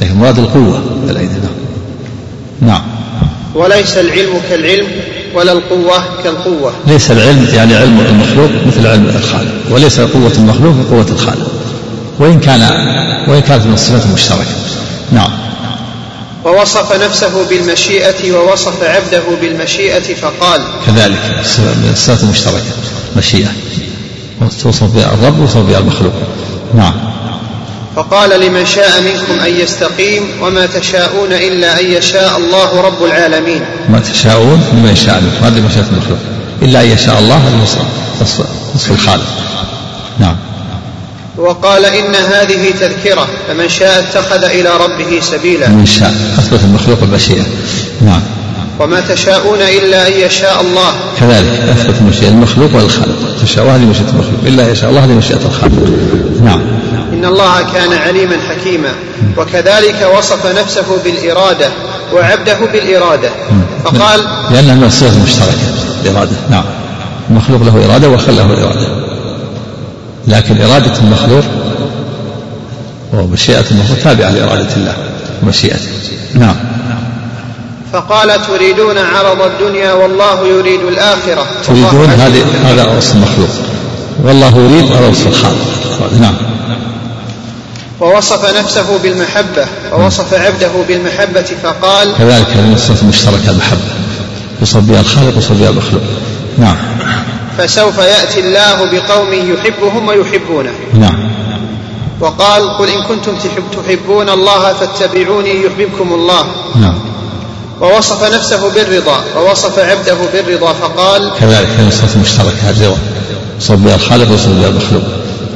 لكن 0.01 0.15
مراد 0.15 0.39
القوة 0.39 0.81
الأيد 1.09 1.33
نعم 2.61 2.81
نعم. 3.21 3.29
وليس 3.55 3.97
العلم 3.97 4.41
كالعلم 4.49 4.87
ولا 5.35 5.51
القوة 5.51 6.03
كالقوة. 6.23 6.73
ليس 6.87 7.11
العلم 7.11 7.47
يعني 7.53 7.75
علم 7.75 7.99
المخلوق 7.99 8.49
مثل 8.67 8.87
علم 8.87 9.11
الخالق. 9.15 9.51
وليس 9.71 9.99
قوة 9.99 10.31
المخلوق 10.37 10.75
كقوة 10.83 11.05
الخالق. 11.09 11.51
وإن 12.19 12.39
كان 12.39 12.61
وإن 13.27 13.41
كانت 13.41 13.65
من 13.65 13.73
الصفات 13.73 14.05
المشتركة. 14.05 14.55
نعم. 15.11 15.31
ووصف 16.45 16.93
نفسه 16.93 17.49
بالمشيئة 17.49 18.31
ووصف 18.31 18.83
عبده 18.83 19.23
بالمشيئة 19.41 20.13
فقال 20.15 20.61
كذلك 20.85 21.19
الصفات 21.91 22.23
المشتركة 22.23 22.71
مشيئة. 23.17 23.51
توصف 24.61 24.83
بها 24.83 25.13
الرب 25.13 25.39
ووصف 25.39 25.57
بها 25.57 25.79
المخلوق. 25.79 26.13
نعم. 26.75 26.93
فقال 27.95 28.39
لمن 28.39 28.65
شاء 28.65 29.01
منكم 29.01 29.39
أن 29.45 29.59
يستقيم 29.59 30.23
وما 30.41 30.65
تشاءون 30.65 31.33
إلا 31.33 31.79
أن 31.79 31.85
يشاء 31.85 32.37
الله 32.37 32.81
رب 32.81 33.03
العالمين. 33.03 33.61
ما 33.89 33.99
تشاءون 33.99 34.63
لمن 34.73 34.95
شاء 34.95 35.21
منكم. 35.21 35.45
هذه 35.45 35.61
مشيئة 35.61 35.85
المخلوق. 35.91 36.19
إلا 36.61 36.81
أن 36.81 36.87
يشاء 36.87 37.19
الله 37.19 37.41
نصف 38.75 38.91
الخالق. 38.91 39.27
نعم. 40.19 40.35
وقال 41.37 41.85
إن 41.85 42.15
هذه 42.15 42.71
تذكرة 42.79 43.27
فمن 43.47 43.69
شاء 43.69 43.99
اتخذ 43.99 44.43
إلى 44.43 44.69
ربه 44.77 45.19
سبيلا. 45.21 45.69
من 45.69 45.85
شاء. 45.85 46.09
أثبت 46.37 46.59
المخلوق 46.63 46.97
المشيئة 47.03 47.43
نعم. 48.01 48.21
وما 48.79 49.01
تشاءون 49.01 49.61
إلا 49.61 50.07
أن 50.07 50.13
يشاء 50.13 50.61
الله. 50.61 50.93
كذلك 51.19 51.59
أثبت 51.69 52.01
مشيئة 52.01 52.29
المخلوق 52.29 52.75
والخالق. 52.75 53.15
تشاء 53.41 53.65
هذه 53.65 53.85
مشيئة 53.85 54.09
المخلوق 54.09 54.39
إلا 54.45 54.71
يشاء 54.71 54.89
الله 54.89 55.05
هذه 55.05 55.11
مشيئة 55.11 55.45
الخالق. 55.45 55.89
نعم. 56.43 56.61
إن 57.13 57.25
الله 57.25 57.73
كان 57.73 57.93
عليما 57.93 58.37
حكيما. 58.49 58.93
وكذلك 59.37 60.09
وصف 60.17 60.45
نفسه 60.59 60.97
بالإرادة 61.03 61.69
وعبده 62.13 62.59
بالإرادة. 62.73 63.29
فقال 63.85 64.19
لأنها 64.51 64.75
من 64.75 64.83
الصيغ 64.83 65.13
المشتركة 65.13 65.57
الإرادة. 66.05 66.35
نعم. 66.49 66.63
المخلوق 67.29 67.63
له 67.63 67.85
إرادة 67.85 68.09
والخلق 68.09 68.35
له 68.35 68.63
إرادة. 68.63 69.02
لكن 70.27 70.61
إرادة 70.61 70.99
المخلوق 70.99 71.43
ومشيئة 73.13 73.65
المخلوق 73.71 73.99
تابعة 74.03 74.29
لإرادة 74.29 74.75
الله 74.75 74.95
ومشيئته 75.43 75.89
نعم. 76.33 76.55
فقال 77.93 78.47
تريدون 78.47 78.97
عرض 78.97 79.41
الدنيا 79.41 79.93
والله 79.93 80.47
يريد 80.47 80.79
الآخرة. 80.79 81.45
تريدون 81.67 82.09
هذه 82.09 82.45
هذا 82.63 82.97
وصف 82.97 83.15
المخلوق. 83.15 83.49
والله 84.23 84.57
يريد 84.57 84.91
وصف 85.09 85.27
الخالق 85.27 85.57
نعم. 86.21 86.35
ووصف 88.01 88.57
نفسه 88.59 88.97
بالمحبة 89.03 89.65
ووصف 89.93 90.33
عبده 90.33 90.71
بالمحبة 90.87 91.45
فقال 91.63 92.17
كذلك 92.17 92.47
الصفة 92.73 93.01
المشتركة 93.01 93.49
المحبة 93.49 93.81
يوصف 94.59 94.77
بها 94.77 94.99
الخالق 94.99 95.33
ويوصف 95.33 95.51
بها 95.51 95.69
المخلوق. 95.69 96.01
نعم. 96.57 96.77
فسوف 97.57 97.97
يأتي 97.97 98.39
الله 98.39 98.85
بقوم 98.85 99.33
يحبهم 99.33 100.07
ويحبونه. 100.07 100.71
نعم. 100.93 101.31
وقال 102.19 102.77
قل 102.77 102.89
إن 102.89 103.03
كنتم 103.03 103.35
تحبون 103.87 104.29
الله 104.29 104.73
فاتبعوني 104.73 105.65
يحببكم 105.65 106.13
الله. 106.13 106.45
نعم. 106.75 106.99
ووصف 107.81 108.33
نفسه 108.33 108.69
بالرضا 108.69 109.23
ووصف 109.37 109.79
عبده 109.79 110.17
بالرضا 110.33 110.73
فقال 110.73 111.31
كذلك 111.39 111.67
هذه 111.67 111.87
الصفة 111.87 112.15
المشتركة 112.15 112.69
الرضا 112.69 113.75
بها 113.75 113.95
الخالق 113.95 114.31
وصف 114.31 114.49
بها 114.49 114.67
المخلوق 114.67 115.03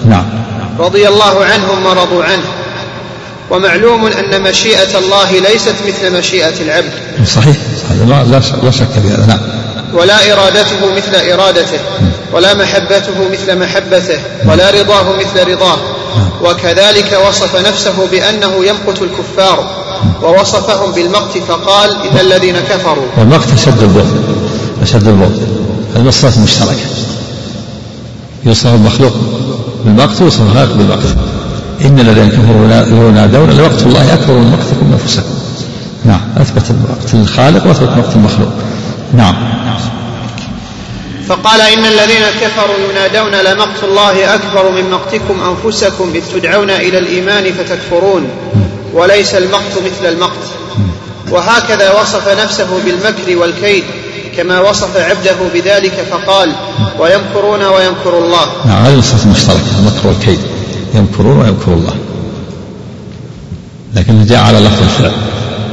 نعم. 0.05 0.25
رضي 0.79 1.07
الله 1.07 1.45
عنهم 1.45 1.85
ورضوا 1.85 2.23
عنه. 2.23 2.43
ومعلوم 3.51 4.07
أن 4.07 4.41
مشيئة 4.41 4.97
الله 4.97 5.31
ليست 5.31 5.75
مثل 5.87 6.17
مشيئة 6.17 6.61
العبد. 6.61 6.91
صحيح. 7.35 7.57
هذا 7.89 8.23
لا 8.63 8.71
شك 8.71 8.87
في 8.87 9.07
هذا. 9.07 9.25
نعم. 9.25 9.39
ولا 9.93 10.33
إرادته 10.33 10.95
مثل 10.97 11.15
إرادته 11.31 11.79
ولا 12.33 12.53
محبته 12.53 13.13
مثل 13.31 13.59
محبته 13.59 14.19
ولا 14.45 14.71
رضاه 14.71 15.03
مثل 15.19 15.51
رضاه. 15.51 15.77
وكذلك 16.43 17.19
وصف 17.27 17.67
نفسه 17.67 18.07
بأنه 18.11 18.65
يمقت 18.65 19.01
الكفار 19.01 19.69
ووصفهم 20.23 20.91
بالمقت 20.91 21.37
فقال 21.47 21.89
إن 21.91 22.19
الذين 22.19 22.55
كفروا. 22.55 23.05
والمقت 23.17 23.53
أشد 23.53 23.83
البغض 23.83 24.17
أشد 24.81 25.07
البغض. 25.07 25.47
المصلحة 25.95 26.35
المشتركة 26.37 26.77
يوصف 28.45 28.67
المخلوق 28.67 29.13
بالمقت 29.85 30.21
ويوصف 30.21 30.41
الخالق 30.41 30.73
بالمقت. 30.73 31.15
إن 31.81 31.99
الذين 31.99 32.29
كفروا 32.29 33.09
ينادون 33.09 33.57
لوقت 33.57 33.81
الله 33.81 34.13
أكبر 34.13 34.33
من 34.33 34.51
مقتكم 34.51 34.91
أنفسكم. 35.01 35.35
نعم 36.05 36.21
أثبت 36.37 36.63
المقت 36.69 37.13
للخالق 37.13 37.67
وأثبت 37.67 37.89
مقت 37.97 38.15
المخلوق. 38.15 38.49
نعم. 39.13 39.35
فقال 41.27 41.61
إن 41.61 41.85
الذين 41.85 42.23
كفروا 42.41 42.75
ينادون 42.91 43.35
لمقت 43.35 43.83
الله 43.83 44.35
أكبر 44.35 44.71
من 44.71 44.91
مقتكم 44.91 45.41
أنفسكم 45.41 46.11
إذ 46.15 46.23
تدعون 46.33 46.69
إلى 46.69 46.97
الإيمان 46.97 47.53
فتكفرون. 47.53 48.29
وليس 48.93 49.35
المقت 49.35 49.73
مثل 49.85 50.13
المقت. 50.13 50.47
وهكذا 51.31 52.01
وصف 52.01 52.27
نفسه 52.43 52.67
بالمكر 52.85 53.37
والكيد 53.37 53.83
كما 54.37 54.59
وصف 54.59 54.97
عبده 54.97 55.35
بذلك 55.53 56.05
فقال 56.11 56.51
ويمكرون 56.99 57.63
ويمكر 57.63 58.17
الله. 58.17 58.45
نعم 58.65 58.85
هذه 58.85 58.99
الصفة 58.99 59.25
المشتركة 59.25 59.79
المكر 59.79 60.07
والكيد. 60.07 60.39
يمكرون 60.93 61.37
ويمكر 61.37 61.73
الله. 61.73 61.95
لكن 63.95 64.25
جاء 64.25 64.39
على 64.39 64.59
لفظ 64.59 64.81
الفعل. 64.81 65.11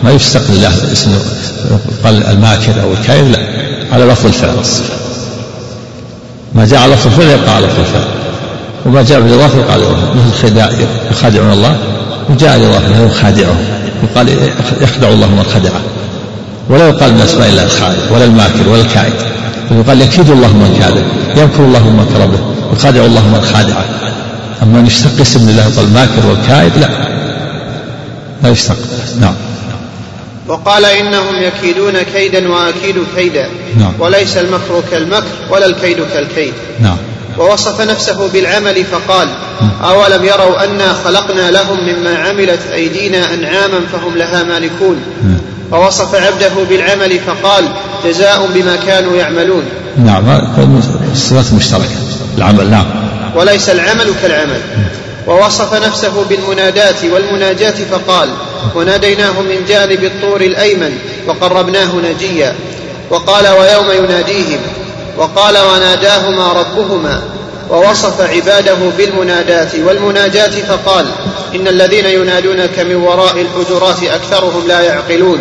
ما 0.03 0.11
يستقل 0.11 0.63
له 0.63 0.93
اسم 0.93 1.11
الماكر 2.07 2.83
أو 2.83 2.93
الكائن 2.93 3.33
لا 3.33 3.39
على 3.93 4.05
لفظ 4.05 4.27
الفعل. 4.27 4.57
ما 6.55 6.67
جاء 6.67 6.81
على 6.81 6.95
لفظ 6.95 7.07
الفعل 7.07 7.27
يبقى 7.27 7.55
على 7.55 7.67
لفظ 7.67 7.79
الفعل. 7.81 8.05
وما 8.87 9.03
جاء 9.03 9.21
بالإضافة 9.21 9.59
يقال 9.59 9.81
مثل 9.81 10.49
خداع 10.49 10.71
يخادعون 11.11 11.53
الله 11.53 11.77
وجاء 12.31 12.57
الاضافه 12.57 12.89
له 12.89 13.07
يخادعهم 13.07 13.65
يقال 14.03 14.29
يخدع 14.81 15.09
الله 15.09 15.27
من 15.27 15.45
خدعه. 15.55 15.81
ولا 16.69 16.89
يقال 16.89 17.15
من 17.15 17.21
أسماء 17.21 17.49
الله 17.49 17.65
الخادع 17.65 17.99
ولا 18.11 18.25
الماكر 18.25 18.69
ولا 18.69 18.81
الكائد. 18.81 19.13
يقال 19.71 20.03
يكيد 20.03 20.31
الله 20.31 20.49
من 20.49 20.77
كاذب 20.81 21.05
يمكر 21.43 21.65
الله 21.65 21.91
من 21.91 21.97
مكر 21.97 22.27
به 22.27 22.39
يخادع 22.77 23.05
الله 23.05 23.29
من 23.29 23.43
خادعه. 23.53 23.85
أما 24.63 24.81
ان 24.81 24.87
يشتق 24.87 25.21
اسم 25.21 25.51
لله 25.51 25.67
الماكر 25.81 26.27
والكائد 26.27 26.73
لا. 26.77 26.89
لا 28.43 28.49
يشتق. 28.51 28.77
نعم. 29.21 29.35
وقال 30.49 30.85
إنهم 30.85 31.43
يكيدون 31.43 32.03
كيدا 32.03 32.49
وأكيد 32.49 32.97
كيدا. 33.17 33.49
نعم. 33.79 33.93
وليس 33.99 34.37
المكر 34.37 34.83
كالمكر 34.91 35.25
ولا 35.51 35.67
الكيد 35.67 35.99
كالكيد. 36.15 36.53
نعم. 36.81 36.97
ووصف 37.39 37.81
نفسه 37.81 38.29
بالعمل 38.29 38.85
فقال 38.85 39.29
أولم 39.85 40.25
يروا 40.25 40.65
أنا 40.65 40.93
خلقنا 41.05 41.51
لهم 41.51 41.79
مما 41.81 42.19
عملت 42.19 42.61
أيدينا 42.73 43.35
أنعاما 43.35 43.81
فهم 43.93 44.17
لها 44.17 44.43
مالكون؟ 44.43 44.97
ووصف 45.73 46.15
عبده 46.15 46.65
بالعمل 46.69 47.19
فقال 47.19 47.65
جزاء 48.05 48.49
بما 48.55 48.77
كانوا 48.77 49.17
يعملون. 49.17 49.63
نعم. 50.05 50.41
الصفات 51.13 51.45
المشتركة 51.51 51.91
العمل 52.39 52.71
نعم. 52.71 52.87
وليس 53.37 53.71
العمل 53.71 54.07
كالعمل. 54.23 54.61
ووصف 55.27 55.75
نفسه 55.75 56.25
بالمنادات 56.25 57.05
والمناجاة 57.05 57.75
فقال 57.91 58.29
وناديناه 58.75 59.41
من 59.41 59.65
جانب 59.69 60.05
الطور 60.05 60.41
الأيمن 60.41 60.99
وقربناه 61.27 61.95
نجيا. 61.97 62.55
وقال 63.11 63.49
ويوم 63.49 64.05
يناديهم؟ 64.05 64.61
وقال 65.19 65.59
وناداهما 65.59 66.53
ربهما. 66.53 67.23
ووصف 67.71 68.21
عباده 68.21 68.77
بالمنادات 68.99 69.75
والمناجات 69.87 70.55
فقال 70.55 71.07
إن 71.55 71.69
الذين 71.69 72.07
ينادونك 72.07 72.79
من 72.79 72.95
وراء 72.95 73.35
الحجرات 73.41 74.03
أكثرهم 74.03 74.69
لا 74.69 74.81
يعقلون. 74.81 75.39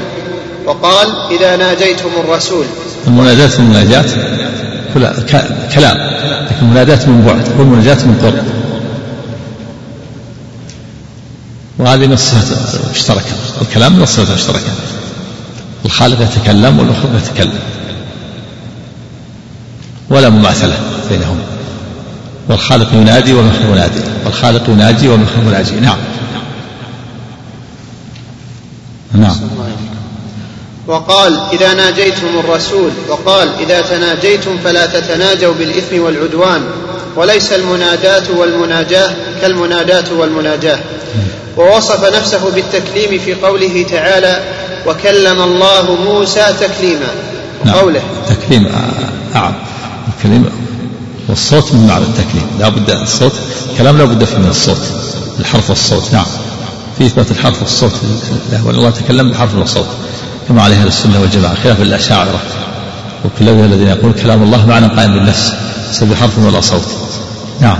وقال 0.66 1.08
إذا 1.32 1.56
ناجيتم 1.56 2.10
الرسول. 2.24 2.66
المنادات 3.08 3.54
والمناجات 3.60 4.12
كلام. 5.76 5.98
لكن 6.46 6.62
المنادات 6.62 7.08
من 7.08 7.22
بعد 7.28 7.60
والمناجات 7.60 8.04
من 8.04 8.20
قرب 8.24 8.63
وهذه 11.84 12.08
من 12.08 12.14
الصفات 12.14 12.58
المشتركة 12.86 13.36
الكلام 13.62 13.96
من 13.96 14.04
الصفات 14.04 14.30
المشتركة 14.30 14.72
الخالق 15.86 16.22
يتكلم 16.22 16.80
والمخلوق 16.80 17.12
يتكلم 17.16 17.60
ولا 20.10 20.30
مماثلة 20.30 20.78
بينهم. 21.10 21.40
والخالق 22.50 22.94
ينادي 22.94 23.34
والمخلوق 23.34 23.72
ينادي. 23.72 24.02
والخالق 24.26 24.70
يناجي 24.70 25.10
والمخلوق 25.10 25.48
يناجي 25.48 25.80
نعم. 25.80 25.98
نعم. 29.14 29.38
وقال 30.88 31.40
إذا 31.54 31.74
ناجيتم 31.74 32.40
الرسول. 32.40 32.92
وقال 33.10 33.50
إذا 33.60 33.82
تناجيتم 33.82 34.58
فلا 34.64 34.86
تتناجوا 34.86 35.54
بالإثم 35.54 36.02
والعدوان. 36.02 36.64
وليس 37.16 37.54
المناداة 37.54 38.24
والمناجاة 38.38 39.12
كالمناداة 39.42 40.14
والمناجاة. 40.14 40.80
ووصف 41.58 42.16
نفسه 42.16 42.52
بالتكليم 42.52 43.20
في 43.20 43.34
قوله 43.34 43.86
تعالى 43.92 44.42
وكلم 44.88 45.42
الله 45.42 45.96
موسى 45.96 46.46
تكليما. 46.60 47.08
نعم. 47.66 47.76
قوله 47.76 48.02
تكليم 48.30 48.72
أعم 49.36 49.54
الكلمة 50.18 50.50
والصوت 51.30 51.74
من 51.74 51.88
معنى 51.88 52.04
التكليم. 52.04 52.48
لا 52.60 52.70
بد 52.70 52.90
الصوت. 52.90 53.34
كلام 53.78 53.98
لا 53.98 54.06
بد 54.06 54.24
فيه 54.24 54.38
من 54.38 54.50
الصوت. 54.50 54.82
الحرف 55.40 55.70
والصوت 55.70 56.14
نعم. 56.14 56.26
في 56.98 57.06
إثبات 57.06 57.32
الحرف 57.32 57.62
والصوت 57.62 57.94
له 58.52 58.68
والله 58.68 58.90
تكلم 58.90 59.30
بالحرف 59.30 59.56
والصوت. 59.56 59.88
كما 60.48 60.64
عليه 60.64 60.76
أهل 60.76 60.88
السنة 60.88 61.22
والجماعة 61.22 61.56
خلاف 61.64 61.82
الأشاعرة. 61.82 62.40
وكل 63.26 63.50
الذين 63.50 63.88
يقول 63.88 64.14
كلام 64.14 64.44
الله 64.44 64.66
معنى 64.68 64.88
قائم 64.88 65.14
بالنفس. 65.14 65.54
بحرف 66.02 66.38
ولا 66.38 66.62
صوت. 66.62 66.88
نعم. 67.62 67.78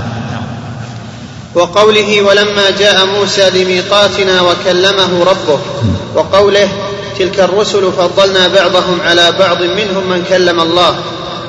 وقوله 1.54 2.22
ولما 2.22 2.70
جاء 2.78 3.06
موسى 3.06 3.50
لميقاتنا 3.50 4.40
وكلمه 4.42 5.24
ربه 5.24 5.58
وقوله 6.14 6.68
تلك 7.18 7.40
الرسل 7.40 7.92
فضلنا 7.98 8.48
بعضهم 8.48 9.00
على 9.00 9.32
بعض 9.38 9.62
منهم 9.62 10.10
من 10.10 10.24
كلم 10.28 10.60
الله 10.60 10.94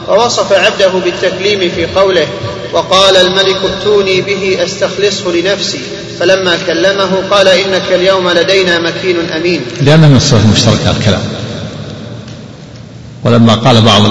ووصف 0.08 0.54
عبده 0.54 0.88
بالتكليم 0.88 1.72
في 1.76 1.86
قوله 1.86 2.28
وقال 2.74 3.18
الملك 3.18 3.58
ائتوني 3.66 4.22
به 4.22 4.64
أستخلصه 4.64 5.32
لنفسي 5.32 5.80
فلما 6.20 6.58
كلمه 6.68 7.24
قال 7.32 7.48
إنك 7.48 7.92
اليوم 7.92 8.30
لدينا 8.30 8.80
مكين 8.80 9.16
أمين. 9.36 9.62
لأنه 9.82 10.08
من 10.08 10.16
الصفات 10.16 10.42
المشتركة 10.46 10.92
الكلام. 10.92 11.24
ولما 13.24 13.56
قال 13.56 13.82
بعض 13.82 14.02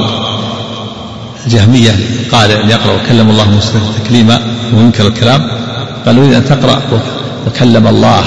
الجهميه 1.44 1.94
قال 2.32 2.50
إن 2.50 2.70
يقرأ 2.70 2.92
وكلم 2.92 3.30
الله 3.30 3.50
موسى 3.50 3.72
تكليما 4.04 4.40
وينكر 4.74 5.06
الكلام 5.06 5.50
قال 6.06 6.18
أريد 6.18 6.32
أن 6.32 6.44
تقرأ 6.44 6.82
وكلم 7.46 7.86
الله 7.86 8.24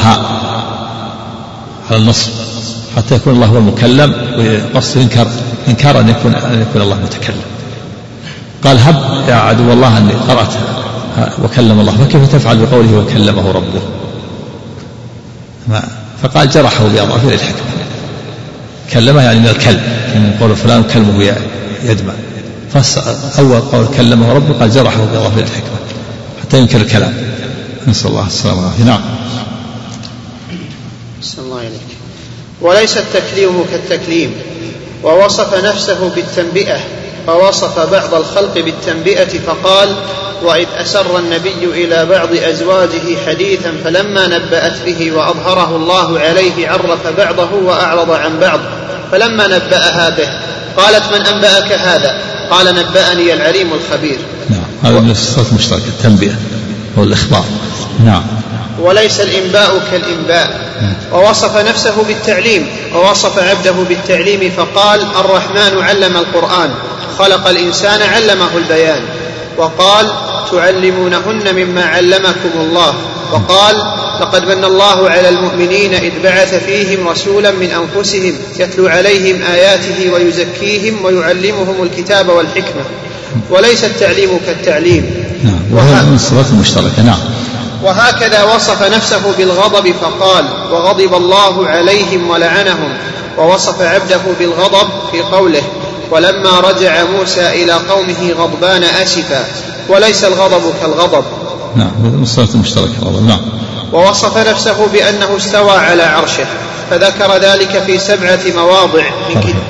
على 1.90 1.98
النصب 1.98 2.32
حتى 2.98 3.16
يكون 3.16 3.34
الله 3.34 3.48
هو 3.48 3.58
المكلم 3.58 4.14
وقصد 4.74 4.98
إنكار 4.98 5.28
إنكار 5.68 6.00
أن 6.00 6.10
يكون 6.10 6.36
أن 6.36 6.62
يكون 6.62 6.82
الله 6.82 6.96
متكلم 6.96 7.42
قال 8.64 8.80
هب 8.80 8.96
يا 9.30 9.36
عدو 9.36 9.74
الله 9.74 9.98
أني 9.98 10.12
قرأت 10.12 10.54
وكلم 11.44 11.80
الله 11.80 11.92
فكيف 11.92 12.32
تفعل 12.32 12.58
بقوله 12.58 12.98
وكلمه 12.98 13.52
ربه 13.52 13.82
ما 15.68 15.84
فقال 16.24 16.50
جرحه 16.50 16.88
بأضعاف 16.88 17.26
الحكمة 17.26 17.68
كلمه 18.94 19.22
يعني 19.22 19.40
من 19.40 19.48
الكلب 19.48 19.82
من 20.16 20.38
قول 20.40 20.56
فلان 20.56 20.84
كلمه 20.84 21.36
يدمع. 21.84 22.14
فأول 22.82 23.60
قول 23.60 23.88
كلمه 23.98 24.34
ربه 24.34 24.60
قال 24.60 24.72
جرحه 24.72 25.06
بأضعاف 25.06 25.38
الحكمة 25.38 25.78
حتى 26.42 26.58
ينكر 26.58 26.78
الكلام. 26.78 27.14
نسأل 27.88 28.10
الله 28.10 28.28
السلامة 28.28 28.58
والعافية. 28.58 28.84
نعم. 28.84 29.02
الله 31.38 31.60
إليك 31.60 31.98
وليس 32.62 32.98
التكليم 32.98 33.66
كالتكليم. 33.72 34.36
ووصف 35.04 35.66
نفسه 35.66 36.10
بالتنبئة. 36.16 36.80
فوصف 37.28 37.80
بعض 37.80 38.14
الخلق 38.14 38.54
بالتنبئة 38.54 39.40
فقال 39.40 39.96
وإذ 40.44 40.68
أسر 40.82 41.20
النبي 41.20 41.64
إلى 41.64 42.06
بعض 42.06 42.30
أزواجه 42.34 43.26
حديثا 43.28 43.74
فلما 43.84 44.28
نبأت 44.28 44.82
به 44.86 45.12
وأظهره 45.12 45.76
الله 45.76 46.20
عليه 46.20 46.70
عرف 46.70 47.08
بعضه 47.18 47.54
وأعرض 47.54 48.12
عن 48.12 48.40
بعض. 48.40 48.60
فلما 49.12 49.48
نبأها 49.48 50.10
به 50.10 50.30
قالت 50.78 51.04
من 51.14 51.26
أنبأك 51.26 51.72
هذا؟ 51.72 52.37
قال 52.52 52.76
نبأني 52.76 53.34
العليم 53.34 53.74
الخبير. 53.74 54.18
نعم 54.50 54.64
هذا 54.84 55.00
من 55.00 55.12
الصفات 55.12 55.46
المشتركة 55.52 55.88
التنبئة 55.88 56.36
والإخبار. 56.96 57.46
نعم. 58.06 58.24
وليس 58.82 59.22
الإنباء 59.22 59.82
كالإنباء. 59.92 60.68
ووصف 61.14 61.58
نفسه 61.58 62.04
بالتعليم 62.08 62.68
ووصف 62.96 63.40
عبده 63.40 63.72
بالتعليم 63.72 64.52
فقال 64.58 65.02
الرحمن 65.02 65.84
علم 65.84 66.18
القرآن 66.18 66.70
خلق 67.20 67.48
الإنسان 67.48 68.02
علمه 68.02 68.58
البيان. 68.58 69.02
وقال 69.58 70.12
تعلمونهن 70.52 71.56
مما 71.56 71.86
علمكم 71.86 72.52
الله. 72.56 72.94
وقال 73.32 73.76
لقد 74.22 74.46
من 74.46 74.64
الله 74.64 75.10
على 75.10 75.30
المؤمنين 75.30 75.94
إذ 75.94 76.12
بعث 76.24 76.56
فيهم 76.56 77.08
رسولا 77.08 77.52
من 77.52 77.70
أنفسهم 77.72 78.34
يتلو 78.60 78.88
عليهم 78.88 79.42
آياته 79.42 80.12
ويزكيهم 80.14 81.06
ويعلمهم 81.06 81.84
الكتاب 81.84 82.30
والحكمة. 82.30 82.84
وليس 83.50 83.84
التعليم 83.84 84.30
كالتعليم. 84.46 85.26
نعم 85.44 85.60
وهذا 85.74 86.06
من 86.06 86.16
الصفات 86.16 86.46
المشتركة 86.50 87.04
نعم. 87.06 87.20
وهكذا 87.84 88.44
وصف 88.44 88.84
نفسه 88.84 89.34
بالغضب 89.38 89.94
فقال 90.02 90.46
وغضب 90.72 91.14
الله 91.14 91.68
عليهم 91.68 92.30
ولعنهم. 92.30 92.94
ووصف 93.38 93.82
عبده 93.82 94.22
بالغضب 94.40 94.88
في 95.12 95.22
قوله 95.22 95.62
ولما 96.12 96.60
رجع 96.60 97.04
موسى 97.04 97.50
إلى 97.64 97.74
قومه 97.74 98.34
غضبان 98.38 98.84
آسفا. 98.84 99.46
وليس 99.90 100.24
الغضب 100.24 100.74
كالغضب. 100.82 101.24
نعم 101.76 101.92
من 102.04 102.24
الصفات 102.24 102.56
المشتركه 102.56 102.98
الغضب 103.02 103.28
نعم. 103.28 103.42
ووصف 103.94 104.38
نفسه 104.38 104.88
بأنه 104.88 105.38
استوى 105.38 105.72
على 105.72 106.04
عرشه 106.04 106.46
فذكر 106.90 107.38
ذلك 107.38 107.84
في 107.86 108.00
سبعة 108.00 108.40
مواضع. 108.56 109.04
من 109.30 109.42
كتاب 109.42 109.64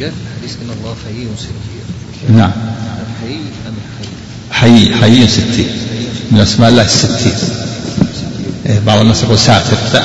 جاء 0.00 0.12
حديث 0.38 0.56
ان 0.62 0.70
الله 0.78 0.96
حيي 1.04 1.28
ستير 1.36 2.36
نعم. 2.36 2.52
حيي 3.20 3.40
ام 3.68 3.74
حيي 4.50 4.94
حيي 4.94 4.94
حيي 4.94 5.28
ستير 5.28 5.70
من 6.30 6.40
أسماء 6.40 6.70
الله 6.70 6.82
الستير 6.82 7.34
إيه، 8.66 8.78
بعض 8.86 8.98
الناس 8.98 9.22
يقول 9.22 9.38
ساتر 9.38 9.76
لا 9.94 10.04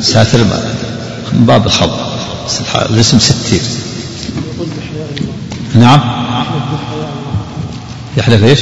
ساتر 0.00 0.44
ما 0.44 0.74
من 1.36 1.46
باب 1.46 1.66
الخبر. 1.66 2.06
الاسم 2.90 3.18
ستير 3.18 3.60
نعم. 5.74 6.00
يحلف 8.16 8.44
إيش؟ 8.44 8.60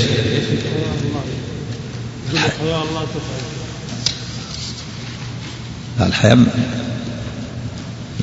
الحياة 6.01 6.37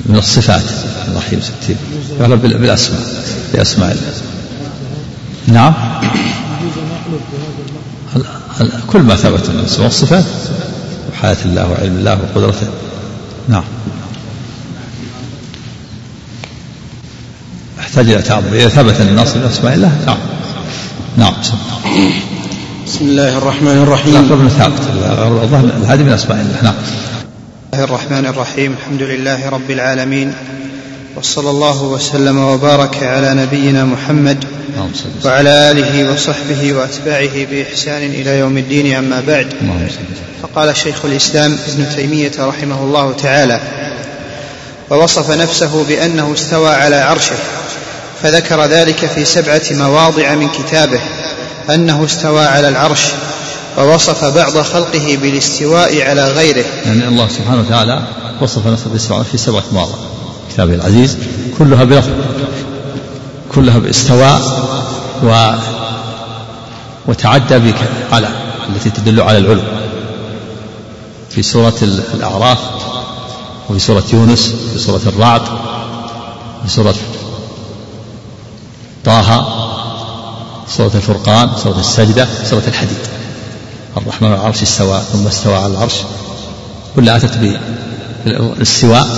من 0.06 0.16
الصفات. 0.16 0.62
الرحيم 1.08 1.40
ستين 1.40 1.76
يعرف 2.20 2.40
بالأسماء. 2.40 3.02
بأسماء. 3.54 3.92
الله 3.92 4.12
نعم 5.46 5.74
كل 8.86 9.02
ما 9.02 9.16
ثبت 9.16 9.50
من 9.50 9.76
والصفات 9.78 10.24
وحياة 11.12 11.36
الله 11.44 11.70
وعلم 11.70 11.96
الله 11.98 12.18
وقدرته. 12.22 12.66
نعم. 13.48 13.64
يحتاج 17.92 18.10
إلى 18.10 18.22
تعظيم 18.22 18.54
إذا 18.54 18.68
ثبت 18.68 19.00
النص 19.00 19.36
من 19.36 19.42
أسماء 19.42 19.74
الله 19.74 19.92
نعم 20.06 20.16
نعم 21.16 21.34
بسم 22.86 23.04
الله 23.04 23.38
الرحمن 23.38 23.82
الرحيم. 23.82 24.14
لا 24.14 24.20
قبل 24.20 24.50
ثابت 24.50 24.80
هذه 25.86 26.02
من 26.02 26.12
أسماء 26.12 26.40
الله. 26.40 26.62
نعم. 26.62 26.74
الله 27.72 27.84
الرحمن 27.84 28.26
الرحيم. 28.26 28.74
الحمد 28.80 29.02
لله 29.02 29.48
رب 29.48 29.70
العالمين. 29.70 30.34
وصلى 31.16 31.50
الله 31.50 31.82
وسلم 31.82 32.38
وبارك 32.38 33.02
على 33.02 33.34
نبينا 33.34 33.84
محمد 33.84 34.44
وعلى 35.24 35.70
آله 35.70 36.12
وصحبه 36.12 36.72
وأتباعه 36.72 37.46
بإحسان 37.50 38.02
إلى 38.02 38.38
يوم 38.38 38.58
الدين 38.58 38.96
أما 38.96 39.22
بعد. 39.28 39.46
فقال 40.42 40.76
شيخ 40.76 41.04
الإسلام 41.04 41.58
ابن 41.68 41.86
تيمية 41.96 42.32
رحمه 42.38 42.84
الله 42.84 43.12
تعالى 43.22 43.60
ووصف 44.90 45.30
نفسه 45.30 45.84
بأنه 45.88 46.32
استوى 46.34 46.70
على 46.70 46.96
عرشه. 46.96 47.36
فذكر 48.22 48.64
ذلك 48.64 49.06
في 49.06 49.24
سبعة 49.24 49.62
مواضع 49.70 50.34
من 50.34 50.48
كتابه 50.48 51.00
أنه 51.70 52.04
استوى 52.04 52.44
على 52.44 52.68
العرش 52.68 53.00
ووصف 53.78 54.24
بعض 54.24 54.58
خلقه 54.58 55.18
بالاستواء 55.22 56.02
على 56.02 56.24
غيره. 56.24 56.64
يعني 56.86 57.08
الله 57.08 57.28
سبحانه 57.28 57.60
وتعالى 57.60 58.02
وصف 58.40 58.66
نفسه 58.66 58.88
بالاستواء 58.88 59.22
في 59.22 59.38
سبعة 59.38 59.62
مواضع. 59.72 59.94
كتابه 60.52 60.74
العزيز 60.74 61.18
كلها 61.58 61.84
بلفظ 61.84 62.10
كلها 63.54 63.78
باستواء 63.78 64.40
و 65.22 65.52
وتعدى 67.06 67.58
بك 67.58 67.78
على 68.12 68.28
التي 68.68 68.90
تدل 68.90 69.20
على 69.20 69.38
العلو. 69.38 69.62
في 71.30 71.42
سورة 71.42 71.74
الأعراف 72.14 72.58
وفي 73.70 73.78
سورة 73.78 74.04
يونس 74.12 74.54
في 74.72 74.78
سورة 74.78 75.00
الرعد 75.06 75.42
في 76.64 76.70
سورة 76.70 76.94
طه 79.04 79.46
سورة 80.68 80.90
الفرقان 80.94 81.50
سورة 81.62 81.80
السجدة 81.80 82.28
سورة 82.44 82.62
الحديد. 82.68 82.98
الرحمن 83.96 84.28
على 84.28 84.40
العرش 84.40 84.62
استوى 84.62 85.00
ثم 85.12 85.26
استوى 85.26 85.54
على 85.54 85.66
العرش. 85.66 85.94
كلها 86.96 87.16
أتت 87.16 87.38
بالاستواء 88.24 89.08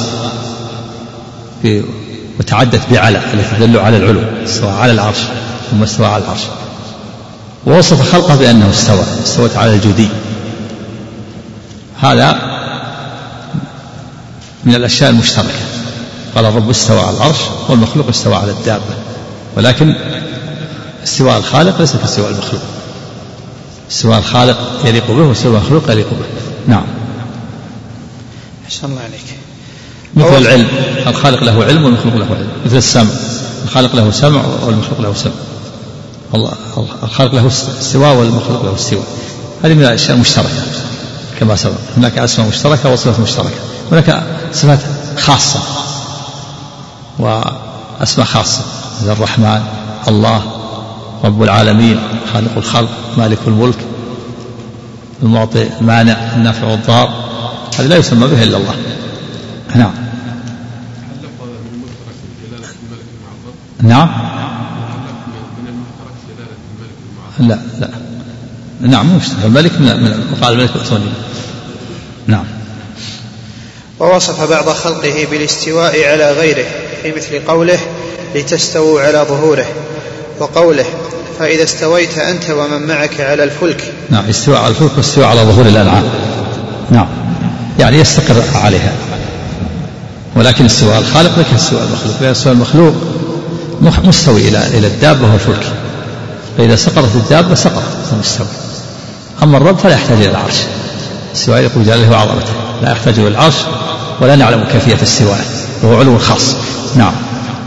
وتعدت 2.41 2.81
بعلى 2.91 3.19
التي 3.35 3.57
تدل 3.57 3.79
على 3.79 3.97
العلو. 3.97 4.21
استوى 4.45 4.71
على 4.71 4.93
العرش 4.93 5.19
ثم 5.71 5.83
استوى 5.83 6.07
على 6.07 6.25
العرش. 6.25 6.43
ووصف 7.67 8.13
خلقه 8.13 8.37
بأنه 8.37 8.71
استوى 8.71 9.05
استوت 9.25 9.57
على 9.57 9.75
الجودي. 9.75 10.09
هذا 12.01 12.37
من 14.65 14.75
الأشياء 14.75 15.11
المشتركة. 15.11 15.65
قال 16.35 16.45
الرب 16.45 16.71
استوى 16.71 17.01
على 17.01 17.17
العرش 17.17 17.39
والمخلوق 17.69 18.09
استوى 18.09 18.35
على 18.35 18.51
الدابة. 18.51 19.04
ولكن 19.57 19.95
استواء 21.05 21.39
الخالق 21.39 21.81
ليس 21.81 21.97
كاستواء 21.97 22.31
المخلوق. 22.31 22.63
استواء 23.91 24.19
الخالق 24.19 24.59
يليق 24.85 25.11
به 25.11 25.23
واستواء 25.23 25.57
المخلوق 25.57 25.91
يليق 25.91 26.11
به. 26.11 26.27
نعم. 26.67 26.85
أحسن 28.67 28.87
الله 28.87 29.01
عليك. 29.01 29.25
مثل 30.15 30.43
العلم. 30.43 30.69
الخالق 31.07 31.43
له 31.43 31.65
علم 31.65 31.85
والمخلوق 31.85 32.15
له 32.15 32.27
علم. 32.27 32.49
مثل 32.67 32.77
السمع. 32.77 33.11
الخالق 33.65 33.97
له 33.97 34.11
سمع 34.11 34.45
والمخلوق 34.67 35.01
له 35.01 35.15
سمع. 35.15 35.33
الله 36.35 36.53
الخالق 37.03 37.35
له 37.35 37.47
استواء 37.47 38.15
والمخلوق 38.15 38.65
له 38.65 38.75
استواء 38.75 39.05
هذه 39.65 39.75
من 39.75 39.83
الأشياء 39.85 40.13
المشتركة. 40.13 40.63
كما 41.41 41.57
سبق. 41.57 41.73
هناك 41.97 42.19
أسماء 42.19 42.49
مشتركة 42.49 42.93
وصفات 42.93 43.21
مشتركة. 43.21 43.59
هناك 43.93 44.23
صفات 44.53 44.81
خاصة 45.19 45.61
وأسماء 47.19 48.27
خاصة. 48.27 48.61
مثل 49.01 49.13
الرحمن 49.13 49.63
الله 50.09 50.43
رب 51.25 51.43
العالمين 51.43 52.01
خالق 52.33 52.57
الخلق 52.57 52.91
مالك 53.19 53.39
الملك 53.47 53.79
المعطي 55.23 55.69
المانع 55.81 56.17
النافع 56.37 56.67
والضار 56.67 57.25
هذا 57.79 57.89
لا 57.89 57.97
يسمى 57.97 58.27
به 58.27 58.43
إلا 58.43 58.57
الله. 58.57 58.75
نعم. 59.75 59.93
نعم. 63.83 64.09
لا 67.39 67.59
لا. 67.81 67.91
نعم 68.81 69.17
مشترك 69.17 69.45
الملك 69.45 69.73
من 69.81 70.37
قال 70.43 70.53
الملك 70.53 70.71
ائتوني 70.77 71.05
نعم. 72.27 72.45
ووصف 74.01 74.51
بعض 74.51 74.69
خلقه 74.69 75.27
بالاستواء 75.31 76.05
على 76.05 76.33
غيره 76.33 76.67
في 77.03 77.13
مثل 77.13 77.47
قوله 77.47 77.79
لتستووا 78.35 79.01
على 79.01 79.27
ظهوره 79.29 79.67
وقوله 80.41 80.85
فإذا 81.39 81.65
استويت 81.65 82.19
أنت 82.19 82.51
ومن 82.51 82.87
معك 82.87 83.21
على 83.21 83.45
الفلك. 83.45 83.93
نعم 84.11 84.25
استواء 84.29 84.59
على 84.59 84.69
الفلك 84.69 84.91
واستواء 84.97 85.27
على 85.27 85.41
ظهور 85.41 85.67
الأنعام. 85.67 86.05
نعم 86.91 87.07
يعني 87.79 87.97
يستقر 87.97 88.43
عليها. 88.55 88.93
ولكن 90.37 90.65
استواء 90.65 90.99
الخالق 90.99 91.39
لك 91.39 91.47
استواء 91.55 91.83
المخلوق. 91.83 92.15
لأن 92.21 92.31
استواء 92.31 92.55
المخلوق 92.55 92.95
مستوي 94.05 94.49
إلى 94.49 94.67
إلى 94.67 94.87
الدابة 94.87 95.33
والفلك 95.33 95.67
فإذا 96.59 96.77
سقطت 96.77 97.15
الدابة 97.15 97.55
سقطت 97.55 98.15
مستوي 98.21 98.47
أما 99.43 99.57
الرب 99.57 99.79
فلا 99.79 99.95
يحتاج 99.95 100.19
إلى 100.19 100.31
العرش. 100.31 100.57
استواء 101.35 101.61
يقول 101.61 101.85
جلاله 101.85 102.11
وعظمته. 102.11 102.53
لا 102.83 102.91
يحتاج 102.91 103.19
إلى 103.19 103.29
العرش 103.29 103.55
ولا 104.21 104.37
نعلم 104.37 104.65
كيفية 104.73 105.03
استواءه. 105.03 105.45
وهو 105.83 105.99
علو 105.99 106.19
خاص. 106.19 106.57
نعم. 106.97 107.13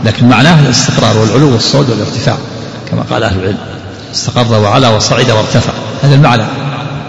لكن 0.04 0.28
معناه 0.28 0.60
الاستقرار 0.60 1.18
والعلو 1.18 1.52
والصعود 1.52 1.90
والارتفاع 1.90 2.36
كما 2.90 3.02
قال 3.10 3.22
أهل 3.22 3.38
العلم. 3.38 3.58
استقر 4.14 4.60
وعلى 4.60 4.88
وصعد 4.88 5.30
وارتفع. 5.30 5.72
هذا 6.02 6.14
المعنى 6.14 6.44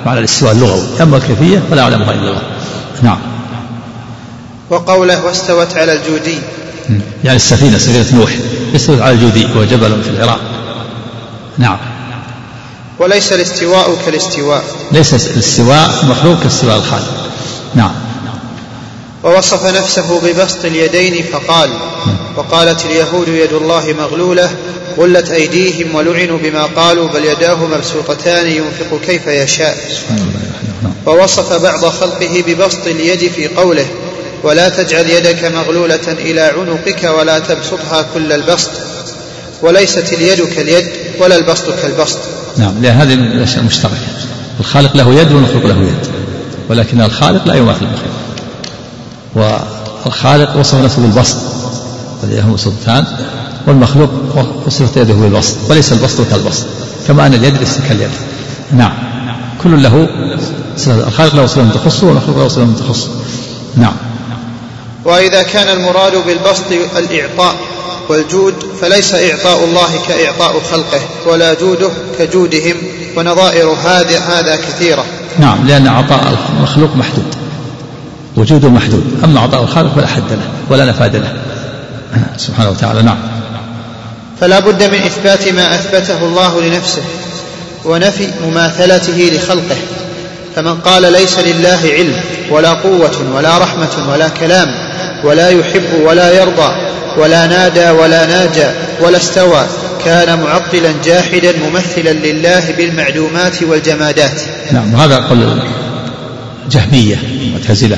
معنى 0.05 0.19
الاستواء 0.19 0.51
اللغوي. 0.51 0.83
أما 1.01 1.17
الكيفية 1.17 1.61
فلا 1.71 1.81
يعلمها 1.81 2.11
إلا 2.11 2.29
الله. 2.29 2.41
نعم. 3.01 3.17
وقوله 4.69 5.25
واستوت 5.25 5.75
على 5.75 5.93
الجودي. 5.93 6.39
يعني 7.23 7.35
السفينة 7.35 7.77
سفينة 7.77 8.19
نوح. 8.19 8.35
استوت 8.75 8.99
على 9.01 9.11
الجودي 9.11 9.45
وهو 9.45 9.63
جبل 9.63 10.03
في 10.03 10.09
العراق. 10.09 10.39
نعم. 11.57 11.77
وليس 12.99 13.33
الاستواء 13.33 13.97
كالاستواء. 14.05 14.63
ليس 14.91 15.13
الاستواء 15.13 16.05
مخلوق 16.09 16.43
كاستواء 16.43 16.77
الخالق. 16.77 17.13
نعم. 17.75 17.91
ووصف 19.23 19.65
نفسه 19.65 20.21
ببسط 20.21 20.65
اليدين 20.65 21.23
فقال 21.33 21.69
وقالت 22.37 22.85
اليهود 22.85 23.27
يد 23.27 23.53
الله 23.53 23.93
مغلولة 23.99 24.49
غلت 24.97 25.31
أيديهم 25.31 25.95
ولعنوا 25.95 26.37
بما 26.37 26.63
قالوا 26.63 27.07
بل 27.07 27.25
يداه 27.25 27.55
مبسوطتان 27.65 28.47
ينفق 28.47 29.01
كيف 29.05 29.27
يشاء. 29.27 29.77
ووصف 31.05 31.53
بعض 31.53 31.85
خلقه 31.85 32.43
ببسط 32.47 32.87
اليد 32.87 33.31
في 33.31 33.47
قوله 33.47 33.85
ولا 34.43 34.69
تجعل 34.69 35.09
يدك 35.09 35.45
مغلولة 35.45 36.07
إلى 36.07 36.41
عنقك 36.41 37.03
ولا 37.03 37.39
تبسطها 37.39 38.05
كل 38.13 38.31
البسط 38.31 38.71
وليست 39.61 40.13
اليد 40.13 40.45
كاليد 40.55 40.85
ولا 41.19 41.35
البسط 41.35 41.65
كالبسط. 41.81 42.19
نعم 42.57 42.81
لأن 42.81 42.95
هذه 42.95 43.13
الأشياء 43.13 43.59
المشتركة 43.59 43.95
الخالق 44.59 44.97
له 44.97 45.13
يد 45.21 45.31
والمخلوق 45.31 45.65
له 45.65 45.81
يد. 45.81 46.07
ولكن 46.69 47.01
الخالق 47.01 47.47
لا 47.47 47.55
يماثل 47.55 47.81
المخلوق. 47.81 48.18
والخالق 49.35 50.57
وصف 50.57 50.75
نفسه 50.75 51.01
بالبسط 51.01 51.37
يده 52.23 52.45
مبسوطتان 52.45 53.05
والمخلوق 53.67 54.09
وصفت 54.65 54.97
يده 54.97 55.13
بالبسط 55.13 55.55
وليس 55.69 55.93
البسط 55.93 56.21
كالبسط 56.29 56.65
كما 57.07 57.27
أن 57.27 57.33
اليد 57.33 57.57
ليست 57.57 57.81
كاليد 57.87 58.09
نعم. 58.71 58.93
كل 59.63 59.83
له 59.83 60.09
الخالق 60.87 61.35
له 61.35 61.45
صفة 61.45 61.69
تخصه 61.69 62.07
والمخلوق 62.07 62.37
له 62.37 62.47
صفة 62.47 62.67
تخصه. 62.79 63.09
نعم. 63.77 63.93
وإذا 65.05 65.43
كان 65.43 65.77
المراد 65.77 66.11
بالبسط 66.27 66.65
الإعطاء 66.97 67.55
والجود 68.09 68.53
فليس 68.81 69.13
إعطاء 69.13 69.63
الله 69.63 69.87
كإعطاء 70.07 70.61
خلقه 70.71 71.01
ولا 71.27 71.53
جوده 71.53 71.89
كجودهم 72.19 72.75
ونظائر 73.17 73.67
هذا 73.69 74.19
هذا 74.19 74.55
كثيرة. 74.55 75.05
نعم 75.39 75.67
لأن 75.67 75.87
عطاء 75.87 76.37
المخلوق 76.57 76.95
محدود. 76.95 77.35
وجوده 78.39 78.69
محدود. 78.69 79.19
أما 79.23 79.39
عطاء 79.39 79.63
الخالق 79.63 79.95
فلا 79.95 80.07
حد 80.07 80.31
له 80.31 80.49
ولا 80.69 80.85
نفاد 80.85 81.15
له. 81.15 81.33
سبحانه 82.37 82.69
وتعالى 82.69 83.01
نعم. 83.01 83.17
فلا 84.41 84.59
بد 84.59 84.83
من 84.83 84.93
إثبات 84.93 85.47
ما 85.47 85.75
أثبته 85.75 86.25
الله 86.25 86.61
لنفسه 86.61 87.01
ونفي 87.85 88.27
مماثلته 88.47 89.31
لخلقه. 89.35 89.75
فمن 90.55 90.75
قال 90.75 91.11
ليس 91.11 91.39
لله 91.39 91.79
علم 91.83 92.13
ولا 92.51 92.73
قوة 92.73 93.11
ولا 93.35 93.57
رحمة 93.57 94.09
ولا 94.11 94.27
كلام 94.27 94.67
ولا 95.23 95.49
يحب 95.49 95.93
ولا 96.05 96.33
يرضى 96.33 96.75
ولا 97.17 97.47
نادى 97.47 97.89
ولا 97.89 98.25
ناجى 98.25 98.67
ولا 99.01 99.17
استوى 99.17 99.65
كان 100.05 100.39
معطلا 100.39 100.93
جاحدا 101.05 101.53
ممثلا 101.69 102.09
لله 102.09 102.73
بالمعدومات 102.77 103.63
والجمادات. 103.63 104.41
نعم 104.71 104.95
هذا 104.95 105.17
قول 105.17 105.59
جهمية 106.71 107.15
معتزلة 107.53 107.97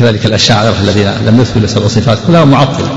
وكذلك 0.00 0.26
الأشاعرة 0.26 0.74
الذين 0.80 1.10
لم 1.26 1.40
يثبتوا 1.40 1.66
سبع 1.66 1.88
صفات 1.88 2.18
كلها 2.26 2.44
معطلة 2.44 2.88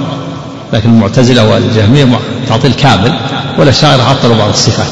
لكن 0.73 0.89
المعتزلة 0.89 1.49
والجهمية 1.49 2.19
تعطيل 2.47 2.73
كامل 2.73 3.19
والأشاعرة 3.57 4.03
عطلوا 4.03 4.35
بعض 4.37 4.49
الصفات. 4.49 4.91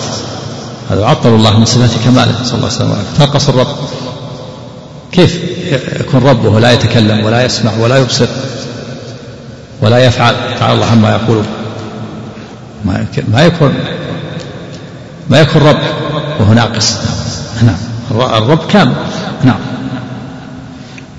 هذا 0.89 1.05
عطلوا 1.05 1.37
الله 1.37 1.59
من 1.59 1.65
صفات 1.65 1.89
كماله 2.05 2.35
صلى 2.43 2.53
الله 2.53 2.65
عليه 2.65 2.75
وسلم. 2.75 3.03
تنقص 3.17 3.49
الرب 3.49 3.67
كيف 5.11 5.39
يكون 5.99 6.23
ربه 6.23 6.59
لا 6.59 6.71
يتكلم 6.71 7.25
ولا 7.25 7.45
يسمع 7.45 7.71
ولا 7.79 7.97
يبصر 7.97 8.27
ولا 9.81 9.97
يفعل؟ 9.97 10.35
تعالى 10.59 10.73
الله 10.73 10.85
عما 10.85 11.11
يقولون. 11.11 11.45
ما 12.85 13.05
ما 13.27 13.41
يكون 13.41 13.73
ما 15.29 15.39
يكون 15.39 15.61
رب. 15.61 15.79
وهو 16.39 16.53
ناقص 16.53 16.97
نعم. 17.63 17.77
الرب 18.11 18.67
كامل. 18.67 18.95
نعم. 19.43 19.59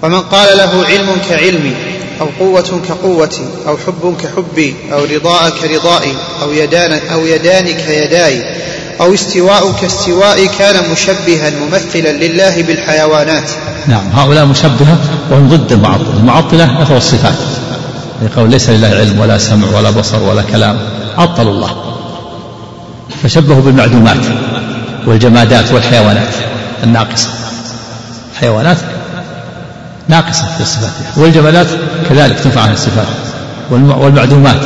ومن 0.02 0.20
قال 0.20 0.58
له 0.58 0.84
علم 0.86 1.16
كعلمي 1.28 1.74
أو 2.20 2.28
قوة 2.40 2.80
كقوتي 2.88 3.46
أو 3.68 3.76
حب 3.86 4.16
كحبي 4.22 4.74
أو 4.92 5.04
رضاء 5.04 5.50
كرضائي 5.50 6.14
أو 6.42 6.52
يدان 6.52 6.92
أو 6.92 7.26
يدان 7.26 7.64
كيداي 7.64 8.42
أو 9.00 9.14
استواء 9.14 9.72
كاستوائي 9.80 10.48
كان 10.58 10.90
مشبها 10.92 11.50
ممثلا 11.50 12.08
لله 12.08 12.62
بالحيوانات. 12.62 13.50
نعم 13.86 14.10
هؤلاء 14.14 14.44
مشبهة 14.46 14.98
وهم 15.30 15.48
ضد 15.48 15.72
المعطلة 15.72 16.16
المعطلة 16.16 16.80
نفوا 16.80 16.96
الصفات. 16.96 17.34
يقول 18.22 18.50
ليس 18.50 18.70
لله 18.70 18.88
علم 18.88 19.18
ولا 19.18 19.38
سمع 19.38 19.68
ولا 19.76 19.90
بصر 19.90 20.22
ولا 20.22 20.42
كلام. 20.42 20.78
عطلوا 21.18 21.52
الله. 21.52 21.94
فشبهوا 23.22 23.62
بالمعدومات 23.62 24.24
والجمادات 25.06 25.72
والحيوانات 25.72 26.34
الناقصة. 26.84 27.28
الحيوانات 28.32 28.78
ناقصة 30.08 30.46
في 30.58 30.64
صفاتها 30.64 31.12
والجمادات 31.16 31.66
كذلك 32.08 32.40
تنفع 32.40 32.60
عن 32.60 32.72
الصفات. 32.72 33.06
والمعدومات. 33.70 34.60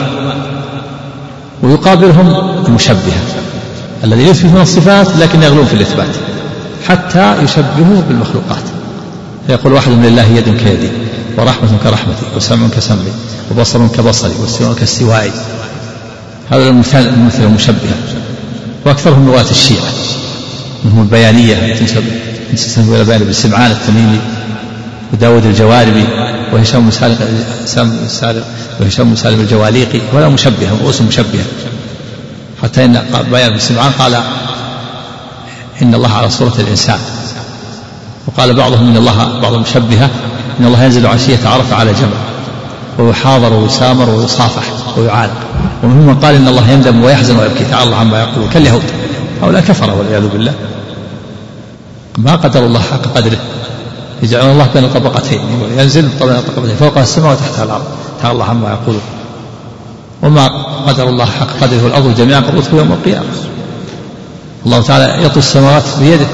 ويقابلهم 1.62 2.30
المشبهة. 2.66 3.22
الذي 4.05 4.22
يثبتون 4.22 4.61
الصفات 4.61 5.16
لكن 5.16 5.43
يغلون 5.43 5.66
في 5.66 5.74
الإثبات. 5.74 6.14
حتى 6.89 7.43
يشبهوا 7.43 8.03
بالمخلوقات. 8.09 8.62
فيقول 9.47 9.72
واحد 9.72 9.91
من 9.91 10.05
الله 10.05 10.24
يد 10.24 10.45
كيدي 10.45 10.89
ورحمة 11.37 11.68
كرحمتي 11.84 12.26
وسمع 12.37 12.68
كسمعي 12.76 13.12
وبصر 13.51 13.87
كبصري 13.87 14.32
واستواء 14.41 14.74
كاستوائي. 14.74 15.30
هذا 16.51 16.68
المثال 16.68 17.09
المثل 17.09 17.43
المشبهة 17.43 17.97
وأكثرهم 18.87 19.28
رواة 19.28 19.51
الشيعة. 19.51 19.91
منهم 20.84 21.03
البيانية 21.03 21.74
تنسب 22.51 22.95
إلى 22.95 23.05
بيان 23.05 23.24
بن 23.24 23.32
سمعان 23.32 23.70
التميمي. 23.70 24.20
وداود 25.13 25.47
الجواربي 25.47 26.05
وهشام 26.53 26.91
سالم 26.91 28.43
وهشام 28.81 29.17
سالم 29.17 29.41
الجواليقي 29.41 30.01
ولا 30.13 30.29
مشبهة 30.29 30.71
رؤوس 30.83 31.03
مشبهة. 31.03 31.45
حتى 32.63 32.85
إن 32.85 33.03
بيان 33.31 33.51
بن 33.51 33.59
سمعان 33.59 33.93
قال 33.93 34.15
إن 35.83 35.95
الله 35.95 36.13
على 36.13 36.31
صورة 36.31 36.55
الإنسان. 36.59 36.99
وقال 38.27 38.55
بعضهم 38.55 38.89
إن 38.89 38.97
الله 38.97 39.41
بعض 39.43 39.55
المشبهة 39.55 40.11
إن 40.61 40.67
الله 40.67 40.85
ينزل 40.85 41.07
عشية 41.07 41.49
عرفة 41.49 41.77
على 41.77 41.93
جبل 41.93 42.11
ويحاضر 42.99 43.53
ويسامر 43.53 44.11
ويصافح 44.11 44.63
ويعانق 44.99 45.41
ومنهم 45.83 46.07
من 46.07 46.15
قال 46.15 46.35
إن 46.35 46.49
الله 46.49 46.71
يندم 46.71 47.05
ويحزن 47.05 47.39
ويبكي 47.39 47.65
تعالى 47.65 47.85
الله 47.85 47.97
عما 47.97 48.21
يقول. 48.21 48.49
كاليهود 48.53 48.83
هؤلاء 49.43 49.63
كفر 49.63 49.91
والعياذ 49.91 50.29
بالله. 50.29 50.55
ما 52.19 52.37
قدر 52.37 52.67
الله 52.67 52.81
حق 52.81 53.03
قدره. 53.17 53.39
يجعلون 54.27 54.51
الله 54.51 54.68
بين 54.74 54.93
طبقتين 54.93 55.41
ينزل 55.79 56.03
بين 56.03 56.41
طبقتين 56.57 56.77
فوق 56.77 56.99
السماء 56.99 57.33
وتحتها 57.33 57.64
الأرض. 57.64 57.85
تعالى 58.22 58.33
الله 58.33 58.45
عما 58.45 58.70
يقولون. 58.70 59.03
وما 60.22 60.47
قدر 60.87 61.09
الله 61.09 61.24
حق 61.24 61.49
قدره 61.61 61.85
والارض 61.85 62.14
جميعا 62.16 62.41
قبضته 62.41 62.77
يوم 62.77 62.93
القيامة. 62.93 63.27
الله 64.66 64.83
تعالى 64.83 65.24
يطوي 65.24 65.39
السماوات 65.39 65.85
بيده. 66.01 66.27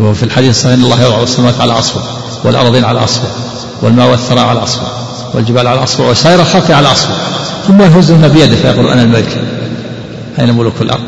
وفي 0.00 0.22
الحديث 0.22 0.50
الصحيح 0.50 0.72
إن 0.72 0.84
الله 0.84 1.02
يضع 1.02 1.22
السماوات 1.22 1.60
على 1.60 1.78
اصفر 1.78 2.00
والأرضين 2.44 2.84
على 2.84 3.04
اصفر 3.04 3.28
والماء 3.82 4.10
والثراء 4.10 4.44
على 4.44 4.62
اصفر 4.62 4.86
والجبال 5.34 5.66
على 5.66 5.82
اصفر 5.82 6.10
وسائر 6.10 6.40
الخلق 6.40 6.70
على 6.70 6.92
اصفر 6.92 7.14
ثم 7.68 7.82
يهزهن 7.82 8.28
بيده 8.28 8.56
فيقول 8.56 8.88
أنا 8.88 9.02
الملك. 9.02 9.44
أين 10.38 10.54
ملوك 10.54 10.74
الأرض؟ 10.80 11.02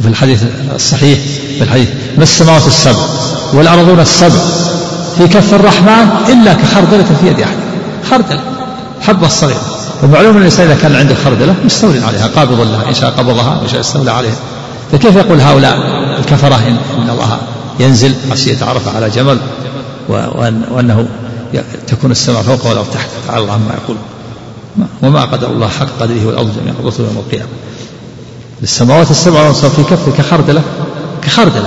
وفي 0.00 0.08
الحديث 0.08 0.42
الصحيح 0.74 1.18
في 1.58 1.64
الحديث 1.64 1.88
ما 2.16 2.22
السماوات 2.22 2.66
السبع؟ 2.66 3.04
والأرضون 3.52 4.00
السبع 4.00 4.40
في 5.18 5.28
كف 5.28 5.54
الرحمن 5.54 6.08
إلا 6.28 6.54
كخردلة 6.54 7.16
في 7.20 7.26
يد 7.26 7.40
أحد. 7.40 7.56
خردلة 8.10 8.40
حبة 9.00 9.28
صغيرة 9.28 9.62
ومعلوم 10.02 10.30
أن 10.30 10.38
الإنسان 10.38 10.66
إذا 10.66 10.82
كان 10.82 10.94
عنده 10.96 11.14
خردلة 11.14 11.54
مستول 11.64 12.02
عليها 12.02 12.26
قابض 12.26 12.60
لها 12.60 12.88
إن 12.88 12.94
شاء 12.94 13.10
قبضها 13.10 13.58
وإن 13.60 13.68
شاء 13.68 13.80
استولى 13.80 14.10
عليها. 14.10 14.36
فكيف 14.92 15.16
يقول 15.16 15.40
هؤلاء 15.40 15.78
الكفرة 16.18 16.54
إن, 16.54 16.76
إن 17.02 17.10
الله 17.10 17.38
ينزل 17.80 18.14
عشية 18.30 18.64
عرفة 18.64 18.96
على 18.96 19.10
جمل 19.10 19.38
وأنه 20.70 21.06
تكون 21.86 22.10
السماء 22.10 22.42
فوق 22.42 22.66
والأرض 22.66 22.86
تحت؟ 22.94 23.08
تعالى 23.26 23.42
الله 23.42 23.52
عما 23.52 23.74
يقول. 23.84 23.96
وما 25.02 25.24
قدر 25.24 25.46
الله 25.46 25.68
حق 25.68 25.86
قدره 26.00 26.26
والأرض 26.26 26.56
جميعا 26.60 26.74
قبضته 26.78 27.04
يوم 27.04 27.24
القيامة. 27.26 27.50
السماوات 28.62 29.10
السبع 29.10 29.38
والأرض 29.38 29.54
في 29.54 29.82
كف 29.82 30.18
كخردلة؟ 30.18 30.62
كخردلة. 31.22 31.66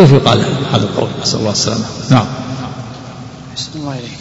كيف 0.00 0.12
يقال 0.12 0.42
هذا 0.72 0.82
القول. 0.82 1.08
نسأل 1.22 1.38
الله 1.38 1.52
السلامة. 1.52 1.84
نعم. 2.10 2.26
الله 3.76 3.92
إليك 3.92 4.18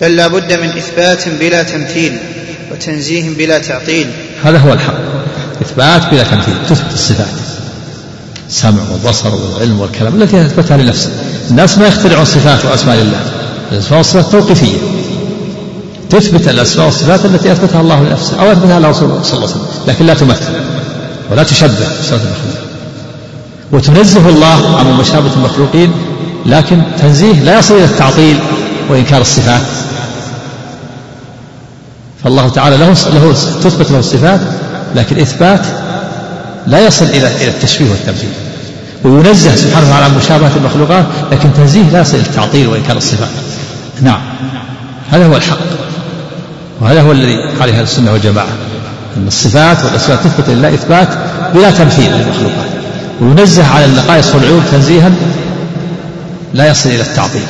بل 0.00 0.16
لا 0.16 0.26
بد 0.26 0.52
من 0.52 0.68
إثبات 0.68 1.28
بلا 1.28 1.62
تمثيل 1.62 2.18
وتنزيه 2.72 3.36
بلا 3.36 3.58
تعطيل. 3.58 4.10
هذا 4.42 4.58
هو 4.58 4.72
الحق. 4.72 4.94
إثبات 5.62 6.10
بلا 6.10 6.22
تمثيل. 6.22 6.54
تثبت 6.68 6.92
الصفات. 6.92 7.26
السمع 8.48 8.82
والبصر 8.92 9.34
والعلم 9.34 9.80
والكلام 9.80 10.22
التي 10.22 10.46
أثبتها 10.46 10.76
لنفسه. 10.76 11.10
الناس 11.50 11.78
ما 11.78 11.86
يخترعون 11.86 12.24
صفات 12.24 12.64
وأسماء 12.64 12.96
لله. 12.96 13.20
الأسماء 13.72 13.98
والصفات 13.98 14.32
توقيفية. 14.32 14.78
تثبت 16.10 16.48
الأسماء 16.48 16.86
والصفات 16.86 17.24
التي 17.24 17.52
أثبتها 17.52 17.80
الله 17.80 18.02
لنفسه 18.02 18.40
أو 18.40 18.52
أثبتها 18.52 18.80
له 18.80 18.92
صلى 18.92 19.02
الله 19.02 19.22
عليه 19.32 19.44
وسلم. 19.44 19.66
لكن 19.86 20.06
لا 20.06 20.14
تمثل 20.14 20.52
ولا 21.30 21.42
تشبه. 21.42 21.88
صفات 22.02 22.20
المخلوق 22.20 22.73
وتنزه 23.72 24.28
الله 24.28 24.78
عن 24.78 24.86
مشابهة 24.86 25.32
المخلوقين 25.36 25.92
لكن 26.46 26.82
تنزيه 26.98 27.40
لا 27.40 27.58
يصل 27.58 27.74
إلى 27.74 27.84
التعطيل 27.84 28.38
وإنكار 28.88 29.20
الصفات. 29.20 29.62
فالله 32.24 32.48
تعالى 32.48 32.76
له 32.76 32.88
له 32.88 33.32
تثبت 33.62 33.90
له 33.90 33.98
الصفات 33.98 34.40
لكن 34.94 35.20
إثبات 35.20 35.60
لا 36.66 36.86
يصل 36.86 37.04
إلى 37.04 37.36
إلى 37.36 37.48
التشبيه 37.48 37.90
والتمثيل 37.90 38.30
وينزه 39.04 39.56
سبحانه 39.56 39.86
وتعالى 39.86 40.04
عن 40.04 40.16
مشابهة 40.16 40.50
المخلوقات 40.56 41.04
لكن 41.32 41.48
تنزيه 41.56 41.82
لا 41.82 42.00
يصل 42.00 42.16
إلى 42.16 42.26
التعطيل 42.26 42.66
وإنكار 42.68 42.96
الصفات. 42.96 43.28
نعم. 44.02 44.20
هذا 45.10 45.26
هو 45.26 45.36
الحق. 45.36 45.58
وهذا 46.80 47.00
هو 47.00 47.12
الذي 47.12 47.36
عليه 47.60 47.80
السنة 47.80 48.12
والجماعة 48.12 48.48
أن 49.16 49.26
الصفات 49.26 49.84
والأسماء 49.84 50.18
تثبت 50.18 50.48
لله 50.48 50.74
إثبات 50.74 51.08
بلا 51.54 51.70
تمثيل 51.70 52.12
للمخلوقات. 52.12 52.73
وينزه 53.24 53.66
على 53.66 53.84
النقائص 53.84 54.34
والعيوب 54.34 54.62
تنزيها 54.72 55.12
لا 56.54 56.68
يصل 56.68 56.88
إلى 56.88 57.02
التعطيل. 57.02 57.46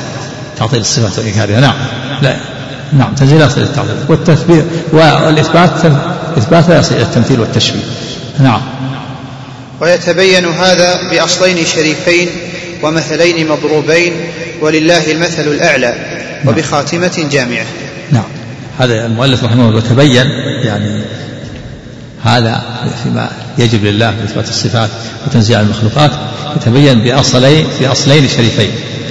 تعطيل 0.58 0.80
الصفات 0.80 1.18
وإنكارها 1.18 1.60
نعم. 1.60 1.74
لا. 2.22 2.36
نعم 2.92 3.14
تنزيل 3.14 3.38
لا 3.38 3.46
يصل 3.46 3.56
إلى 3.60 3.64
التعطيل. 3.64 3.94
والتثبيت 4.08 4.64
والإثبات 4.92 5.70
إثبات 6.38 6.68
لا 6.68 6.78
يصل 6.78 6.94
إلى 6.94 7.02
التمثيل 7.02 7.40
والتشبيه. 7.40 7.80
نعم. 8.38 8.60
ويتبين 9.80 10.44
هذا 10.44 11.10
بأصلين 11.10 11.66
شريفين 11.66 12.28
ومثلين 12.82 13.48
مضروبين 13.48 14.12
ولله 14.60 15.12
المثل 15.12 15.42
الأعلى 15.42 15.94
وبخاتمة 16.46 17.26
جامعة. 17.32 17.64
نعم. 18.12 18.24
هذا 18.78 19.06
المؤلف 19.06 19.44
رحمه 19.44 19.68
الله 19.68 19.80
تبين 19.80 20.26
يعني 20.64 21.02
هذا 22.24 22.62
فيما 23.02 23.30
يجب 23.58 23.84
لله 23.84 24.10
من 24.10 24.22
إثبات 24.22 24.48
الصفات 24.48 24.90
وتنزيع 25.26 25.60
المخلوقات 25.60 26.10
يتبين 26.56 26.98
باصلين 26.98 27.66
بأصلين 27.80 28.28
شريفين 28.28 28.70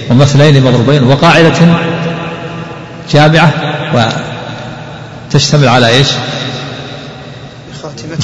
ومثلين 0.10 0.64
مضروبين 0.64 1.04
وقاعدة 1.04 1.54
جامعة 3.12 3.54
وتشتمل 5.30 5.68
على 5.68 5.88
إيش؟ 5.88 6.08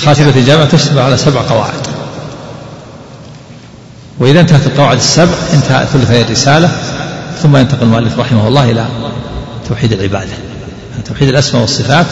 خاتمة 0.05 0.33
الجامعة. 0.35 0.65
تشتمل 0.65 0.99
على 0.99 1.17
سبع 1.17 1.41
قواعد. 1.41 1.87
وإذا 4.19 4.39
انتهت 4.39 4.67
القواعد 4.67 4.97
السبع 4.97 5.33
انتهى 5.53 5.85
ثلث 5.93 6.11
هذه 6.11 6.21
الرسالة 6.21 6.71
ثم 7.41 7.57
ينتقل 7.57 7.83
المؤلف 7.83 8.19
رحمه 8.19 8.47
الله 8.47 8.71
إلى 8.71 8.85
توحيد 9.69 9.91
العبادة. 9.91 10.33
توحيد 11.05 11.29
الأسماء 11.29 11.61
والصفات 11.61 12.05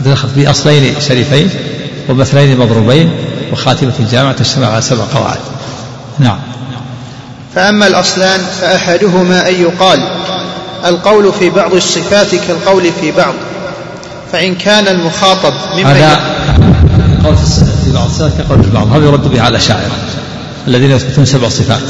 يتلخص 0.00 0.28
في 0.34 0.50
أصلين 0.50 0.94
شريفين 1.00 1.50
ومثلين 2.08 2.58
مضروبين 2.58 3.10
وخاتمة 3.52 3.92
الجامعة 4.00 4.32
تجتمع 4.32 4.66
على 4.66 4.82
سبع 4.82 5.04
قواعد. 5.14 5.38
نعم. 6.18 6.38
فأما 7.54 7.86
الأصلان 7.86 8.40
فأحدهما 8.60 9.48
أن 9.48 9.54
يقال 9.54 10.00
القول 10.84 11.32
في 11.32 11.50
بعض 11.50 11.74
الصفات 11.74 12.34
كالقول 12.34 12.92
في 13.00 13.12
بعض 13.12 13.34
فإن 14.32 14.54
كان 14.54 14.88
المخاطب 14.88 15.52
ممن 15.74 15.86
هذا 15.86 16.20
قول 17.24 17.36
في 17.84 17.92
بعض 17.92 18.06
الصفات 18.06 18.32
كقول 18.38 18.64
في 18.64 18.70
بعض 18.70 18.92
هذا 18.92 19.06
يرد 19.06 19.30
به 19.30 19.40
على 19.40 19.48
الأشاعرة 19.48 19.90
الذين 20.68 20.90
يثبتون 20.90 21.24
سبع 21.24 21.48
صفات 21.48 21.82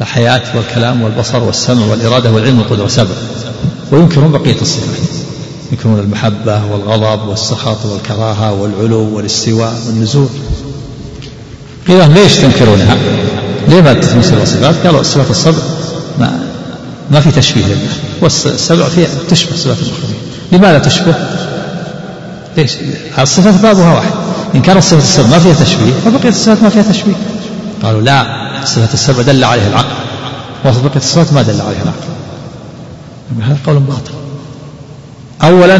الحياة 0.00 0.42
والكلام 0.54 1.02
والبصر 1.02 1.42
والسمع 1.42 1.86
والإرادة 1.86 2.30
والعلم 2.30 2.58
والقدرة 2.58 2.88
سبع 2.88 3.14
وينكرون 3.92 4.32
بقية 4.32 4.60
الصفات. 4.62 5.24
ينكرون 5.74 5.98
المحبة 5.98 6.64
والغضب 6.64 7.28
والسخط 7.28 7.86
والكراهة 7.86 8.52
والعلو 8.52 9.16
والاستواء 9.16 9.74
والنزول 9.86 10.28
قيل 11.88 11.98
لهم 11.98 12.12
ليش 12.12 12.36
تنكرونها؟ 12.36 12.96
ليه 13.68 13.80
ما 13.80 13.94
تثبتون 13.94 14.22
سبع 14.22 14.44
صفات؟ 14.44 14.74
قالوا 14.86 15.00
الصفات 15.00 15.30
السبع 15.30 15.62
ما 16.18 16.40
ما 17.10 17.20
في 17.20 17.30
تشبيه 17.30 17.66
لله 17.66 17.92
والسبع 18.20 18.88
فيها 18.88 19.08
تشبه 19.30 19.56
صفات 19.56 19.76
المخلوقين 19.76 20.16
لماذا 20.52 20.78
تشبه؟ 20.78 21.14
ليش؟ 22.56 22.72
الصفات 23.18 23.54
بابها 23.54 23.94
واحد 23.94 24.12
إن 24.54 24.62
كانت 24.62 24.78
الصفات 24.78 25.02
السبع 25.02 25.26
ما 25.26 25.38
فيها 25.38 25.54
تشبيه 25.54 25.92
فبقية 26.04 26.28
الصفات 26.28 26.62
ما 26.62 26.68
فيها 26.68 26.82
تشبيه 26.82 27.14
قالوا 27.82 28.00
لا 28.02 28.26
صفة 28.64 28.94
السبع 28.94 29.22
دل 29.22 29.44
عليها 29.44 29.68
العقل 29.68 29.94
وبقية 30.64 30.96
الصفات 30.96 31.32
ما 31.32 31.42
دل 31.42 31.60
عليها 31.60 31.82
العقل 31.82 32.14
هذا 33.42 33.58
قول 33.66 33.78
باطل 33.78 34.23
أولا 35.44 35.76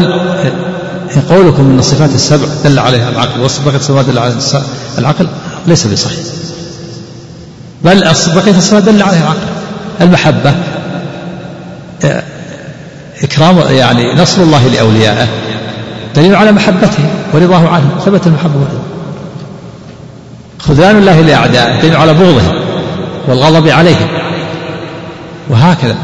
قولكم 1.29 1.63
أن 1.63 1.79
الصفات 1.79 2.09
السبع 2.09 2.45
دل 2.63 2.79
عليها 2.79 3.09
العقل 3.09 3.39
وبقية 3.39 3.75
الصفات 3.75 4.05
دل 4.05 4.19
عليها 4.19 4.37
العقل 4.97 5.27
ليس 5.67 5.87
بصحيح. 5.87 6.19
بل 7.83 7.99
بقية 8.35 8.57
الصفات 8.57 8.83
دل 8.83 9.01
عليها 9.01 9.21
العقل. 9.21 9.47
المحبة 10.01 10.53
إكرام 13.23 13.59
يعني 13.69 14.13
نصر 14.13 14.41
الله 14.41 14.67
لأوليائه 14.67 15.27
دليل 16.15 16.35
على 16.35 16.51
محبته 16.51 17.03
ورضاه 17.33 17.69
عنه 17.69 17.89
ثبت 18.05 18.27
المحبة 18.27 18.55
والرضا. 18.55 18.83
خذلان 20.59 20.97
الله 20.97 21.21
لأعدائه 21.21 21.81
دليل 21.81 21.95
على 21.95 22.13
بغضه 22.13 22.53
والغضب 23.27 23.67
عليهم 23.67 24.07
وهكذا. 25.49 25.95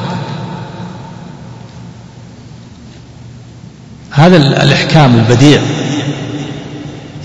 هذا 4.22 4.38
الإحكام 4.38 5.16
البديع 5.16 5.62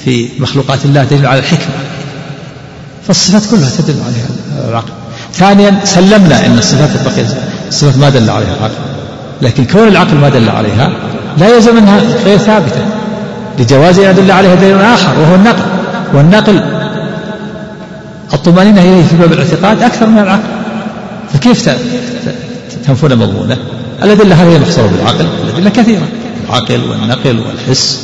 في 0.05 0.29
مخلوقات 0.39 0.85
الله 0.85 1.05
دليل 1.05 1.27
على 1.27 1.39
الحكمة 1.39 1.75
فالصفات 3.07 3.43
كلها 3.51 3.71
تدل 3.79 3.97
عليها 4.07 4.27
العقل. 4.69 4.93
ثانيا 5.35 5.81
سلمنا 5.85 6.47
إن 6.47 6.59
الصفات 6.59 6.91
البقية 7.01 7.27
الصفات 7.69 7.97
ما 7.97 8.09
دل 8.09 8.31
عليها 8.31 8.55
العقل 8.59 8.75
لكن 9.43 9.65
كون 9.65 9.89
العقل 9.89 10.15
ما 10.15 10.29
دل 10.29 10.49
عليها 10.49 10.91
لا 11.39 11.55
يلزم 11.55 11.77
أنها 11.77 12.01
غير 12.25 12.39
ثابتة. 12.39 12.87
لجواز 13.59 13.99
أن 13.99 14.11
يدل 14.11 14.31
عليها 14.31 14.55
دليل 14.55 14.81
آخر 14.81 15.21
وهو 15.21 15.35
النقل 15.35 15.65
والنقل 16.15 16.63
الطمأنينة 18.33 18.81
إليه 18.81 19.03
في 19.03 19.17
باب 19.17 19.33
الاعتقاد 19.33 19.83
أكثر 19.83 20.07
من 20.07 20.19
العقل. 20.19 20.49
فكيف 21.33 21.71
تنفون 22.87 23.17
مضمونه؟ 23.17 23.57
الأدلة 24.03 24.35
هذه 24.35 24.59
محصورة 24.59 24.87
بالعقل 24.87 25.27
الأدلة 25.45 25.71
كثيرة. 25.71 26.09
العقل 26.49 26.91
والنقل 26.91 27.41
والحس 27.41 27.99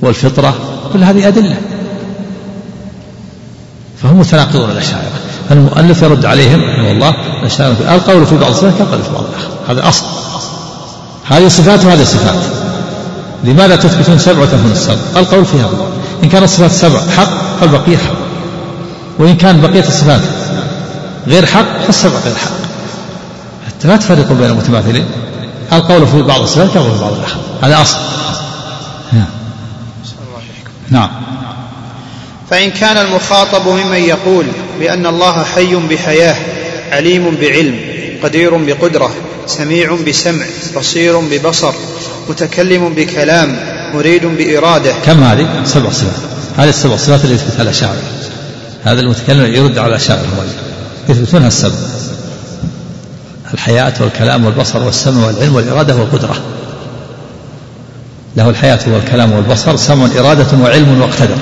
والفطرة 0.00 0.54
كل 0.92 1.04
هذه 1.04 1.28
أدلة. 1.28 1.56
فهم 4.02 4.18
متناقضون 4.20 4.70
الأشاعرة. 4.70 5.12
فالمؤلف 5.48 6.02
يرد 6.02 6.24
عليهم 6.24 6.60
رحمه 6.60 6.90
الله 6.90 7.14
الأشاعرة 7.40 7.94
القول 7.94 8.26
في 8.26 8.36
بعض 8.36 8.50
الصفات 8.50 8.78
كالقول 8.78 9.02
في 9.02 9.10
بعض 9.12 9.24
الآخر. 9.24 9.48
هذا 9.68 9.88
أصل. 9.88 10.04
هذه 11.24 11.48
صفات 11.48 11.84
وهذه 11.84 12.04
صفات 12.04 12.38
لماذا 13.44 13.76
تثبتون 13.76 14.18
سبع 14.18 14.42
وتنفون 14.42 14.72
السبع؟ 14.72 14.96
القول 15.16 15.44
فيها 15.44 15.70
إن 16.24 16.28
كانت 16.28 16.44
الصفات 16.44 16.70
السبع 16.70 17.00
حق 17.16 17.30
فالبقية 17.60 17.96
حق. 17.96 18.18
وإن 19.18 19.36
كان 19.36 19.60
بقية 19.60 19.88
الصفات 19.88 20.20
غير 21.26 21.46
حق 21.46 21.82
فالسبع 21.86 22.18
غير 22.24 22.34
حق. 22.34 22.58
حتى 23.66 23.88
لا 23.88 23.96
تفرقوا 23.96 24.36
بين 24.36 24.50
المتماثلين. 24.50 25.04
القول 25.72 26.06
في 26.06 26.22
بعض 26.22 26.40
الصفات 26.40 26.70
في 26.70 27.00
بعض 27.00 27.12
الآخر. 27.12 27.36
هذا 27.62 27.82
أصل. 27.82 27.96
نعم. 29.12 29.28
نعم. 30.90 31.10
فإن 32.50 32.70
كان 32.70 32.96
المخاطب 32.96 33.68
ممن 33.68 33.98
يقول 33.98 34.46
بأن 34.80 35.06
الله 35.06 35.44
حي 35.44 35.74
بحياة 35.76 36.36
عليم 36.92 37.36
بعلم 37.40 37.80
قدير 38.22 38.56
بقدرة 38.56 39.10
سميع 39.46 39.96
بسمع 40.06 40.44
بصير 40.76 41.20
ببصر 41.20 41.72
متكلم 42.28 42.94
بكلام 42.94 43.58
مريد 43.94 44.26
بإرادة. 44.26 44.94
كم 45.06 45.22
هذه؟ 45.22 45.48
سبع 45.64 45.90
صفات. 45.90 46.22
هذه 46.56 46.68
السبع 46.68 46.96
صفات 46.96 47.24
اللي 47.24 47.34
يثبتها 47.34 47.62
الأشاعرة 47.62 48.02
هذا 48.84 49.00
المتكلم 49.00 49.54
يرد 49.54 49.78
على 49.78 49.88
الأشاعرة 49.88 50.26
يثبتونها 51.08 51.48
السبع. 51.48 51.74
الحياة 53.54 53.94
والكلام 54.00 54.44
والبصر 54.44 54.82
والسمع 54.82 55.26
والعلم 55.26 55.54
والإرادة 55.54 55.96
والقدرة. 55.96 56.36
له 58.36 58.50
الحياة 58.50 58.78
والكلام 58.86 59.32
والبصر 59.32 59.76
سمع 59.76 60.08
إرادة 60.18 60.58
وعلم 60.62 61.00
واقتدر. 61.00 61.36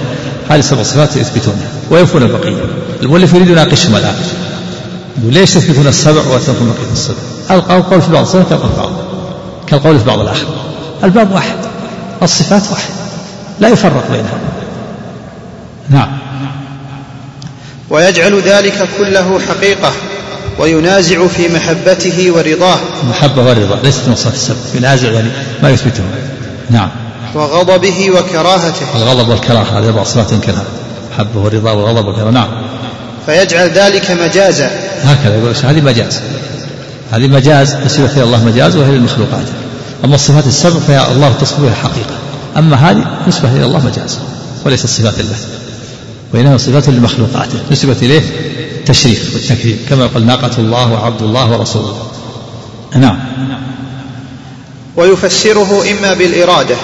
هذه 0.48 0.60
سبع 0.60 0.82
صفات 0.82 1.16
يثبتونها 1.16 1.68
وينفون 1.90 2.22
البقية. 2.22 2.64
المؤلف 3.02 3.34
يريد 3.34 3.48
يناقشهم 3.48 3.96
الآن 3.96 4.14
يقول 5.18 5.34
ليش 5.34 5.54
تثبتون 5.54 5.86
السبع 5.86 6.20
وتنفون 6.20 6.74
بقية 6.78 6.92
السبع؟ 6.92 7.16
القول 7.50 8.02
في 8.02 8.12
بعض 8.12 8.22
الصفات 8.22 8.48
كالقول 8.48 8.70
في 8.70 8.76
بعض. 8.76 8.90
كالقول 9.66 9.98
في 9.98 10.04
بعض 10.04 10.20
الآخر. 10.20 10.46
الباب 11.04 11.32
واحد. 11.32 11.56
الصفات 12.22 12.62
واحد. 12.70 12.90
لا 13.60 13.68
يفرق 13.68 14.10
بينها 14.10 14.38
نعم. 15.88 16.18
ويجعل 17.90 18.40
ذلك 18.40 18.88
كله 18.98 19.40
حقيقة. 19.48 19.92
وينازع 20.58 21.26
في 21.26 21.48
محبته 21.48 22.30
ورضاه. 22.30 22.78
المحبة 23.02 23.42
والرضا 23.42 23.78
ليست 23.84 24.08
من 24.08 24.14
صفات 24.14 24.34
السبع 24.34 24.56
ينازع 24.74 25.12
يعني 25.12 25.28
ما 25.62 25.70
يثبته 25.70 26.02
نعم. 26.70 26.90
وغضبه 27.34 28.10
وكراهته. 28.10 28.86
الغضب 28.96 29.28
والكراهة 29.28 29.78
هذه 29.78 29.90
بعض 29.90 30.06
صفات 30.06 30.32
ينكرها 30.32 30.64
محبة 31.12 31.40
ورضا 31.40 31.72
وغضب 31.72 32.08
وكراهة 32.08 32.30
نعم. 32.30 32.48
فيجعل 33.26 33.70
ذلك 33.70 34.10
مجازا. 34.10 34.70
هكذا 35.02 35.36
يقول 35.36 35.54
هذه 35.64 35.80
مجاز. 35.80 36.20
هذه 37.12 37.26
مجاز 37.26 37.74
نسبة 37.74 38.12
إلى 38.12 38.22
الله 38.22 38.44
مجاز 38.44 38.76
وهي 38.76 38.90
للمخلوقات. 38.90 39.46
أما 40.04 40.14
الصفات 40.14 40.46
السبع 40.46 40.80
فهي 40.80 41.12
الله 41.12 41.32
تصف 41.40 41.60
بها 41.60 41.74
حقيقة. 41.74 42.14
أما 42.56 42.76
هذه 42.76 43.06
نسبة 43.28 43.52
إلى 43.52 43.64
الله 43.64 43.86
مجاز 43.86 44.18
وليست 44.64 44.86
صفات 44.86 45.20
الله. 45.20 45.36
وإنما 46.34 46.58
صفات 46.58 46.88
لمخلوقاته 46.88 47.58
نسبة 47.70 47.96
إليه 48.02 48.22
التشريف 48.88 49.34
والتكريم. 49.34 49.78
كما 49.88 50.06
قال 50.06 50.26
ناقة 50.26 50.50
الله 50.58 50.92
وعبد 50.92 51.22
الله 51.22 51.52
ورسوله. 51.52 51.96
نعم. 52.94 53.18
ويفسره 54.96 55.90
إما 55.90 56.14
بالإرادة 56.14 56.76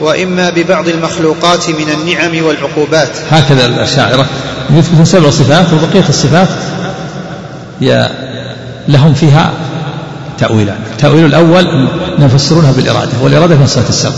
وإما 0.00 0.50
ببعض 0.50 0.88
المخلوقات 0.88 1.68
من 1.68 1.88
النعم 1.90 2.44
والعقوبات. 2.44 3.10
هكذا 3.30 3.66
الأشاعرة. 3.66 4.26
يثبتون 4.70 5.04
سبع 5.04 5.30
صفات 5.30 5.66
وبقية 5.72 6.08
الصفات 6.08 6.48
لهم 8.88 9.14
فيها 9.14 9.52
تأويلان. 10.38 10.78
التأويل 10.92 11.24
الأول 11.24 11.88
نفسرونها 12.18 12.72
بالإرادة 12.72 13.12
والإرادة 13.22 13.54
من 13.56 13.66
صفات 13.66 13.88
السبع. 13.88 14.14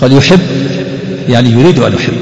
قال 0.00 0.12
يحب 0.12 0.40
يعني 1.28 1.50
يريد 1.50 1.78
أن 1.78 1.94
يحب. 1.94 2.20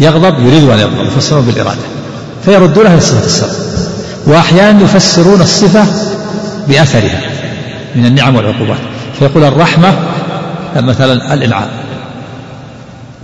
يغضب 0.00 0.46
يريد 0.46 0.68
أن 0.68 0.78
يغضب 0.78 1.06
يفسرون 1.06 1.42
بالإرادة. 1.42 1.99
فيردونها 2.44 2.92
إلى 2.92 3.00
صفة 3.00 3.26
السبب 3.26 3.52
وأحيانا 4.26 4.82
يفسرون 4.82 5.40
الصفة 5.40 5.84
بأثرها 6.68 7.20
من 7.96 8.06
النعم 8.06 8.36
والعقوبات. 8.36 8.78
فيقول 9.18 9.44
الرحمة 9.44 9.94
مثلا 10.76 11.34
الإنعام 11.34 11.68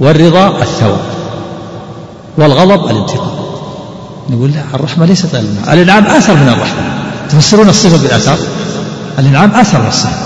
والرضا 0.01 0.49
الثواب 0.49 1.01
والغضب 2.39 2.91
الانتقام. 2.91 3.31
نقول 4.31 4.51
لا 4.51 4.63
الرحمة 4.75 5.07
ليست 5.07 5.35
الإنعام. 5.35 5.73
الإنعام 5.73 6.07
أثر 6.07 6.35
من 6.35 6.49
الرحمة. 6.49 6.83
تفسرون 7.31 7.69
الصفة 7.69 7.97
بالأثر 7.97 8.37
الإنعام 9.19 9.51
أثر 9.51 9.81
من 9.81 9.89
الصفة. 9.89 10.17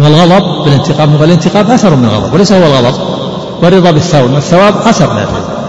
والغضب 0.00 0.64
بالانتقام 0.64 1.20
والانتقام 1.20 1.70
أثر 1.70 1.94
من 1.94 2.04
الغضب 2.04 2.34
وليس 2.34 2.52
هو 2.52 2.78
الغضب. 2.78 3.00
والرضا 3.62 3.90
بالثواب. 3.90 4.32
والثواب 4.32 4.74
أثر 4.86 5.12
من 5.12 5.18
الرضا. 5.18 5.59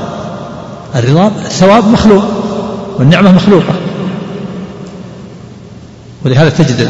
الرضا 0.96 1.32
الثواب 1.46 1.88
مخلوق 1.88 2.24
والنعمة 3.00 3.32
مخلوقة. 3.32 3.74
ولهذا 6.26 6.50
تجد 6.50 6.90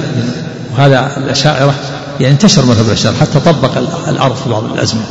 وهذا 0.74 1.12
الأشاعرة 1.18 1.74
يعني 2.20 2.34
انتشر 2.34 2.66
مذهب 2.66 2.86
الأشاعرة 2.86 3.18
حتى 3.18 3.40
طبق 3.40 3.78
الأرض 4.08 4.36
في 4.36 4.50
بعض 4.50 4.64
الأزمنة. 4.64 5.06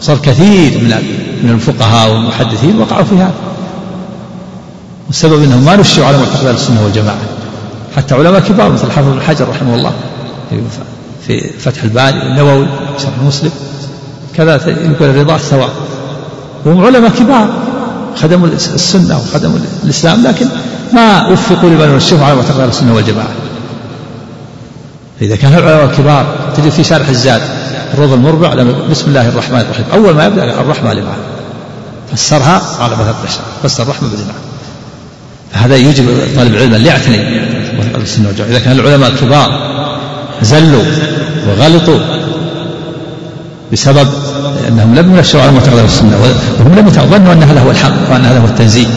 صار 0.00 0.18
كثير 0.18 0.78
من 0.78 0.94
من 1.42 1.50
الفقهاء 1.50 2.12
والمحدثين 2.12 2.80
وقعوا 2.80 3.04
في 3.04 3.14
هذا. 3.14 3.34
والسبب 5.06 5.42
إنهم 5.42 5.64
ما 5.64 5.76
نشوا 5.76 6.06
على 6.06 6.18
معتقد 6.18 6.46
السنة 6.46 6.84
والجماعة. 6.84 7.18
حتى 7.96 8.14
علماء 8.14 8.40
كبار 8.40 8.72
مثل 8.72 8.86
الحافظ 8.86 9.08
بن 9.08 9.20
حجر 9.20 9.48
رحمه 9.48 9.74
الله 9.74 9.92
في 11.26 11.40
فتح 11.58 11.82
الباري 11.82 12.18
والنووي 12.18 12.66
شرح 12.98 13.18
مسلم. 13.26 13.50
كذا 14.34 14.60
يقول 14.66 15.10
الرضا 15.10 15.34
الثواب 15.34 15.70
وهم 16.64 16.84
علماء 16.84 17.10
كبار. 17.10 17.48
خدموا 18.16 18.48
السنة 18.48 19.18
وخدموا 19.18 19.58
الإسلام 19.84 20.26
لكن 20.26 20.46
ما 20.92 21.28
وفقوا 21.28 21.70
لمن 21.70 21.90
يرشحوا 21.92 22.24
على 22.24 22.34
معتقد 22.34 22.68
السنة 22.68 22.94
والجماعة. 22.94 23.28
فاذا 25.20 25.36
كان 25.36 25.54
العلماء 25.54 25.84
الكبار 25.84 26.26
تجد 26.56 26.68
في 26.68 26.84
شارح 26.84 27.08
الزاد 27.08 27.42
الروض 27.94 28.12
المربع 28.12 28.54
بسم 28.90 29.04
الله 29.08 29.28
الرحمن 29.28 29.60
الرحيم. 29.60 29.84
أول 29.92 30.14
ما 30.14 30.26
يبدأ 30.26 30.60
الرحمة 30.60 30.94
لمعه 30.94 31.16
فسرها 32.12 32.62
على 32.80 32.92
مثل 32.92 33.14
الشرع 33.24 33.44
فسر 33.62 33.82
الرحمة 33.82 34.08
بالمعنى 34.08 34.38
فهذا 35.52 35.76
يوجب 35.76 36.06
طالب 36.36 36.54
العلم 36.54 36.74
أن 36.74 36.86
يعتني 36.86 37.16
السنة 38.02 38.28
والجماعة. 38.28 38.50
إذا 38.50 38.58
كان 38.58 38.78
العلماء 38.78 39.10
الكبار 39.10 39.72
زلوا 40.42 40.84
وغلطوا 41.48 41.98
بسبب 43.72 44.08
أنهم 44.68 44.94
لم 44.94 45.16
ينشروا 45.16 45.42
على 45.42 45.52
معتقد 45.52 45.78
السنة 45.78 46.16
وهم 46.58 46.74
لم 46.74 46.88
يظنوا 46.88 47.32
ان 47.32 47.42
هذا 47.42 47.60
هو 47.60 47.70
الحق 47.70 48.10
وأن 48.10 48.24
هذا 48.24 48.40
هو 48.40 48.44
التنزيل 48.44 48.88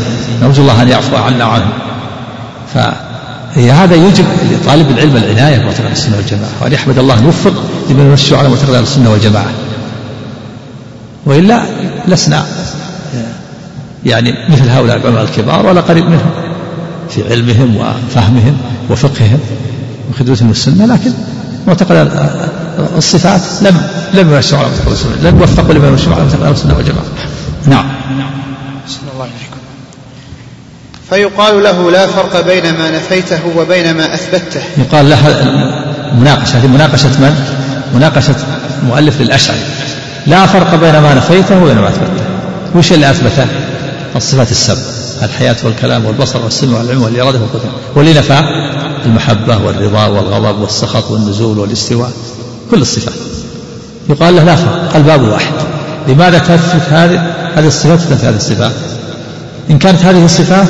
نرجو 0.42 0.62
الله 0.62 0.82
أن 0.82 0.88
يعفو 0.88 1.16
عنا 1.16 1.46
وعنهم. 1.46 1.70
فهذا 2.74 3.96
يوجب 3.96 4.26
لطالب 4.52 4.92
العلم 4.92 5.18
العناية 5.18 5.58
بمعتقد 5.58 5.92
السنة 5.92 6.18
والجماعة 6.18 6.52
وأن 6.62 6.74
يحمد 6.74 7.00
الله 7.00 7.20
أن 7.20 7.24
يوفق 7.24 7.54
لمن 7.90 8.10
ينشروا 8.10 8.40
على 8.40 8.50
معتقد 8.50 8.74
السنة 8.76 9.12
والجماعة. 9.12 9.52
وإلا 11.26 11.62
لسنا 12.08 12.46
يعني 14.06 14.34
مثل 14.50 14.70
هؤلاء 14.70 14.98
العلماء 14.98 15.24
الكبار 15.24 15.66
ولا 15.66 15.82
قريب 15.82 16.06
منهم 16.06 16.32
في 17.10 17.34
علمهم 17.34 17.78
وفهمهم 17.78 18.58
وفقههم 18.90 19.40
وخدمتهم 20.12 20.52
السنة 20.52 20.86
لكن 20.86 21.12
معتقد 21.68 22.12
الصفات 22.98 23.42
لم 23.62 23.82
لم 24.14 24.34
يوسعوا 24.34 24.64
على 24.64 24.72
معتقد 24.72 24.92
السنة 24.92 25.30
لم 25.30 25.40
يوفقوا 25.40 25.74
لما 25.74 25.88
يوسعوا 25.88 26.16
على 26.16 26.24
معتقد 26.24 26.52
السنة 26.52 26.76
والجماعة. 26.76 27.06
نعم. 27.66 27.86
الله 29.14 29.24
عليكم 29.24 29.56
فيقال 31.10 31.64
له 31.64 31.92
لا 31.92 32.08
فرق 32.08 32.46
بين 32.46 32.78
ما 32.78 32.92
نفيته 32.92 33.40
وبين 33.58 33.98
ما 33.98 34.14
أثبته. 34.14 34.62
يقال 34.78 35.10
لها 35.10 35.54
مناقشه 36.14 36.58
هذه 36.58 36.68
مناقشة 36.68 37.08
من؟ 37.08 37.36
مناقشة 37.96 38.36
مؤلف 38.88 39.22
للأشعري. 39.22 39.60
لا 40.28 40.46
فرق 40.46 40.76
بين 40.76 40.98
ما 40.98 41.14
نفيته 41.14 41.64
وبين 41.64 41.78
ما 41.78 41.88
أثبته. 41.88 42.24
وش 42.76 42.94
اللي 42.94 43.10
أثبته؟ 43.12 43.48
الصفات 44.16 44.52
السبع 44.52 44.82
الحياة 45.24 45.56
والكلام 45.64 46.06
والبصر 46.06 46.44
والسمع 46.44 46.78
والعلم 46.78 47.04
والإرادة 47.04 47.40
والقدرة. 47.40 47.72
واللي 47.96 48.14
نفى 48.14 48.42
المحبة 49.06 49.58
والرضا 49.58 50.06
والغضب 50.06 50.62
والسخط 50.62 51.12
والنزول 51.12 51.60
والاستواء 51.60 52.12
كل 52.72 52.82
الصفات. 52.82 53.14
يقال 54.10 54.36
له 54.36 54.44
لا 54.44 54.56
فرق 54.56 54.96
الباب 54.96 55.24
واحد. 55.24 55.54
لماذا 56.08 56.40
تثبت 56.40 56.90
هذه؟ 56.90 57.34
هذه 57.56 57.68
الصفات 57.68 58.00
تثبت 58.00 58.24
هذه 58.24 58.36
الصفات. 58.36 58.72
إن 59.70 59.78
كانت 59.78 60.02
هذه 60.02 60.26
الصفات 60.26 60.68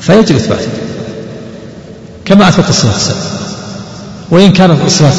فيجب 0.00 0.36
إثباتها 0.36 0.68
كما 2.24 2.48
أثبت 2.48 2.68
الصفات 2.68 2.96
السبع 2.96 3.16
وإن 4.30 4.52
كانت 4.52 4.78
الصفات 4.86 5.12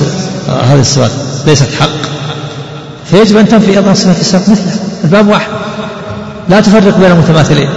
هذه 0.47 0.79
الصفات 0.79 1.11
ليست 1.45 1.67
حق 1.79 1.89
فيجب 3.11 3.37
أن 3.37 3.47
تنفي 3.47 3.77
أيضا 3.77 3.91
الصفات 3.91 4.19
السبع 4.19 4.41
مثلها. 4.41 4.75
الباب 5.03 5.27
واحد. 5.27 5.51
لا 6.49 6.61
تفرق 6.61 6.97
بين 6.97 7.11
المتماثلين. 7.11 7.69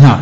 نعم. 0.00 0.18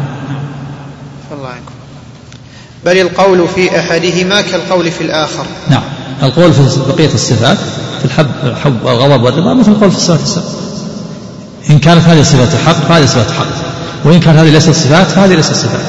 بل 2.86 2.98
القول 2.98 3.48
في 3.54 3.78
أحدهما 3.78 4.40
كالقول 4.40 4.90
في 4.90 5.00
الآخر. 5.00 5.44
نعم. 5.70 5.82
القول 6.22 6.52
في 6.52 6.62
بقية 6.88 7.14
الصفات 7.14 7.58
في 7.98 8.04
الحب 8.04 8.26
الحب 8.44 8.84
والغضب 8.84 9.22
والرضا 9.22 9.54
مثل 9.54 9.72
القول 9.72 9.90
في 9.90 9.96
الصفات 9.96 10.20
السبع 10.20 10.42
إن 11.70 11.78
كانت 11.78 12.04
هذه 12.08 12.22
صفات 12.22 12.48
حق 12.66 12.88
فهذه 12.88 13.06
صفات 13.06 13.30
حق 13.30 13.46
وإن 14.04 14.20
كانت 14.20 14.38
هذه 14.38 14.50
ليست 14.50 14.70
صفات 14.70 15.06
فهذه 15.06 15.34
ليست 15.34 15.54
صفات. 15.54 15.80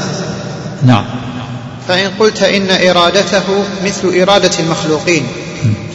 نعم. 0.86 1.06
فإن 1.88 2.12
قلت 2.20 2.44
إن 2.44 2.90
إرادته 2.90 3.44
مثل 3.86 4.22
إرادة 4.22 4.52
المخلوقين 4.60 5.28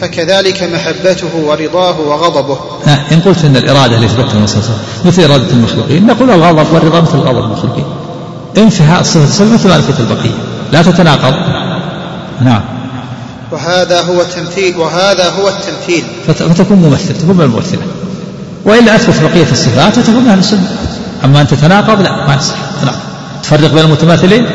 فكذلك 0.01 0.63
محبته 0.63 1.37
ورضاه 1.37 2.01
وغضبه. 2.01 2.59
إن 3.13 3.21
قلت 3.21 3.45
أن 3.45 3.57
الإرادة 3.57 3.97
اللي 3.97 4.09
ثبتها 4.09 4.33
النص 4.33 4.57
مثل 5.05 5.23
إرادة 5.23 5.51
المخلوقين 5.51 6.07
نقول 6.07 6.31
الغضب 6.31 6.73
والرضا 6.73 7.01
مثل 7.01 7.17
غضب 7.17 7.45
المخلوقين. 7.45 7.85
انفها 8.57 9.01
الصفة 9.01 9.25
السبب 9.25 9.53
مثل 9.53 9.69
ما 9.69 9.79
نفت 9.79 10.01
البقية. 10.01 10.31
لا 10.73 10.83
تتناقض. 10.83 11.35
نعم. 12.45 12.63
وهذا 13.51 14.01
هو 14.01 14.21
التمثيل 14.21 14.77
وهذا 14.77 15.31
هو 15.31 15.49
التمثيل. 15.49 16.05
فتكون 16.27 16.79
ممثل 16.79 17.19
تكون 17.19 17.37
من 17.37 17.45
الممثلة. 17.45 17.83
وإلا 18.65 18.97
أثبت 18.97 19.23
بقية 19.23 19.53
الصفات 19.53 19.99
وتكون 19.99 20.25
من 20.25 20.29
أهل 20.29 20.39
السنة. 20.39 20.77
أما 21.25 21.41
أن 21.41 21.47
تتناقض 21.47 22.01
لا 22.01 22.27
ما 22.27 22.35
يصح 22.35 22.57
نعم. 22.85 22.95
تفرق 23.43 23.73
بين 23.73 23.85
المتماثلين 23.85 24.47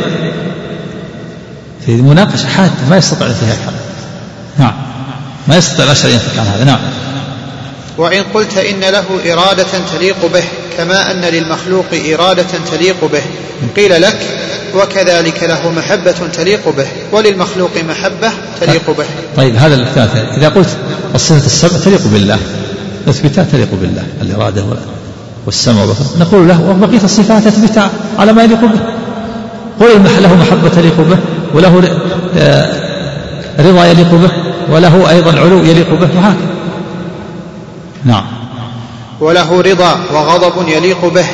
في 1.86 1.92
مناقشة 1.92 2.48
حادة 2.48 2.72
ما 2.90 2.98
يستطيع 2.98 3.28
الانتهاء 3.28 3.58
نعم. 4.60 4.74
ما 5.48 5.58
يستطيع 5.58 5.86
الأشعري 5.86 6.14
ينفك 6.14 6.40
عن 6.40 6.46
هذا. 6.46 6.64
نعم. 6.64 6.80
وإن 7.98 8.24
قلت 8.34 8.58
إن 8.58 8.80
له 8.80 9.34
إرادة 9.34 9.66
تليق 9.98 10.32
به. 10.34 10.44
كما 10.82 11.12
أن 11.12 11.22
للمخلوق 11.22 11.86
إرادة 12.14 12.48
تليق 12.72 13.12
به. 13.14 13.22
قيل 13.76 14.02
لك 14.02 14.18
وكذلك 14.76 15.44
له 15.44 15.72
محبة 15.72 16.16
تليق 16.34 16.70
به 16.78 16.86
وللمخلوق 17.12 17.72
محبة 17.90 18.32
تليق 18.62 18.98
به. 18.98 19.06
طيب 19.38 19.56
هذا 19.56 19.76
الثالث 19.76 20.16
إذا 20.38 20.50
قلت 20.50 20.70
الصفة 21.16 21.46
السبع 21.46 21.78
تليق 21.86 22.02
بالله 22.14 22.40
نثبتها 23.08 23.44
تليق 23.44 23.68
بالله 23.82 24.04
الإرادة 24.22 24.64
والسمع 25.46 25.82
والبصر 25.82 26.06
نقول 26.20 26.48
له 26.48 26.62
وبقية 26.70 27.04
الصفات 27.04 27.44
تثبتها 27.44 27.92
على 28.20 28.34
ما 28.34 28.44
يليق 28.44 28.62
به. 28.62 28.80
قل 29.80 30.24
له 30.24 30.36
محبة 30.36 30.70
تليق 30.70 30.98
به 30.98 31.18
وله 31.54 32.00
آه، 32.38 32.66
رضا 33.60 33.86
يليق 33.86 34.12
به 34.12 34.32
وله 34.70 35.10
أيضا 35.10 35.40
علو 35.40 35.64
يليق 35.64 35.90
به 35.90 36.10
وهكذا. 36.16 36.52
نعم. 38.06 38.41
وله 39.22 39.62
رضا 39.62 40.00
وغضب 40.14 40.68
يليق 40.68 41.06
به 41.06 41.26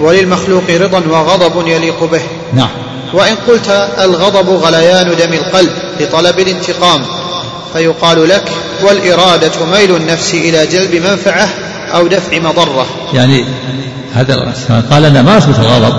وللمخلوق 0.00 0.70
رضا 0.70 1.02
وغضب 1.10 1.66
يليق 1.66 2.04
به. 2.04 2.20
نعم. 2.54 2.68
وإن 3.14 3.36
قلت 3.48 3.88
الغضب 4.00 4.48
غليان 4.48 5.06
دم 5.06 5.32
القلب 5.32 5.70
لطلب 6.00 6.38
الانتقام 6.38 7.00
فيقال 7.72 8.28
لك 8.28 8.50
والإرادة 8.82 9.66
ميل 9.72 9.96
النفس 9.96 10.34
إلى 10.34 10.66
جلب 10.66 10.94
منفعة 10.94 11.48
أو 11.94 12.06
دفع 12.06 12.38
مضرة. 12.38 12.86
يعني 13.14 13.44
هذا 14.14 14.54
قال 14.90 15.04
أنا 15.04 15.22
ما 15.22 15.38
أثبت 15.38 15.58
الغضب 15.58 15.94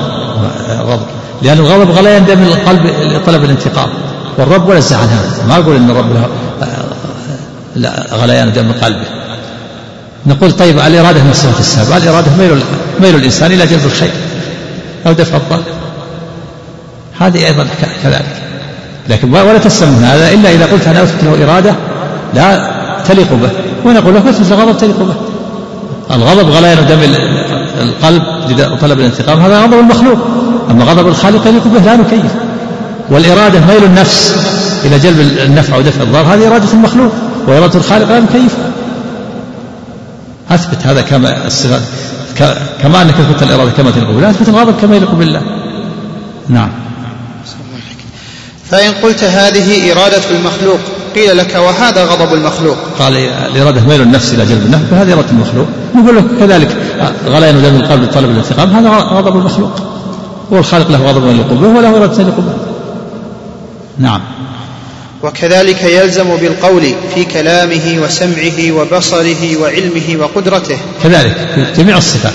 الغضب 0.69 1.05
لأن 1.41 1.57
الغضب 1.57 1.91
غليان 1.91 2.25
دم 2.25 2.43
القلب 2.43 2.85
لطلب 2.85 3.43
الانتقام. 3.43 3.89
والرب 4.37 4.69
ونزه 4.69 4.97
عن 4.97 5.07
هذا. 5.07 5.45
ما 5.47 5.55
أقول 5.57 5.75
أن 5.75 5.89
الرب 5.89 6.29
لا 7.75 8.07
غليان 8.11 8.53
دم 8.53 8.71
قلبه. 8.71 9.24
نقول 10.27 10.52
طيب 10.52 10.80
الإرادة 10.80 11.23
من 11.23 11.34
صفة 11.34 11.60
السبب 11.60 11.97
الإرادة 11.97 12.31
ميل 12.39 12.64
ميل 13.02 13.15
الإنسان 13.15 13.52
إلى 13.52 13.65
جلب 13.65 13.85
الخير 13.85 14.11
أو 15.07 15.11
دفع 15.11 15.38
الضر. 15.38 15.64
هذه 17.19 17.45
أيضا 17.45 17.68
كذلك. 18.03 18.26
لكن 19.10 19.34
ولا 19.34 19.57
تسلم 19.57 19.89
من 19.89 20.03
هذا 20.03 20.31
إلا 20.34 20.52
إذا 20.52 20.65
قلت 20.65 20.88
أنا 20.88 21.03
أثبت 21.03 21.23
له 21.23 21.43
إرادة 21.43 21.76
لا 22.34 22.72
تليق 23.07 23.34
به. 23.34 23.49
ونقول 23.85 24.15
لك 24.15 24.26
اثبت 24.26 24.52
الغضب 24.52 24.77
تليق 24.77 24.99
به. 24.99 25.15
الغضب 26.15 26.49
غليان 26.49 26.88
دم 26.88 26.99
القلب 27.81 28.23
طلب 28.81 28.99
الانتقام 28.99 29.39
هذا 29.39 29.60
غضب 29.60 29.80
المخلوق. 29.80 30.18
أما 30.72 30.85
غضب 30.85 31.07
الخالق 31.07 31.47
يليق 31.47 31.68
به 31.68 31.80
لا 31.80 31.95
نكيف. 31.95 32.31
والإرادة 33.10 33.60
ميل 33.60 33.84
النفس 33.84 34.35
إلى 34.85 34.99
جلب 34.99 35.19
النفع 35.45 35.77
ودفع 35.77 36.03
الضار 36.03 36.26
هذه 36.26 36.47
إرادة 36.47 36.73
المخلوق. 36.73 37.11
وإرادة 37.47 37.80
الخالق 37.80 38.10
لا 38.10 38.19
نكيفها 38.19 38.72
أثبت 40.51 40.88
هذا 40.88 41.01
كما 41.01 41.47
الصفات 41.47 41.81
كما 42.81 43.01
أنك 43.01 43.13
أثبت 43.13 43.43
الإرادة 43.43 43.72
كما 43.72 43.91
تليق 43.91 44.07
بالله 44.07 44.30
أثبت 44.30 44.49
الغضب 44.49 44.73
كما 44.81 44.95
يليق 44.95 45.11
بالله 45.11 45.41
نعم. 46.49 46.69
فإن 48.72 48.91
قلت 49.03 49.23
هذه 49.23 49.91
إرادة 49.91 50.22
المخلوق 50.31 50.80
قيل 51.15 51.38
لك 51.38 51.55
وهذا 51.55 52.05
غضب 52.05 52.34
المخلوق؟ 52.34 52.77
قال 52.99 53.17
الإرادة 53.17 53.81
ميل 53.81 54.01
النفس 54.01 54.34
إلى 54.34 54.45
جلب 54.45 54.65
النفع 54.65 54.84
فهذه 54.91 55.13
إرادة 55.13 55.30
المخلوق. 55.30 55.67
نقول 55.95 56.17
لك 56.17 56.23
كذلك 56.39 56.77
غليان 57.27 57.61
دم 57.61 57.76
القلب 57.76 58.03
لطلب 58.03 58.30
الانتقام 58.30 58.69
هذا 58.69 58.89
غضب 58.89 59.35
المخلوق. 59.35 59.72
والخالق 60.51 60.91
له 60.91 60.97
غضب 60.97 61.27
يليق 61.27 61.53
به 61.53 61.67
وله 61.67 61.97
إرادة 61.97 62.22
يليق 62.22 62.35
به. 62.35 62.53
نعم. 63.97 64.22
وكذلك 65.23 65.83
يلزم 65.83 66.35
بالقول 66.35 66.93
في 67.15 67.25
كلامه 67.25 67.99
وسمعه 68.03 68.71
وبصره 68.71 69.57
وعلمه 69.57 70.15
وقدرته. 70.19 70.77
كذلك 71.03 71.35
جميع 71.77 71.97
الصفات. 71.97 72.33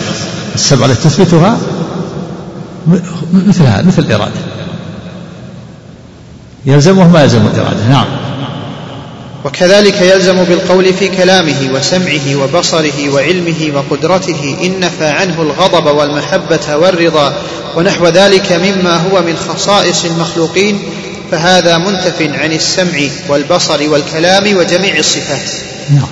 السبعة 0.55 0.86
التي 0.86 1.09
تثبتها 1.09 1.59
مثلها 3.32 3.82
مثل 3.82 4.02
الإرادة 4.02 4.40
يلزمه 6.66 7.09
ما 7.09 7.23
يلزم 7.23 7.47
الإرادة 7.47 7.89
نعم. 7.89 8.07
وكذلك 9.44 10.01
يلزم 10.01 10.44
بالقول 10.44 10.94
في 10.94 11.09
كلامه 11.09 11.70
وسمعه 11.74 12.36
وبصره 12.36 13.09
وعلمه 13.15 13.73
وقدرته 13.74 14.57
إن 14.62 14.81
نفى 14.81 15.07
عنه 15.07 15.43
الغضب 15.43 15.86
والمحبة 15.86 16.77
والرضا 16.77 17.35
ونحو 17.77 18.07
ذلك 18.09 18.52
مما 18.52 18.97
هو 18.97 19.23
من 19.23 19.36
خصائص 19.36 20.05
المخلوقين 20.05 20.81
فهذا 21.31 21.78
منتف 21.78 22.23
عن 22.23 22.52
السمع 22.52 23.01
والبصر 23.28 23.90
والكلام 23.90 24.57
وجميع 24.57 24.97
الصفات. 24.98 25.51
نعم. 25.90 26.09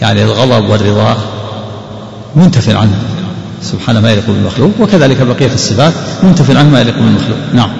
يعني 0.00 0.22
الغضب 0.22 0.70
والرضا 0.70 1.16
منتف 2.36 2.68
عنه. 2.68 2.98
سبحانه 3.62 4.00
ما 4.00 4.12
يليق 4.12 4.26
بالمخلوق 4.26 4.70
وكذلك 4.80 5.16
بقية 5.16 5.54
الصفات 5.54 5.92
منتف 6.22 6.50
عنه 6.50 6.68
ما 6.68 6.80
يليق 6.80 6.94
بالمخلوق. 6.94 7.38
نعم. 7.52 7.70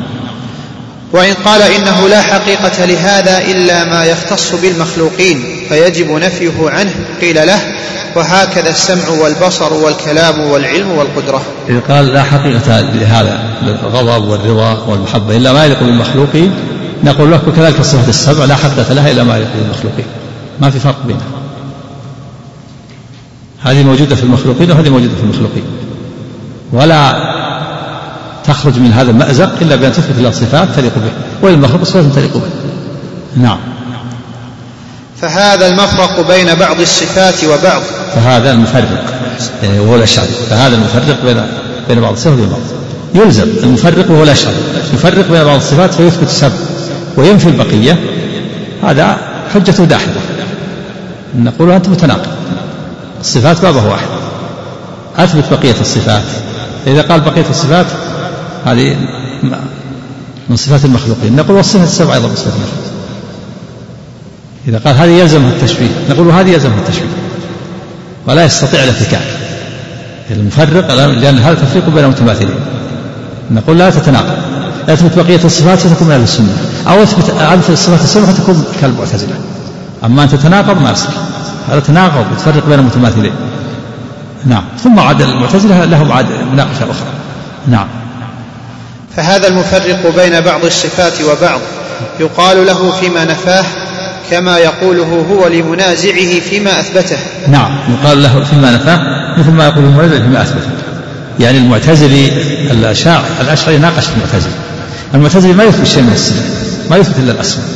وإن 1.13 1.35
قال 1.45 1.63
إنه 1.63 2.09
لا 2.09 2.23
حقيقة 2.23 2.85
لهذا 2.85 3.39
إلا 3.39 3.85
ما 3.85 4.05
يختص 4.05 4.55
بالمخلوقين 4.55 5.45
فيجب 5.69 6.11
نفيه 6.11 6.71
عنه. 6.71 6.95
قيل 7.21 7.47
له 7.47 7.61
وهكذا 8.17 8.71
السمع 8.71 9.09
والبصر 9.09 9.73
والكلام 9.73 10.41
والعلم 10.41 10.91
والقدرة. 10.91 11.43
إذا 11.69 11.81
قال 11.89 12.07
لا 12.07 12.23
حقيقة 12.23 12.81
لهذا 12.81 13.41
الغضب 13.63 14.29
والرضا 14.29 14.85
والمحبة 14.87 15.37
إلا 15.37 15.53
ما 15.53 15.65
يليق 15.65 15.81
بالمخلوقين 15.81 16.55
نقول 17.05 17.31
له 17.31 17.41
كذلك 17.57 17.81
الصفات 17.81 18.09
السبع 18.09 18.45
لا 18.45 18.57
حقيقة 18.57 18.93
لها 18.93 19.11
إلا 19.11 19.25
ما 19.25 19.37
يليق 19.37 19.49
بالمخلوقين 19.57 20.07
ما 20.61 20.71
في 20.71 20.79
فرق 20.81 21.07
بينها 21.07 21.41
هذه 23.63 23.83
موجودة 23.83 24.17
في 24.17 24.23
المخلوقين 24.23 24.71
وهذه 24.71 24.89
موجودة 24.89 25.15
في 25.15 25.23
المخلوقين. 25.23 25.63
ولا 26.73 27.17
تخرج 28.45 28.79
من 28.79 28.93
هذا 28.93 29.11
المأزق 29.11 29.53
إلا 29.63 29.77
بأن 29.77 29.93
تثبت 29.93 30.19
له 30.19 30.31
صفات 30.31 30.69
تليق 30.77 30.93
به. 30.95 31.13
وللمخلوق 31.43 31.83
صفات 31.83 32.05
تليق 32.15 32.35
به. 32.35 32.51
نعم. 33.37 33.59
فهذا 35.21 35.67
المفرق 35.67 36.29
بين 36.29 36.55
بعض 36.55 36.81
الصفات 36.81 37.45
وبعض. 37.45 37.83
فهذا 38.15 38.53
المفرق 38.53 39.05
يعني 39.63 39.81
وهو 39.81 39.97
الأشعري 39.97 40.29
فهذا 40.51 40.75
المفرق 40.77 41.25
بين 41.25 41.43
بين 41.89 42.01
بعض 42.01 42.13
الصفات 42.13 42.33
وبين 42.33 42.49
بعض 42.49 42.61
يلزم. 43.15 43.47
المفرق 43.63 44.11
وهو 44.11 44.23
الأشعري 44.23 44.57
يفرق 44.95 45.31
بين 45.31 45.45
بعض 45.45 45.57
الصفات 45.57 45.95
فيثبت 45.95 46.29
السبب 46.29 46.53
وينفي 47.17 47.49
البقية. 47.49 47.97
هذا 48.83 49.19
حجة 49.55 49.85
داحضة 49.85 50.21
نقول 51.39 51.71
أنت 51.71 51.89
متناقض. 51.89 52.31
الصفات 53.21 53.63
بابه 53.63 53.87
واحد. 53.87 54.07
أثبت 55.17 55.45
بقية 55.51 55.81
الصفات. 55.81 56.23
إذا 56.87 57.03
قال 57.03 57.21
بقية 57.21 57.45
الصفات 57.51 57.87
هذه 58.67 58.97
من 60.49 60.57
صفات 60.57 60.85
المخلوقين. 60.85 61.37
نقول 61.37 61.57
والصفة 61.57 61.85
السبع 61.85 62.15
أيضا 62.15 62.29
من 62.29 62.35
صفات 62.35 62.53
المخلوقين. 62.55 62.91
إذا 64.69 64.79
قال 64.79 64.97
هذه 64.97 65.21
يلزمها 65.21 65.51
التشبيه 65.51 65.91
نقول 66.11 66.31
هذه 66.31 66.51
يلزمها 66.51 66.79
التشبيه. 66.79 67.09
ولا 68.27 68.45
يستطيع 68.45 68.85
الافتكاك 68.85 69.23
المفرق 70.31 70.95
لأن 70.95 71.39
هذا 71.39 71.55
تفريق 71.55 71.89
بين 71.89 72.05
المتماثلين. 72.05 72.61
نقول 73.51 73.79
لا 73.79 73.91
تتناقض. 73.91 74.39
أثبت 74.93 75.19
بقية 75.19 75.41
الصفات 75.45 75.79
فتكون 75.79 76.09
من 76.09 76.15
أهل 76.15 76.23
السنة. 76.23 76.57
أو 76.89 77.03
أثبت 77.03 77.31
عدد 77.41 77.71
الصفات 77.71 78.01
السبع 78.01 78.25
فتكون 78.25 78.65
كالمعتزلة. 78.81 79.35
أما 80.05 80.23
أن 80.23 80.29
تتناقض 80.29 80.83
ما 80.83 80.91
يصح. 80.91 81.11
هذا 81.71 81.81
تناقض 81.81 82.25
تفرق 82.39 82.67
بين 82.67 82.79
المتماثلين. 82.79 83.33
نعم. 84.47 84.65
ثم 84.85 85.01
عاد 85.01 85.23
المعتزلة 85.23 85.85
لهم 85.85 86.13
عاد 86.13 86.27
مناقشة 86.53 86.83
أخرى. 86.83 87.13
نعم. 87.69 87.87
فهذا 89.17 89.49
المفرق 89.49 90.15
بين 90.17 90.41
بعض 90.41 90.65
الصفات 90.65 91.13
وبعض. 91.23 91.61
يقال 92.21 92.67
له 92.67 92.93
فيما 93.01 93.25
نفاه 93.25 93.65
كما 94.31 94.59
يقوله 94.59 95.27
هو 95.31 95.47
لمنازعه 95.49 96.41
فيما 96.51 96.81
أثبته. 96.81 97.17
نعم. 97.49 97.71
يقال 97.89 98.23
له 98.23 98.45
فيما 98.51 98.71
نفاه 98.73 99.01
مثل 99.39 99.51
ما 99.51 99.65
يقول 99.65 99.85
المنازع 99.85 100.19
فيما 100.19 100.43
أثبته. 100.43 100.71
يعني 101.41 101.59
المعتزلي 101.59 102.29
الأشاعري 102.71 103.25
الأشعري 103.41 103.79
ناقش 103.79 104.05
المعتزلي 104.09 104.53
المعتزلي 105.15 105.53
ما 105.53 105.65
يثبت 105.65 105.87
شيء 105.87 106.03
من 106.03 106.13
الصفات 106.13 106.45
ما 106.91 106.97
يثبت 106.97 107.19
إلا 107.19 107.33
الأسماء 107.33 107.67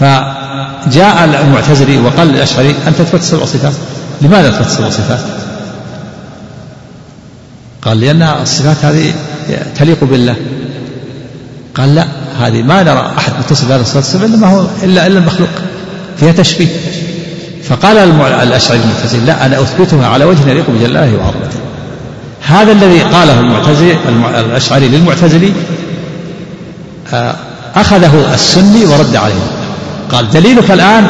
فجاء 0.00 1.24
المعتزلي 1.24 1.98
وقال 1.98 2.28
للأشعري 2.28 2.74
أنت 2.86 2.98
تثبت 2.98 3.22
سبع 3.22 3.44
صفات؟ 3.44 3.72
لماذا 4.22 4.50
تثبت 4.50 4.70
سبع 4.70 4.90
صفات؟ 4.90 5.20
قال 7.82 8.00
لأن 8.00 8.22
الصفات 8.22 8.76
هذه 8.84 9.14
تليق 9.76 10.04
بالله. 10.04 10.36
قال 11.74 11.94
لا 11.94 12.06
هذه 12.38 12.62
ما 12.62 12.82
نرى 12.82 13.12
أحد 13.18 13.32
متصل 13.38 13.66
بهذه 13.66 13.80
الصفات 13.80 14.22
إلا 14.24 14.36
ما 14.36 14.46
هو 14.46 14.66
إلا 14.82 15.06
إلا 15.06 15.18
المخلوق 15.18 15.48
فيها 16.16 16.32
تشبيه. 16.32 16.68
فقال 17.68 17.96
الأشعري 18.42 18.80
المعتزلي 18.80 19.26
لا 19.26 19.46
أنا 19.46 19.60
أثبتها 19.60 20.06
على 20.06 20.24
وجه 20.24 20.50
يليق 20.50 20.70
بجلاله 20.70 21.16
وعظمته. 21.18 21.67
هذا 22.48 22.72
الذي 22.72 23.00
قاله 23.00 23.40
المعتزلي 23.40 23.96
الأشعري 24.38 24.88
للمعتزلي 24.88 25.52
آه، 27.12 27.34
أخذه 27.76 28.34
السني 28.34 28.84
ورد 28.84 29.16
عليه. 29.16 29.50
قال 30.12 30.30
دليلك 30.30 30.70
الآن 30.70 31.06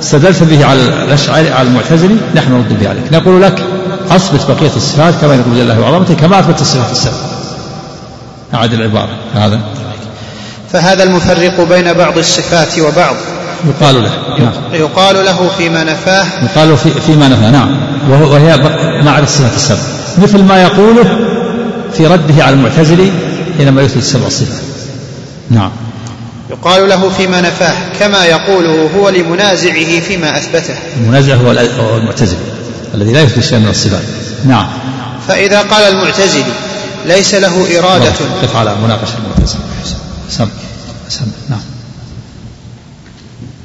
استدلت 0.00 0.42
به 0.42 0.66
على 0.66 0.82
الأشعري 0.82 1.50
على 1.50 1.68
المعتزلي 1.68 2.16
نحن 2.34 2.52
نرد 2.52 2.80
به 2.80 2.88
عليك. 2.88 3.12
نقول 3.12 3.42
لك 3.42 3.62
أثبت 4.10 4.40
بقية 4.48 4.76
الصفات 4.76 5.14
كما 5.20 5.34
يقول 5.34 5.60
الله 5.60 5.80
وعظمته 5.80 6.14
كما 6.14 6.40
أثبت 6.40 6.60
الصفات 6.60 6.92
السبع. 6.92 7.12
أعد 8.54 8.72
العبارة. 8.72 9.16
هذا. 9.34 9.60
فهذا 10.72 11.02
المفرق 11.02 11.60
بين 11.68 11.92
بعض 11.92 12.18
الصفات 12.18 12.78
وبعض. 12.78 13.16
يقال 13.68 14.02
له. 14.02 14.10
نعم. 14.38 14.52
يقال 14.72 15.24
له 15.24 15.50
فيما 15.58 15.84
نفاه. 15.84 16.26
يقال 16.42 16.76
في 16.76 16.90
فيما 17.06 17.28
نفاه. 17.28 17.50
نعم. 17.50 17.93
وهي 18.10 18.56
معرفة 19.02 19.22
الصفات 19.22 19.54
السبع 19.56 19.78
مثل 20.18 20.42
ما 20.42 20.62
يقوله 20.62 21.18
في 21.96 22.06
رده 22.06 22.44
على 22.44 22.54
المعتزلي 22.54 23.12
حينما 23.58 23.82
يثبت 23.82 23.96
السبع 23.96 24.26
الصفات 24.26 24.62
نعم. 25.50 25.70
يقال 26.50 26.88
له 26.88 27.08
فيما 27.08 27.40
نفاه 27.40 27.76
كما 28.00 28.24
يقوله 28.24 28.90
هو 28.96 29.08
لمنازعه 29.08 30.00
فيما 30.00 30.38
أثبته. 30.38 30.74
المنازع 30.96 31.34
هو 31.34 31.50
المعتزلي 31.96 32.38
الذي 32.94 33.12
لا 33.12 33.22
يثبت 33.22 33.44
شيئا 33.44 33.58
من 33.58 33.68
الصفات. 33.68 34.02
نعم. 34.44 34.68
فإذا 35.28 35.62
قال 35.62 35.82
المعتزلي 35.82 36.44
ليس 37.06 37.34
له 37.34 37.78
إرادة. 37.78 38.12
قف 38.42 38.56
على 38.56 38.74
مناقشة 38.84 39.14
المعتزلة 39.18 39.60
سم. 40.30 40.48
سم. 41.08 41.26
نعم. 41.50 41.60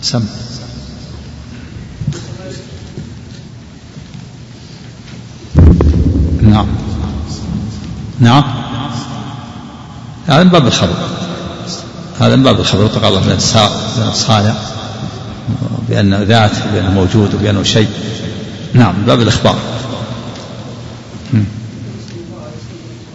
سم. 0.02 0.24
نعم. 6.60 6.68
نعم. 8.19 8.44
هذا 10.27 10.44
من 10.44 10.49
باب 10.49 10.68
الخبر. 10.68 10.95
هذا 12.19 12.36
من 12.36 12.44
باب 12.44 12.60
الخبر. 12.60 12.86
يطلق 12.86 13.06
الله 13.06 13.19
من 13.19 13.31
الصانع 14.07 14.53
بأنه 15.90 16.23
ذات 16.23 16.52
بأنه 16.73 16.91
موجود 16.91 17.36
وبأنه 17.36 17.64
شيء. 17.64 17.90
نعم 18.73 18.94
باب 19.07 19.22
الإخبار. 19.22 19.56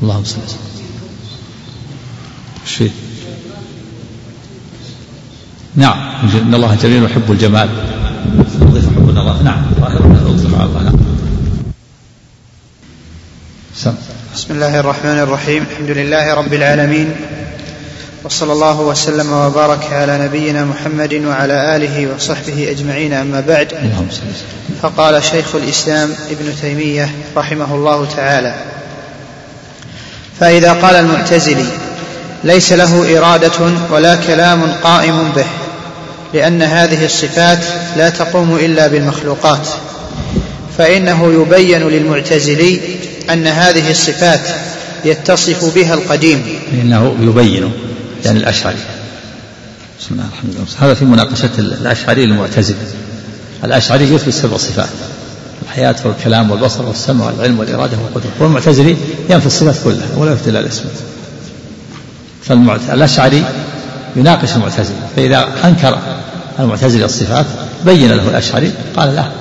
اللهم 0.02 0.24
صل 0.24 0.38
وسلم 0.44 0.58
إيش؟ 2.80 2.92
نعم 5.76 5.98
إن 6.42 6.54
الله 6.54 6.74
جميل 6.74 7.04
يحب 7.04 7.32
الجمال 7.32 7.68
نظيف 8.60 8.84
حب 8.96 9.08
النظافه 9.08 9.42
نعم 9.42 9.62
ظاهر 9.80 10.02
نعم 13.84 13.94
الله 14.50 14.80
الرحمن 14.80 15.18
الرحيم. 15.18 15.66
الحمد 15.70 15.90
لله 15.90 16.34
رب 16.34 16.52
العالمين. 16.52 17.16
وصلى 18.24 18.52
الله 18.52 18.80
وسلم 18.80 19.32
وبارك 19.32 19.92
على 19.92 20.18
نبينا 20.18 20.64
محمد 20.64 21.14
وعلى 21.14 21.76
آله 21.76 22.08
وصحبه 22.16 22.70
أجمعين. 22.70 23.12
أما 23.12 23.40
بعد. 23.40 23.72
فقال 24.82 25.24
شيخ 25.24 25.54
الإسلام 25.54 26.10
ابن 26.30 26.52
تيمية 26.62 27.10
رحمه 27.36 27.74
الله 27.74 28.08
تعالى 28.16 28.54
فإذا 30.40 30.72
قال 30.72 30.96
المعتزلي 30.96 31.66
ليس 32.44 32.72
له 32.72 33.18
إرادة 33.18 33.72
ولا 33.90 34.16
كلام 34.16 34.72
قائم 34.82 35.32
به 35.36 35.46
لأن 36.34 36.62
هذه 36.62 37.04
الصفات 37.04 37.58
لا 37.96 38.10
تقوم 38.10 38.56
إلا 38.56 38.86
بالمخلوقات 38.86 39.68
فإنه 40.78 41.32
يبين 41.32 41.88
للمعتزلي 41.88 42.80
أن 43.32 43.46
هذه 43.46 43.90
الصفات 43.90 44.40
يتصف 45.04 45.74
بها 45.74 45.94
القديم. 45.94 46.42
فإنه 46.70 47.16
يبين 47.20 47.72
يعني 48.24 48.38
الأشعري. 48.38 48.76
بسم 50.00 50.08
الله 50.14 50.24
الرحمن 50.24 50.50
الرحيم. 50.50 50.76
هذا 50.80 50.94
في 50.94 51.04
مناقشة 51.04 51.50
الأشعري 51.58 52.26
للمعتزلة 52.26 52.76
الأشعري 53.64 54.14
يثبت 54.14 54.32
سبع 54.32 54.56
صفات. 54.56 54.88
الحياة 55.62 55.96
والكلام 56.04 56.50
والبصر 56.50 56.86
والسمع 56.86 57.26
والعلم 57.26 57.58
والإرادة 57.58 57.96
والقدرة. 57.96 58.30
والمعتزلي 58.40 58.96
ينفي 59.30 59.46
الصفات 59.46 59.74
كلها 59.84 60.16
ولا 60.16 60.32
يثبت 60.32 60.48
إلا 60.48 60.60
الاسم 60.60 60.84
فالأشعري 62.42 63.44
يناقش 64.16 64.52
المعتزلة. 64.56 64.96
فإذا 65.16 65.48
أنكر 65.64 65.98
المعتزلة 66.58 67.04
الصفات 67.04 67.46
بين 67.86 68.12
له 68.12 68.28
الأشعري 68.28 68.72
قال 68.96 69.16
له 69.16 69.32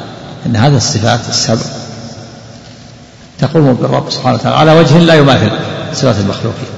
إن 0.46 0.56
هذه 0.56 0.78
الصفات 0.78 1.20
السبع 1.30 1.83
تقوم 3.40 3.74
بالرب 3.74 4.10
سبحانه 4.10 4.36
وتعالى 4.36 4.58
على 4.58 4.80
وجه 4.80 5.00
لا 5.00 5.14
يماثل 5.14 5.52
صفات 5.94 6.16
المخلوقين 6.16 6.70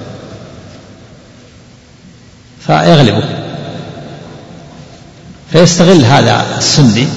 فيغلبه 2.67 3.23
فيستغل 5.51 6.05
هذا 6.05 6.45
السني 6.57 7.07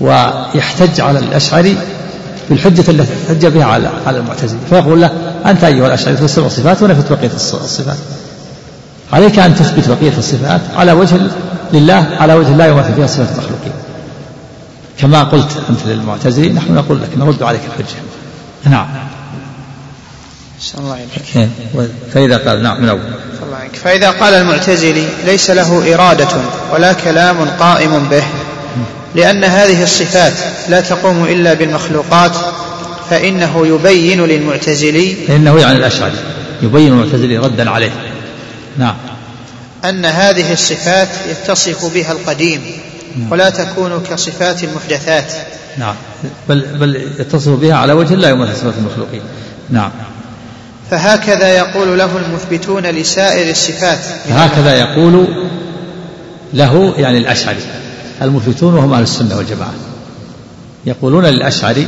ويحتج 0.00 1.00
على 1.00 1.18
الأشعري 1.18 1.76
بالحجة 2.50 2.90
التي 2.90 3.12
احتج 3.12 3.46
بها 3.46 3.64
على 3.64 3.90
على 4.06 4.18
المعتزلة. 4.18 4.58
فيقول 4.70 5.00
له 5.00 5.10
أنت 5.46 5.64
أيها 5.64 5.86
الأشعري 5.86 6.16
تثبت 6.16 6.30
سبع 6.30 6.48
صفات 6.48 6.82
ونفت 6.82 7.12
بقية 7.12 7.30
الصفات؟ 7.34 7.96
عليك 9.12 9.38
أن 9.38 9.54
تثبت 9.54 9.88
بقية 9.88 10.18
الصفات 10.18 10.60
على 10.76 10.92
وجه 10.92 11.16
لله 11.72 12.16
على 12.18 12.34
وجه 12.34 12.56
لا 12.56 12.66
يماثل 12.66 12.94
فيها 12.94 13.06
صفات 13.06 13.28
المخلوقين. 13.28 13.72
كما 14.98 15.22
قلت 15.22 15.50
أنت 15.70 15.78
للمعتزلي 15.86 16.48
نحن 16.48 16.74
نقول 16.74 17.02
لك 17.02 17.08
نرد 17.18 17.42
عليك 17.42 17.60
الحجة. 17.66 17.96
نعم 18.64 18.86
الله. 20.78 21.06
إيه. 21.36 21.48
فإذا 22.14 22.36
قال 22.36 22.62
نعم 22.62 22.82
من 22.82 22.88
أول 22.88 23.00
الله. 23.00 23.68
فإذا 23.84 24.10
قال 24.10 24.34
المعتزلي 24.34 25.08
ليس 25.26 25.50
له 25.50 25.94
إرادة 25.94 26.28
ولا 26.72 26.92
كلام 26.92 27.36
قائم 27.60 28.08
به 28.10 28.22
لأن 29.14 29.44
هذه 29.44 29.82
الصفات 29.82 30.32
لا 30.68 30.80
تقوم 30.80 31.24
إلا 31.24 31.54
بالمخلوقات 31.54 32.32
فإنه 33.10 33.66
يبين 33.66 34.24
للمعتزلي 34.24 35.16
فإنه 35.28 35.60
يعني 35.60 35.78
الأشعري 35.78 36.18
يبين 36.62 36.92
المعتزلي 36.92 37.38
ردا 37.38 37.70
عليه 37.70 37.90
نعم 38.78 38.94
أن 39.84 40.04
هذه 40.04 40.52
الصفات 40.52 41.08
يتصف 41.30 41.94
بها 41.94 42.12
القديم 42.12 42.60
ولا 43.30 43.50
تكون 43.50 44.02
كصفات 44.10 44.64
المحدثات. 44.64 45.32
نعم. 45.78 45.94
بل 46.48 46.60
بل 46.60 46.96
يتصف 47.18 47.48
بها 47.48 47.74
على 47.74 47.92
وجه 47.92 48.14
لا 48.14 48.28
يماثل 48.30 48.56
صفات 48.56 48.74
المخلوقين. 48.78 49.22
نعم. 49.70 49.90
فهكذا 50.90 51.48
يقول 51.48 51.98
له 51.98 52.10
المثبتون 52.16 52.82
لسائر 52.82 53.50
الصفات. 53.50 53.98
هكذا 54.30 54.74
يقول 54.74 55.26
له 56.54 56.94
يعني 56.96 57.18
الأشعري. 57.18 57.60
المثبتون 58.22 58.74
وهم 58.74 58.92
أهل 58.92 59.02
السنة 59.02 59.36
والجماعة. 59.36 59.72
يقولون 60.86 61.26
للأشعري 61.26 61.86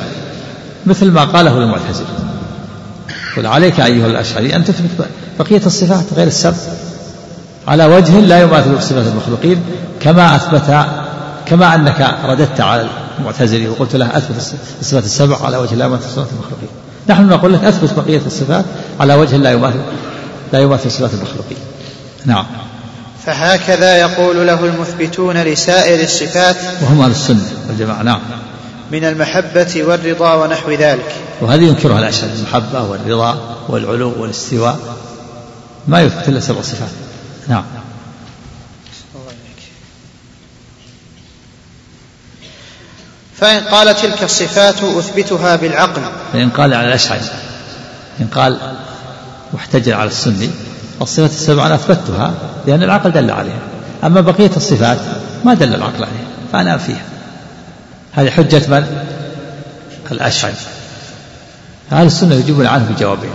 مثل 0.86 1.11
ما 1.11 1.24
قاله 1.24 1.59
المعتزلة. 1.59 2.07
قل 3.36 3.47
عليك 3.47 3.81
أيها 3.81 4.07
الأشعري 4.07 4.57
أن 4.57 4.65
تثبت 4.65 5.09
بقية 5.39 5.66
الصفات 5.66 6.05
غير 6.16 6.27
السبع. 6.27 6.57
على 7.69 7.86
وجه 7.86 8.20
لا 8.20 8.40
يماثل 8.40 8.82
صفات 8.82 9.07
المخلوقين 9.07 9.62
كما 10.01 10.36
أثبت 10.36 10.86
كما 11.53 11.74
أنك 11.74 12.15
رددت 12.24 12.61
على 12.61 12.87
المعتزلي 13.19 13.69
وقلت 13.69 13.97
له 13.97 14.16
أثبت 14.16 14.55
الصفات 14.81 15.05
السبع 15.05 15.37
على 15.45 15.57
وجه 15.57 15.74
لا 15.74 15.85
يماثل 15.85 16.11
صفات 16.11 16.29
المخلوقين. 16.33 16.69
نحن 17.09 17.27
نقول 17.27 17.53
لك 17.53 17.65
أثبت 17.65 17.93
بقية 17.97 18.20
الصفات 18.27 18.65
على 19.01 19.15
وجه 19.15 19.37
لا 19.37 19.53
يماثل 19.53 19.81
لا 20.53 20.61
يماثل 20.61 20.91
صفات 20.91 21.11
المخلوقين. 21.15 21.59
نعم. 22.24 22.47
فهكذا 23.27 23.97
يقول 23.97 24.47
له 24.47 24.65
المثبتون 24.65 25.37
لسائر 25.37 26.05
الصفات 26.05 26.57
وهم 26.83 27.01
أهل 27.01 27.11
السنة 27.11 27.53
والجماعة. 27.69 28.03
نعم. 28.03 28.20
من 28.93 29.05
المحبة 29.05 29.85
والرضا 29.85 30.35
ونحو 30.35 30.70
ذلك. 30.70 31.15
وهذه 31.41 31.62
ينكرها 31.62 31.99
الأشهر 31.99 32.31
المحبة 32.37 32.83
والرضا 32.83 33.57
والعلو 33.69 34.12
والاستواء. 34.19 34.79
ما 35.89 36.03
يثبت 36.03 36.29
إلا 36.29 36.41
سبع 36.41 36.62
صفات. 36.62 36.91
نعم. 37.49 37.65
فإن 43.43 43.60
قال 43.60 43.97
تلك 43.97 44.23
الصفات 44.23 44.82
أثبتها 44.82 45.56
بالعقل. 45.56 46.02
فإن 46.32 46.51
قال 46.51 46.74
على 46.74 46.89
الأشعري 46.89 47.20
إن 48.20 48.27
قال 48.27 48.56
واحتج 49.52 49.89
على 49.90 50.10
السني 50.10 50.51
الصفات 51.02 51.31
السبع 51.31 51.66
أنا 51.66 51.74
أثبتها 51.74 52.35
لأن 52.66 52.82
العقل 52.82 53.12
دل 53.12 53.31
عليها. 53.31 53.60
أما 54.05 54.20
بقية 54.20 54.51
الصفات 54.56 54.98
ما 55.44 55.55
دل 55.55 55.74
العقل 55.74 56.05
عليها 56.05 56.27
فأنا 56.52 56.78
فيها. 56.78 57.02
هذه 58.12 58.31
حجة 58.31 58.62
من؟ 58.69 59.05
الأشعري. 60.12 60.55
أهل 61.93 62.06
السنة 62.06 62.35
يجيبون 62.35 62.66
عنه 62.66 62.85
بجوابين. 62.90 63.31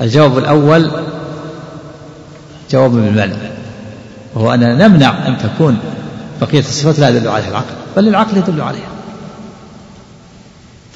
الجواب 0.00 0.38
الأول 0.38 0.90
جواب 2.70 2.90
بالمنع 2.90 3.36
وهو 4.34 4.54
أننا 4.54 4.88
نمنع 4.88 5.26
أن 5.26 5.38
تكون 5.38 5.78
بقية 6.40 6.60
الصفات 6.60 6.98
لا 6.98 7.08
يدل 7.08 7.28
عليها 7.28 7.48
العقل 7.48 7.74
بل 7.96 8.08
العقل 8.08 8.36
يدل 8.36 8.60
عليها. 8.60 8.88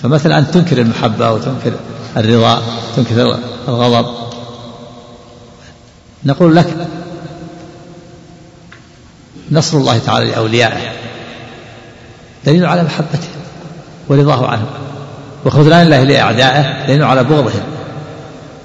فمثلا 0.02 0.38
أن 0.38 0.50
تنكر 0.50 0.78
المحبة 0.78 1.32
وتنكر 1.32 1.72
الرضا 2.16 2.62
تنكر 2.96 3.38
الغضب. 3.68 4.06
نقول 6.24 6.56
لك 6.56 6.88
نصر 9.50 9.78
الله 9.78 9.98
تعالى 9.98 10.30
لأوليائه 10.30 10.92
دليل 12.46 12.66
على 12.66 12.82
محبته 12.82 13.28
ورضاه 14.08 14.46
عنهم 14.46 14.66
وخذلان 15.44 15.82
الله 15.82 16.02
لأعدائه 16.02 16.86
دليل 16.86 17.02
على 17.02 17.24
بغضهم 17.24 17.62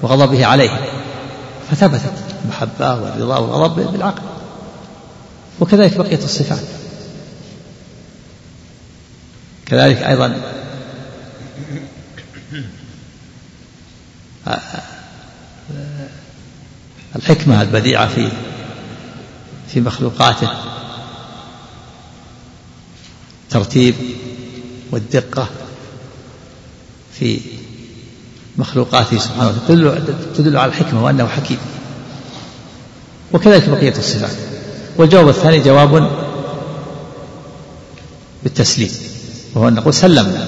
وغضبه 0.01 0.45
عليهم 0.45 0.77
فثبتت 1.71 2.13
المحبة 2.43 2.95
والرضا 3.01 3.37
والغضب 3.37 3.91
بالعقل. 3.91 4.21
وكذلك 5.59 5.97
بقية 5.97 6.23
الصفات. 6.23 6.63
كذلك 9.65 9.97
أيضا 9.97 10.41
الحكمة 17.15 17.61
البديعة 17.61 18.07
في 18.07 18.31
في 19.73 19.81
مخلوقاته. 19.81 20.49
ترتيب 23.49 23.95
والدقة 24.91 25.49
في 27.19 27.39
مخلوقاته 28.57 29.17
سبحانه 29.17 29.47
وتعالى. 29.47 30.03
تدل 30.35 30.57
على 30.57 30.69
الحكمة 30.69 31.03
وأنه 31.03 31.27
حكيم. 31.27 31.57
وكذلك 33.33 33.69
بقية 33.69 33.97
الصفات. 33.97 34.56
والجواب 34.97 35.29
الثاني 35.29 35.59
جواب 35.59 36.09
بالتسليم 38.43 38.91
وهو 39.55 39.67
أن 39.67 39.73
نقول 39.73 39.93
سلمنا. 39.93 40.47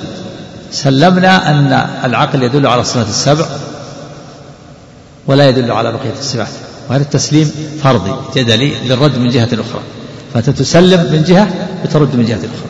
سلمنا 0.72 1.50
أن 1.50 1.88
العقل 2.04 2.44
يدل 2.44 2.68
على 2.68 2.82
الصفات 2.82 3.08
السبع 3.08 3.46
ولا 5.28 5.50
يدل 5.50 5.72
على 5.72 5.92
بقية 5.92 6.14
الصفات 6.20 6.48
وهذا 6.90 7.04
التسليم 7.04 7.52
فرضي 7.84 8.14
جدلي 8.36 8.76
للرد 8.88 9.18
من 9.18 9.30
جهة 9.30 9.50
أخرى. 9.54 9.82
فأنت 10.34 10.50
تسلم 10.50 11.12
من 11.12 11.24
جهة 11.24 11.48
وترد 11.84 12.16
من 12.16 12.26
جهة 12.26 12.38
أخرى. 12.38 12.70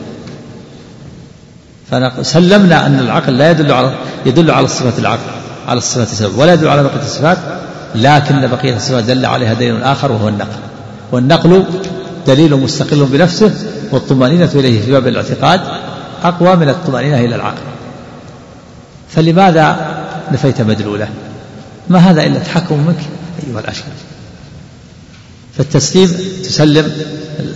فسلمنا 2.16 2.86
أن 2.86 2.98
العقل 2.98 3.38
لا 3.38 3.50
يدل 3.50 3.72
على 3.72 3.94
يدل 4.26 4.50
على 4.50 4.64
الصفات 4.64 4.98
العقل 4.98 5.30
على 5.68 5.78
الصفات 5.78 6.08
السبع 6.08 6.36
ولا 6.36 6.52
يدل 6.52 6.68
على 6.68 6.82
بقية 6.82 7.02
الصفات 7.02 7.38
لكن 7.94 8.46
بقية 8.46 8.76
الصفات 8.76 9.04
دل 9.04 9.26
عليها 9.26 9.54
دليل 9.54 9.82
آخر 9.82 10.12
وهو 10.12 10.28
النقل. 10.28 10.69
والنقل 11.12 11.64
دليل 12.26 12.56
مستقل 12.56 13.04
بنفسه 13.04 13.52
والطمأنينة 13.92 14.50
إليه 14.54 14.82
في 14.82 14.90
باب 14.92 15.06
الاعتقاد 15.06 15.60
أقوى 16.22 16.56
من 16.56 16.68
الطمأنينة 16.68 17.20
إلى 17.20 17.34
العقل. 17.34 17.62
فلماذا 19.10 19.96
نفيت 20.32 20.60
مدلوله؟ 20.60 21.08
ما 21.88 21.98
هذا 21.98 22.22
إلا 22.22 22.38
تحكم 22.38 22.86
منك 22.86 23.00
أيها 23.46 23.60
الأشكال 23.60 23.92
فالتسليم 25.58 26.08
تسلم 26.44 26.92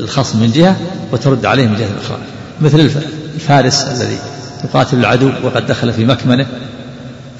الخصم 0.01 0.40
من 0.40 0.52
جهة 0.52 0.76
وترد 1.12 1.47
عليه 1.47 1.66
من 1.66 1.76
جهة 1.76 1.90
أخرى. 2.05 2.18
مثل 2.60 2.90
الفارس 3.35 3.82
الذي 3.82 4.18
يقاتل 4.64 4.98
العدو 4.98 5.31
وقد 5.44 5.66
دخل 5.66 5.93
في 5.93 6.05
مكمنه 6.05 6.47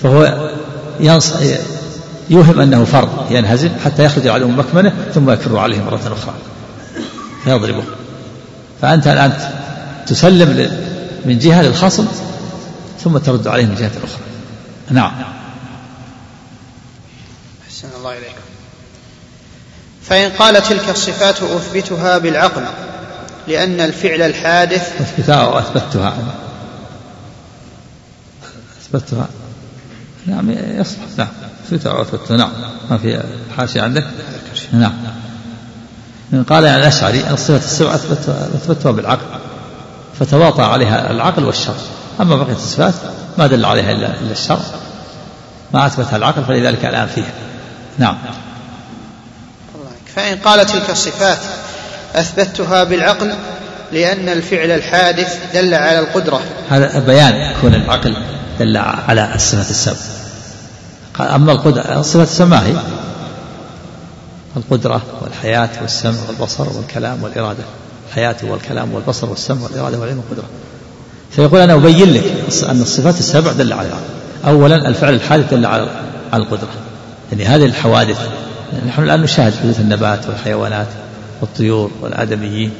فهو 0.03 0.51
يوهم 2.31 2.61
أنه 2.61 2.85
فرض 2.85 3.27
ينهزم 3.31 3.71
حتى 3.85 4.05
يخرج 4.05 4.27
العدو 4.27 4.49
من 4.49 4.57
مكمنة 4.57 4.93
ثم 5.15 5.31
يكر 5.31 5.59
عليه 5.59 5.83
مرة 5.83 5.97
أخرى. 5.97 6.35
فيضربه 7.45 7.85
فأنت 8.83 9.07
الآن 9.07 9.33
تسلم 10.07 10.71
من 11.25 11.39
جهة 11.39 11.63
للخصم 11.63 12.07
ثم 13.05 13.19
ترد 13.19 13.47
عليه 13.47 13.67
من 13.67 13.75
جهة 13.75 13.93
أخرى. 14.05 14.21
نعم. 14.91 15.13
أحسن 17.67 17.89
الله 17.99 18.13
إليكم 18.13 18.45
فإن 20.03 20.31
قال 20.31 20.63
تلك 20.63 20.89
الصفات 20.89 21.43
أثبتها 21.43 22.19
بالعقل 22.19 22.65
لأن 23.49 23.81
الفعل 23.81 24.23
الحادث 24.23 25.01
أثبتها 25.01 25.35
أو 25.35 25.59
أثبتها؟ 25.59 26.17
أثبتها. 28.83 29.29
نعم 30.27 30.51
يصلح. 30.51 30.99
نعم. 31.19 31.29
أو 31.73 32.03
أثبتها 32.03 32.37
نعم. 32.37 32.51
ما 32.91 32.99
في 32.99 33.23
حاشية 33.57 33.83
عندك؟ 33.83 34.05
نعم. 34.73 34.93
قال 36.49 36.65
يعني 36.65 36.83
الأشعري 36.83 37.31
الصفة 37.31 37.57
السبع 37.57 37.95
أثبتها, 37.95 38.91
بالعقل. 38.91 39.27
فتواطى 40.21 40.63
عليها 40.63 41.11
العقل 41.11 41.45
والشرع 41.45 41.75
أما 42.21 42.37
بقية 42.37 42.53
الصفات 42.53 42.95
ما 43.39 43.47
دل 43.47 43.65
عليها 43.65 43.93
إلا, 43.93 44.07
إلا 44.07 44.33
الشرع 44.33 44.61
ما 45.75 45.87
أثبتها 45.87 46.17
العقل 46.17 46.45
فلذلك 46.45 46.85
الآن 46.85 47.07
فيها. 47.07 47.33
نعم. 47.99 48.17
فإن 50.17 50.39
قال 50.39 50.67
تلك 50.67 50.91
الصفات 50.91 51.39
أثبتها 52.15 52.85
بالعقل 52.85 53.35
لأن 53.93 54.29
الفعل 54.29 54.71
الحادث 54.71 55.39
دل 55.55 55.75
على 55.75 55.99
القدرة. 55.99 56.41
هذا 56.71 56.99
بيان 56.99 57.55
كون 57.61 57.75
العقل 57.75 58.17
دل 58.61 58.77
على 58.77 59.35
الصفة 59.35 59.71
السبع 59.71 60.14
قال 61.19 61.29
أما 61.29 61.53
القدرة 61.53 62.01
الصفة 62.01 62.23
السبع 62.23 62.49
ما 62.49 62.67
هي؟ 62.67 62.75
القدرة 64.57 65.03
والحياة 65.23 65.71
والسمع 65.83 66.19
والبصر 66.29 66.77
والكلام 66.77 67.23
والإرادة. 67.23 67.65
الحياة 68.09 68.37
والكلام 68.43 68.95
والبصر 68.95 69.31
والسمع 69.31 69.63
والإرادة 69.63 69.99
والعلم 69.99 70.19
والقدرة. 70.19 70.49
فيقول 71.31 71.61
أنا 71.61 71.75
أبين 71.75 72.11
لك 72.11 72.25
أن 72.63 72.83
الصفات 72.83 73.19
السبع 73.19 73.53
دل 73.53 73.73
على 73.73 73.89
أولا 74.47 74.89
الفعل 74.89 75.15
الحادث 75.15 75.55
دل 75.55 75.67
على 75.67 75.89
القدرة. 76.35 76.69
يعني 77.33 77.45
هذه 77.45 77.65
الحوادث 77.65 78.19
نحن 78.87 79.03
الآن 79.03 79.23
نشاهد 79.23 79.55
حدوث 79.63 79.81
النبات 79.81 80.27
والحيوانات 80.27 80.87
والطيور 81.41 81.91
والآدميين. 82.01 82.71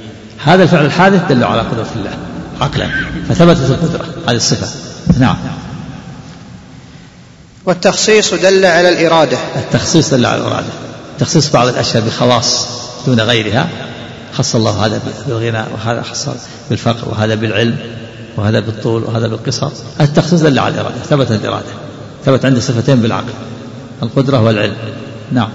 هذا 0.45 0.63
الفعل 0.63 0.85
الحادث 0.85 1.23
دل 1.29 1.45
على 1.45 1.61
قدرة 1.61 1.89
الله. 1.97 2.17
عقلا 2.61 2.89
فثبتت 3.29 3.71
القدرة 3.71 4.05
هذه 4.29 4.37
الصفة. 4.37 4.67
نعم. 5.19 5.37
والتخصيص 7.67 8.35
دل 8.35 8.65
على 8.65 8.89
الإرادة. 8.89 9.39
التخصيص 9.57 10.15
دل 10.15 10.27
على 10.27 10.41
الإرادة. 10.41 10.73
تخصيص 11.19 11.51
بعض 11.51 11.69
الأشياء 11.69 12.03
بخواص 12.03 12.69
دون 13.07 13.21
غيرها. 13.21 13.69
خص 14.33 14.55
الله 14.55 14.87
هذا 14.87 15.01
بالغنى 15.27 15.65
وهذا 15.75 16.03
خص 16.03 16.29
بالفقر 16.71 17.09
وهذا 17.09 17.35
بالعلم 17.35 17.79
وهذا 18.37 18.61
بالطول 18.61 19.05
وهذا 19.05 19.27
بالقصر. 19.27 19.71
التخصيص 20.01 20.41
دل 20.41 20.59
على 20.59 20.75
الإرادة 20.75 21.03
ثبت 21.11 21.31
الإرادة. 21.31 21.73
ثبت 22.25 22.45
عندي 22.45 22.61
صفتين 22.61 22.97
بالعقل 22.97 23.33
القدرة 24.03 24.41
والعلم. 24.41 24.77
نعم. 25.33 25.49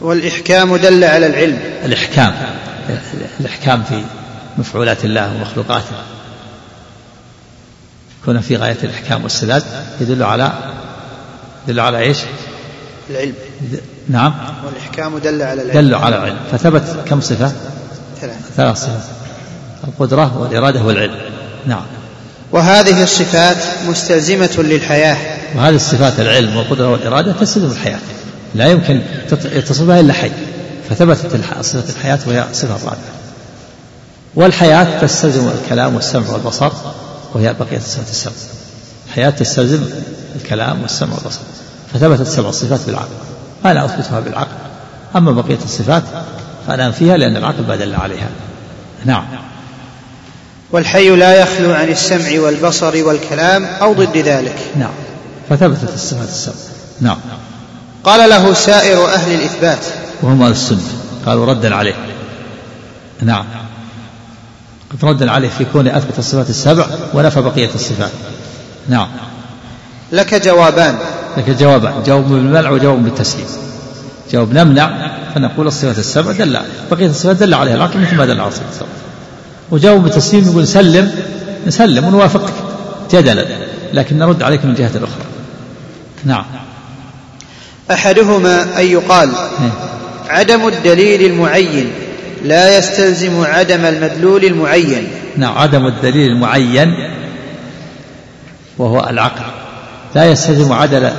والإحكام 0.00 0.76
دل 0.76 1.04
على 1.04 1.26
العلم. 1.26 1.58
الإحكام. 1.84 2.34
الإحكام 3.40 3.82
في 3.82 4.02
مفعولات 4.58 5.04
الله 5.04 5.34
ومخلوقاته. 5.34 5.94
يكون 8.22 8.40
في 8.40 8.56
غاية 8.56 8.76
الإحكام 8.84 9.22
والسداد 9.22 9.62
يدل 10.00 10.22
على 10.22 10.52
يدل 11.68 11.80
على 11.80 11.98
إيش؟ 11.98 12.18
العلم. 13.10 13.34
نعم. 14.08 14.34
والإحكام 14.66 15.18
دل 15.18 15.42
على 15.42 15.62
العلم. 15.62 15.88
دل 15.88 15.94
على 15.94 16.16
العلم. 16.16 16.38
فثبت 16.52 16.82
كم 17.08 17.20
صفة؟ 17.20 17.52
ثلاث 18.20 18.36
ثلاث 18.56 18.76
صفات. 18.76 19.02
القدرة 19.88 20.38
والإرادة 20.38 20.82
والعلم. 20.82 21.20
نعم. 21.66 21.82
وهذه 22.52 23.02
الصفات 23.02 23.56
مستلزمة 23.88 24.50
للحياة. 24.58 25.16
وهذه 25.56 25.74
الصفات 25.74 26.20
العلم 26.20 26.56
والقدرة 26.56 26.88
والإرادة 26.88 27.32
تستلزم 27.32 27.70
الحياة. 27.70 28.00
لا 28.54 28.66
يمكن 28.66 29.02
يتصل 29.44 29.86
بها 29.86 30.00
إلا 30.00 30.12
حي. 30.12 30.30
فثبتت 30.90 31.36
صفة 31.60 31.90
الحياة 31.90 32.18
وهي 32.26 32.44
صفة 32.52 32.74
رابعة 32.74 32.98
والحياة 34.34 35.00
تستلزم 35.00 35.48
الكلام 35.48 35.94
والسمع 35.94 36.30
والبصر 36.30 36.72
وهي 37.34 37.54
بقية 37.60 37.76
الصفات 37.76 38.08
السبع 38.08 38.32
الحياة 39.06 39.30
تستلزم 39.30 39.80
الكلام 40.36 40.82
والسمع 40.82 41.14
والبصر. 41.14 41.40
فثبتت 41.94 42.26
سبع 42.26 42.50
صفات 42.50 42.80
بالعقل. 42.86 43.08
أنا 43.64 43.84
أثبتها 43.84 44.20
بالعقل. 44.20 44.56
أما 45.16 45.32
بقية 45.32 45.58
الصفات 45.64 46.02
فأنا 46.66 46.86
أنفيها 46.86 47.16
لأن 47.16 47.36
العقل 47.36 47.66
ما 47.68 47.76
دل 47.76 47.94
عليها. 47.94 48.28
نعم. 49.04 49.24
والحي 50.72 51.08
لا 51.08 51.34
يخلو 51.34 51.72
عن 51.72 51.88
السمع 51.88 52.40
والبصر 52.40 53.04
والكلام 53.04 53.64
أو 53.64 53.92
ضد 53.92 54.16
ذلك. 54.16 54.56
نعم. 54.76 54.92
فثبتت 55.48 55.94
الصفات 55.94 56.28
السبع. 56.28 56.54
نعم. 57.00 57.18
قال 58.04 58.30
له 58.30 58.54
سائر 58.54 59.06
أهل 59.06 59.34
الإثبات. 59.34 59.84
وهم 60.22 60.42
أهل 60.42 60.52
السنة. 60.52 60.82
قالوا 61.26 61.46
ردا 61.46 61.74
عليه. 61.74 61.94
نعم. 63.22 63.44
قد 64.92 65.04
ردا 65.04 65.30
عليه 65.30 65.48
في 65.48 65.64
كونه 65.72 65.96
أثبت 65.96 66.18
الصفات 66.18 66.50
السبع 66.50 66.86
ونفى 67.14 67.40
بقية 67.40 67.70
الصفات. 67.74 68.10
نعم. 68.88 69.08
لك 70.12 70.34
جوابان. 70.34 70.98
لك 71.36 71.50
جوابان. 71.50 72.02
جواب 72.06 72.28
بالمنع 72.28 72.70
وجواب 72.70 73.04
بالتسليم. 73.04 73.46
جواب 74.32 74.52
نمنع 74.52 75.10
فنقول 75.34 75.66
الصفات 75.66 75.98
السبع 75.98 76.32
دل 76.32 76.58
بقية 76.90 77.06
الصفات 77.06 77.36
دل 77.36 77.54
عليها 77.54 77.74
العقل 77.74 78.00
مثل 78.00 78.16
ما 78.16 78.26
دل 78.26 78.40
على 78.40 78.48
الصفات 78.48 78.68
السبع. 78.72 78.88
وجواب 79.70 80.02
بالتسليم 80.02 80.44
يقول 80.44 80.66
سلم 80.66 81.12
نسلم 81.66 82.04
ونوافقك 82.04 82.52
جدلا 83.12 83.46
لكن 83.94 84.18
نرد 84.18 84.42
عليك 84.42 84.64
من 84.64 84.74
جهة 84.74 84.90
أخرى. 84.96 85.24
نعم. 86.24 86.44
أحدهما 87.90 88.80
أن 88.80 88.86
يقال 88.86 89.30
عدم 90.28 90.68
الدليل 90.68 91.30
المعين 91.30 91.90
لا 92.44 92.78
يستلزم 92.78 93.44
عدم 93.44 93.84
المدلول 93.84 94.44
المعين. 94.44 95.08
نعم 95.36 95.58
عدم 95.58 95.86
الدليل 95.86 96.30
المعين 96.30 96.94
وهو 98.78 99.08
العقل. 99.10 99.57
لا 100.18 100.24
يستلزم 100.24 100.72
عدل 100.72 101.10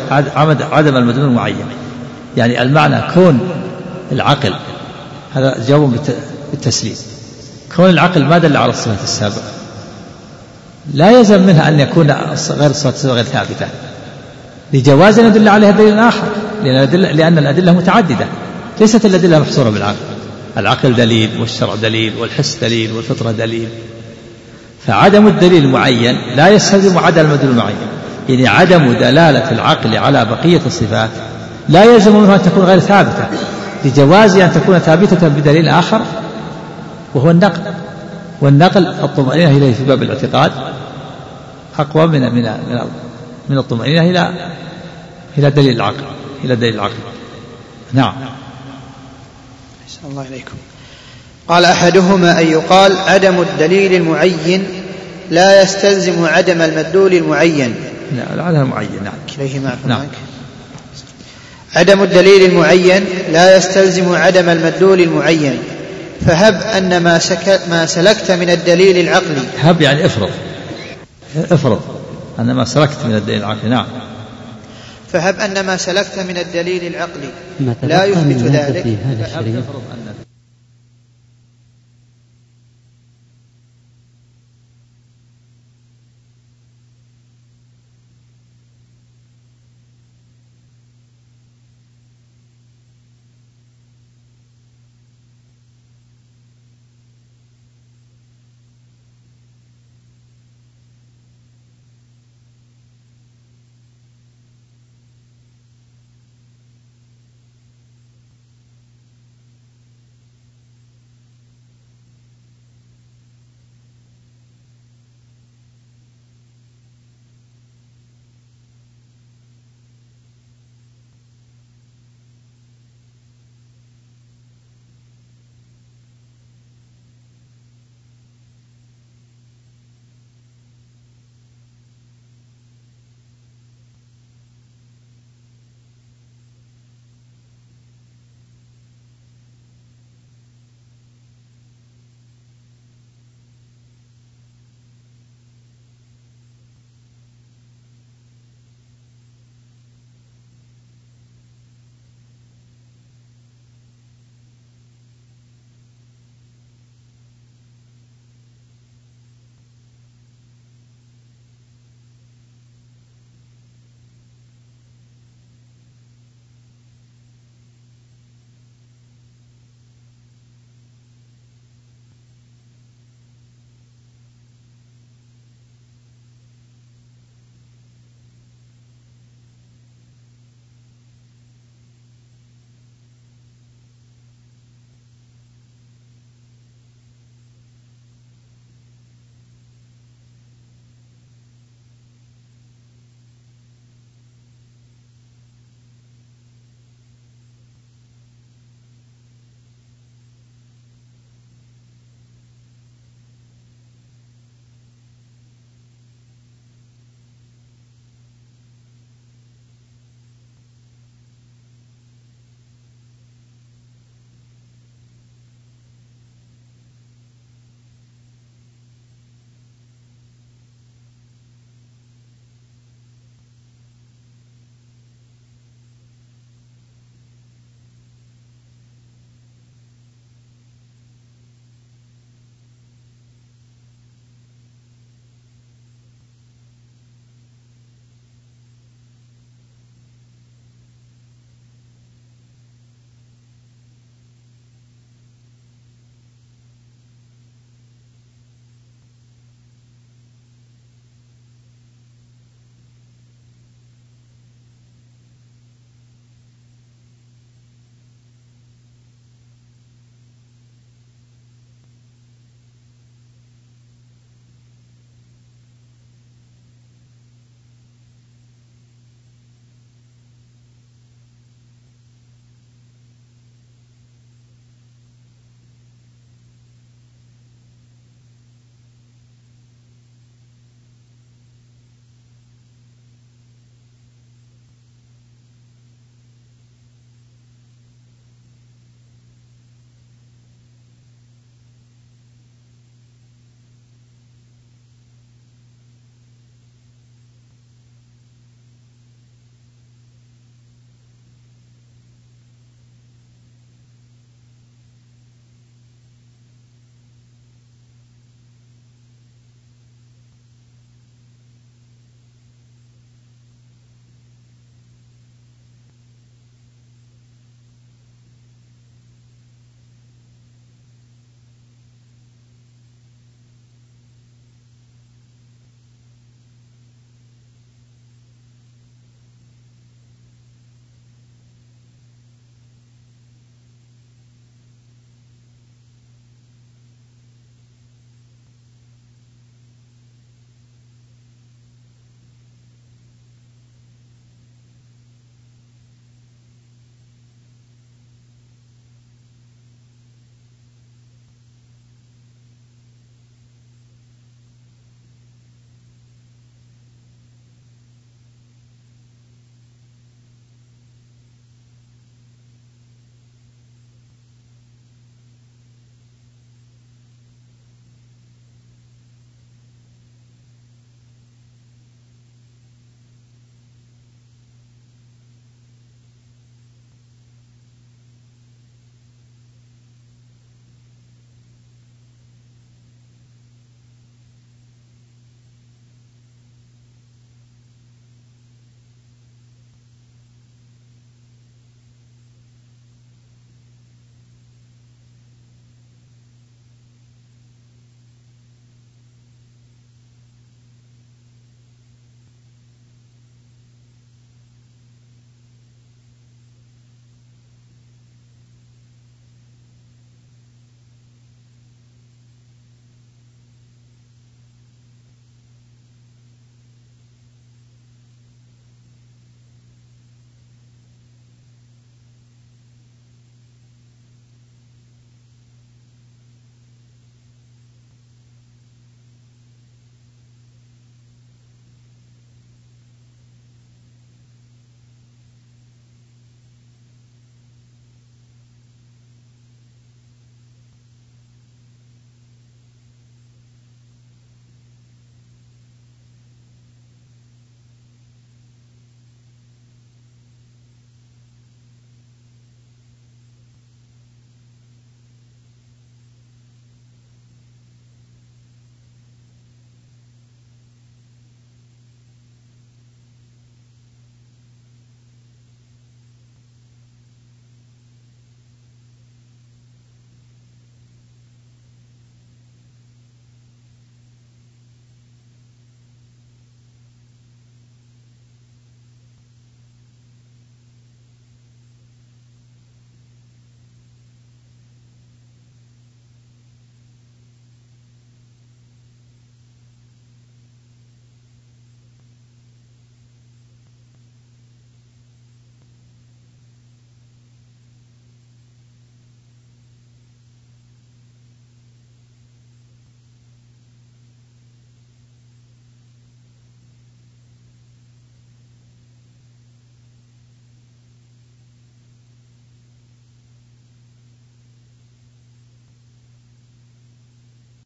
عدم 0.71 0.97
المدلول 0.97 1.25
المعين. 1.25 1.65
يعني 2.37 2.61
المعنى 2.61 3.13
كون 3.13 3.39
العقل. 4.11 4.53
هذا 5.33 5.65
جواب 5.67 5.93
بالتسليم. 6.51 6.95
كون 7.75 7.89
العقل 7.89 8.25
ما 8.25 8.37
دل 8.37 8.57
على 8.57 8.71
الصفات 8.71 9.03
السابقة. 9.03 9.51
لا 10.93 11.11
يلزم 11.11 11.41
منها 11.41 11.67
أن 11.67 11.79
يكون 11.79 12.11
غير 12.49 12.69
السابقة 12.69 13.13
غير 13.13 13.23
ثابتة. 13.23 13.67
لجواز 14.73 15.19
أن 15.19 15.25
يدل 15.25 15.47
عليها 15.47 15.71
دليل 15.71 15.99
آخر. 15.99 16.27
لأن 16.63 16.75
الأدلة, 16.75 17.11
لأن 17.11 17.37
الأدلة 17.37 17.71
متعددة. 17.71 18.25
ليست 18.79 19.05
الأدلة 19.05 19.39
محصورة 19.39 19.69
بالعقل. 19.69 19.95
العقل 20.57 20.95
دليل 20.95 21.29
والشرع 21.39 21.75
دليل 21.75 22.13
والحس 22.19 22.57
دليل 22.61 22.91
والفطرة 22.91 23.31
دليل. 23.31 23.67
فعدم 24.87 25.27
الدليل 25.27 25.63
المعين 25.63 26.17
لا 26.35 26.47
يستلزم 26.47 26.97
عدم 26.97 27.25
المدلول 27.25 27.51
المعين. 27.51 27.75
يعني 28.29 28.47
عدم 28.47 28.93
دلالة 28.93 29.51
العقل 29.51 29.97
على 29.97 30.25
بقية 30.25 30.61
الصفات 30.65 31.09
لا 31.69 31.83
يلزم 31.83 32.15
منه 32.15 32.35
أن 32.35 32.41
تكون 32.41 32.63
غير 32.63 32.79
ثابتة 32.79 33.27
لجواز 33.85 34.37
أن 34.37 34.53
تكون 34.53 34.79
ثابتة 34.79 35.27
بدليل 35.27 35.67
آخر 35.67 36.01
وهو 37.13 37.31
النقل 37.31 37.61
والنقل 38.41 38.87
الطمأنينة 38.87 39.57
إليه 39.57 39.73
في 39.73 39.83
باب 39.83 40.03
الاعتقاد 40.03 40.51
أقوى 41.79 42.07
من 42.07 42.21
من 42.21 42.43
من, 42.43 42.79
من 43.49 43.57
الطمأنينة 43.57 44.01
إلى 44.01 44.51
إلى 45.37 45.51
دليل 45.51 45.75
العقل 45.75 46.03
إلى 46.43 46.55
دليل 46.55 46.75
العقل. 46.75 46.93
نعم. 47.93 48.13
الله 50.11 50.27
إليكم. 50.27 50.55
قال 51.47 51.65
أحدهما 51.65 52.39
أن 52.41 52.47
يقال 52.47 52.97
عدم 52.97 53.41
الدليل 53.41 53.93
المعين 53.93 54.67
لا 55.31 55.61
يستلزم 55.61 56.25
عدم 56.25 56.61
المدلول 56.61 57.13
المعين. 57.13 57.75
لا 58.11 58.43
عدم 58.43 58.61
المعين 58.61 59.03
نعم. 59.03 59.13
كليهما 59.35 59.77
نعم. 59.87 60.07
عدم 61.75 62.03
الدليل 62.03 62.45
المعين 62.49 63.05
لا 63.31 63.57
يستلزم 63.57 64.15
عدم 64.15 64.49
المدلول 64.49 65.01
المعين. 65.01 65.59
فهب 66.25 66.61
أن 66.61 66.97
ما, 66.97 67.19
سك 67.19 67.61
ما 67.69 67.85
سلكت 67.85 68.31
من 68.31 68.49
الدليل 68.49 69.07
العقلي. 69.07 69.43
هب 69.61 69.81
يعني 69.81 70.05
افرض. 70.05 70.29
افرض 71.51 71.81
أن 72.39 72.51
ما 72.51 72.65
سلكت 72.65 72.97
من 73.05 73.15
الدليل 73.15 73.37
العقلي 73.37 73.69
نعم. 73.69 73.85
فهب 75.13 75.39
أن 75.39 75.65
ما 75.65 75.77
سلكت 75.77 76.19
من 76.19 76.37
الدليل 76.37 76.87
العقلي. 76.87 77.29
ما 77.59 77.75
لا 77.83 78.05
يثبت 78.05 78.43
ذلك. 78.43 78.83
في 78.83 78.95
هذا 79.05 79.39
أن 79.39 80.08